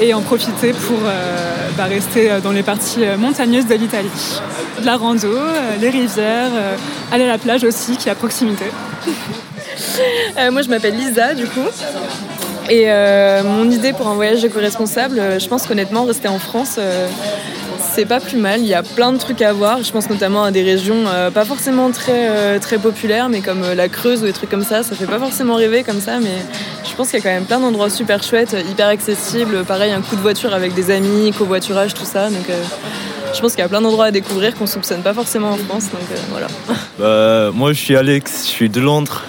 et 0.00 0.12
en 0.14 0.20
profiter 0.20 0.72
pour 0.72 0.98
bah, 1.76 1.84
rester 1.84 2.30
dans 2.42 2.52
les 2.52 2.62
parties 2.62 3.04
montagneuses 3.18 3.66
de 3.66 3.74
l'Italie. 3.74 4.40
De 4.80 4.86
la 4.86 4.96
rando, 4.96 5.32
les 5.80 5.90
rivières, 5.90 6.50
aller 7.12 7.24
à 7.24 7.28
la 7.28 7.38
plage 7.38 7.64
aussi, 7.64 7.96
qui 7.96 8.08
est 8.08 8.12
à 8.12 8.14
proximité. 8.14 8.64
moi, 10.50 10.62
je 10.62 10.68
m'appelle 10.68 10.96
Lisa, 10.96 11.34
du 11.34 11.46
coup. 11.46 11.60
Et 12.68 12.84
euh, 12.86 13.42
mon 13.44 13.70
idée 13.70 13.92
pour 13.92 14.08
un 14.08 14.14
voyage 14.14 14.44
éco-responsable, 14.44 15.18
euh, 15.18 15.38
je 15.38 15.48
pense 15.48 15.66
qu'honnêtement, 15.66 16.04
rester 16.04 16.28
en 16.28 16.38
France, 16.38 16.76
euh, 16.78 17.08
c'est 17.94 18.06
pas 18.06 18.18
plus 18.18 18.38
mal. 18.38 18.60
Il 18.60 18.66
y 18.66 18.74
a 18.74 18.82
plein 18.82 19.12
de 19.12 19.18
trucs 19.18 19.40
à 19.40 19.52
voir. 19.52 19.82
Je 19.82 19.92
pense 19.92 20.10
notamment 20.10 20.42
à 20.42 20.50
des 20.50 20.62
régions 20.62 21.04
pas 21.32 21.44
forcément 21.44 21.90
très, 21.90 22.58
très 22.58 22.78
populaires, 22.78 23.28
mais 23.28 23.40
comme 23.40 23.62
la 23.74 23.88
Creuse 23.88 24.22
ou 24.22 24.26
des 24.26 24.32
trucs 24.32 24.50
comme 24.50 24.64
ça. 24.64 24.82
Ça 24.82 24.94
fait 24.94 25.06
pas 25.06 25.18
forcément 25.18 25.54
rêver 25.54 25.82
comme 25.82 26.00
ça, 26.00 26.18
mais 26.20 26.36
je 26.84 26.94
pense 26.94 27.10
qu'il 27.10 27.18
y 27.18 27.22
a 27.22 27.24
quand 27.24 27.34
même 27.34 27.44
plein 27.44 27.60
d'endroits 27.60 27.88
super 27.88 28.22
chouettes, 28.22 28.56
hyper 28.68 28.88
accessibles. 28.88 29.64
Pareil, 29.64 29.92
un 29.92 30.00
coup 30.00 30.16
de 30.16 30.20
voiture 30.20 30.52
avec 30.52 30.74
des 30.74 30.90
amis, 30.90 31.32
covoiturage, 31.32 31.94
tout 31.94 32.04
ça. 32.04 32.28
Donc 32.28 32.46
je 33.32 33.40
pense 33.40 33.52
qu'il 33.52 33.60
y 33.60 33.64
a 33.64 33.68
plein 33.68 33.80
d'endroits 33.80 34.06
à 34.06 34.10
découvrir 34.10 34.54
qu'on 34.54 34.66
soupçonne 34.66 35.02
pas 35.02 35.14
forcément 35.14 35.52
en 35.52 35.56
France. 35.56 35.84
Donc 35.90 36.18
voilà. 36.30 36.48
Bah, 36.98 37.50
moi, 37.54 37.72
je 37.72 37.78
suis 37.78 37.96
Alex, 37.96 38.42
je 38.44 38.48
suis 38.48 38.68
de 38.68 38.80
Londres. 38.80 39.22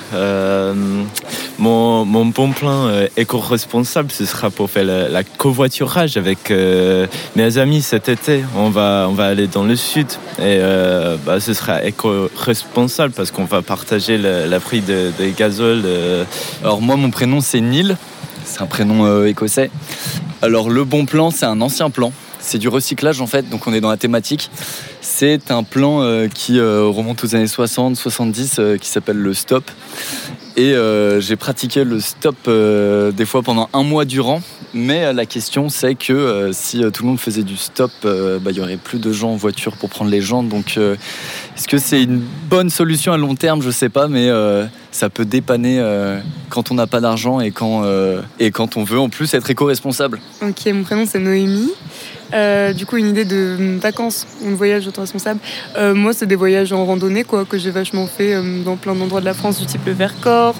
Mon, 1.59 2.05
bon 2.05 2.51
plan 2.51 2.87
euh, 2.87 3.07
éco-responsable, 3.17 4.11
ce 4.11 4.25
sera 4.25 4.51
pour 4.51 4.69
faire 4.69 4.85
la, 4.85 5.23
covoiturage 5.23 6.15
avec 6.15 6.51
euh, 6.51 7.07
mes 7.35 7.57
amis 7.57 7.81
cet 7.81 8.09
été. 8.09 8.43
On 8.55 8.69
va, 8.69 9.09
aller 9.19 9.47
dans 9.47 9.63
le 9.63 9.75
sud 9.75 10.07
et 10.37 10.59
euh, 10.61 11.17
bah, 11.25 11.39
ce 11.39 11.55
sera 11.55 11.83
éco-responsable 11.83 13.11
parce 13.13 13.31
qu'on 13.31 13.45
va 13.45 13.63
partager 13.63 14.19
le, 14.19 14.57
prix 14.59 14.81
de, 14.81 15.11
de 15.17 15.29
gazole. 15.35 15.83
Alors 16.63 16.81
moi, 16.81 16.95
mon 16.95 17.09
prénom, 17.09 17.41
c'est 17.41 17.61
Neil. 17.61 17.95
C'est 18.45 18.61
un 18.61 18.67
prénom 18.67 19.25
écossais. 19.25 19.71
Alors 20.43 20.69
le 20.69 20.83
bon 20.83 21.05
plan, 21.05 21.31
c'est 21.31 21.45
un 21.45 21.59
ancien 21.61 21.89
plan. 21.89 22.13
C'est 22.39 22.59
du 22.59 22.67
recyclage 22.67 23.19
en 23.19 23.27
fait, 23.27 23.49
donc 23.49 23.65
on 23.65 23.73
est 23.73 23.81
dans 23.81 23.89
la 23.89 23.97
thématique. 23.97 24.51
C'est 25.01 25.49
un 25.49 25.63
plan 25.63 26.27
qui 26.33 26.61
remonte 26.61 27.23
aux 27.23 27.35
années 27.35 27.47
60, 27.47 27.95
70, 27.95 28.61
qui 28.79 28.89
s'appelle 28.89 29.17
le 29.17 29.33
stop. 29.33 29.63
Et 30.59 30.73
euh, 30.73 31.21
j'ai 31.21 31.35
pratiqué 31.35 31.83
le 31.83 31.99
stop 31.99 32.35
euh, 32.47 33.11
des 33.11 33.25
fois 33.25 33.43
pendant 33.43 33.69
un 33.73 33.83
mois 33.83 34.05
durant. 34.05 34.41
Mais 34.73 35.05
euh, 35.05 35.13
la 35.13 35.27
question, 35.27 35.69
c'est 35.69 35.93
que 35.93 36.49
si 36.51 36.79
tout 36.91 37.03
le 37.03 37.09
monde 37.09 37.19
faisait 37.19 37.43
du 37.43 37.55
stop, 37.55 37.91
bah, 38.03 38.49
il 38.49 38.57
y 38.57 38.59
aurait 38.59 38.77
plus 38.77 38.97
de 38.97 39.11
gens 39.11 39.29
en 39.29 39.35
voiture 39.35 39.77
pour 39.77 39.89
prendre 39.89 40.09
les 40.09 40.19
gens. 40.19 40.41
Donc, 40.41 40.77
est-ce 40.77 41.67
que 41.67 41.77
c'est 41.77 42.01
une 42.01 42.23
bonne 42.49 42.71
solution 42.71 43.13
à 43.13 43.17
long 43.17 43.35
terme? 43.35 43.61
Je 43.61 43.69
sais 43.69 43.89
pas, 43.89 44.07
mais 44.07 44.31
ça 44.91 45.09
peut 45.09 45.25
dépanner 45.25 45.83
quand 46.49 46.71
on 46.71 46.75
n'a 46.75 46.87
pas 46.87 47.01
d'argent 47.01 47.39
et 47.39 47.51
quand 47.51 47.83
et 48.39 48.51
quand 48.51 48.77
on 48.77 48.83
veut 48.83 48.99
en 48.99 49.09
plus 49.09 49.33
être 49.33 49.49
éco-responsable. 49.49 50.19
Ok, 50.41 50.65
mon 50.73 50.83
prénom 50.83 51.05
c'est 51.05 51.19
Noémie. 51.19 51.73
Euh, 52.33 52.73
du 52.73 52.85
coup, 52.85 52.97
une 52.97 53.07
idée 53.07 53.25
de 53.25 53.77
vacances 53.79 54.27
de 54.43 54.49
voyage 54.53 54.87
auto-responsable. 54.87 55.39
Euh, 55.77 55.93
moi, 55.93 56.13
c'est 56.13 56.25
des 56.25 56.35
voyages 56.35 56.73
en 56.73 56.85
randonnée 56.85 57.23
quoi, 57.23 57.45
que 57.45 57.57
j'ai 57.57 57.71
vachement 57.71 58.07
fait 58.07 58.33
euh, 58.33 58.63
dans 58.63 58.75
plein 58.75 58.95
d'endroits 58.95 59.21
de 59.21 59.25
la 59.25 59.33
France, 59.33 59.59
du 59.59 59.65
type 59.65 59.85
le 59.85 59.93
Vercors, 59.93 60.55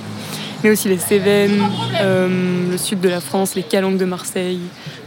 mais 0.63 0.69
aussi 0.69 0.87
les 0.87 0.97
Cévennes, 0.97 1.61
le 2.01 2.77
sud 2.77 3.01
de 3.01 3.09
la 3.09 3.19
France, 3.19 3.55
les 3.55 3.63
Calanques 3.63 3.97
de 3.97 4.05
Marseille, 4.05 4.59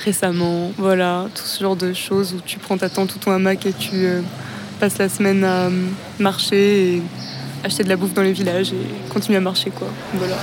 récemment. 0.04 0.72
Voilà, 0.76 1.26
tout 1.35 1.44
ce 1.44 1.62
genre 1.62 1.76
de 1.76 1.92
choses 1.92 2.35
où 2.35 2.40
tu 2.44 2.59
prends 2.59 2.76
ta 2.76 2.88
tente 2.88 3.14
ou 3.14 3.18
ton 3.18 3.33
hamac 3.33 3.64
et 3.66 3.72
tu 3.72 4.06
passes 4.78 4.98
la 4.98 5.09
semaine 5.09 5.44
à 5.44 5.68
marcher 6.18 7.02
acheter 7.64 7.85
de 7.85 7.88
la 7.88 7.96
bouffe 7.96 8.14
dans 8.14 8.23
les 8.23 8.33
villages 8.33 8.73
et 8.73 9.11
continuer 9.11 9.38
à 9.38 9.40
marcher, 9.40 9.70
quoi. 9.70 9.88
Voilà. 10.14 10.37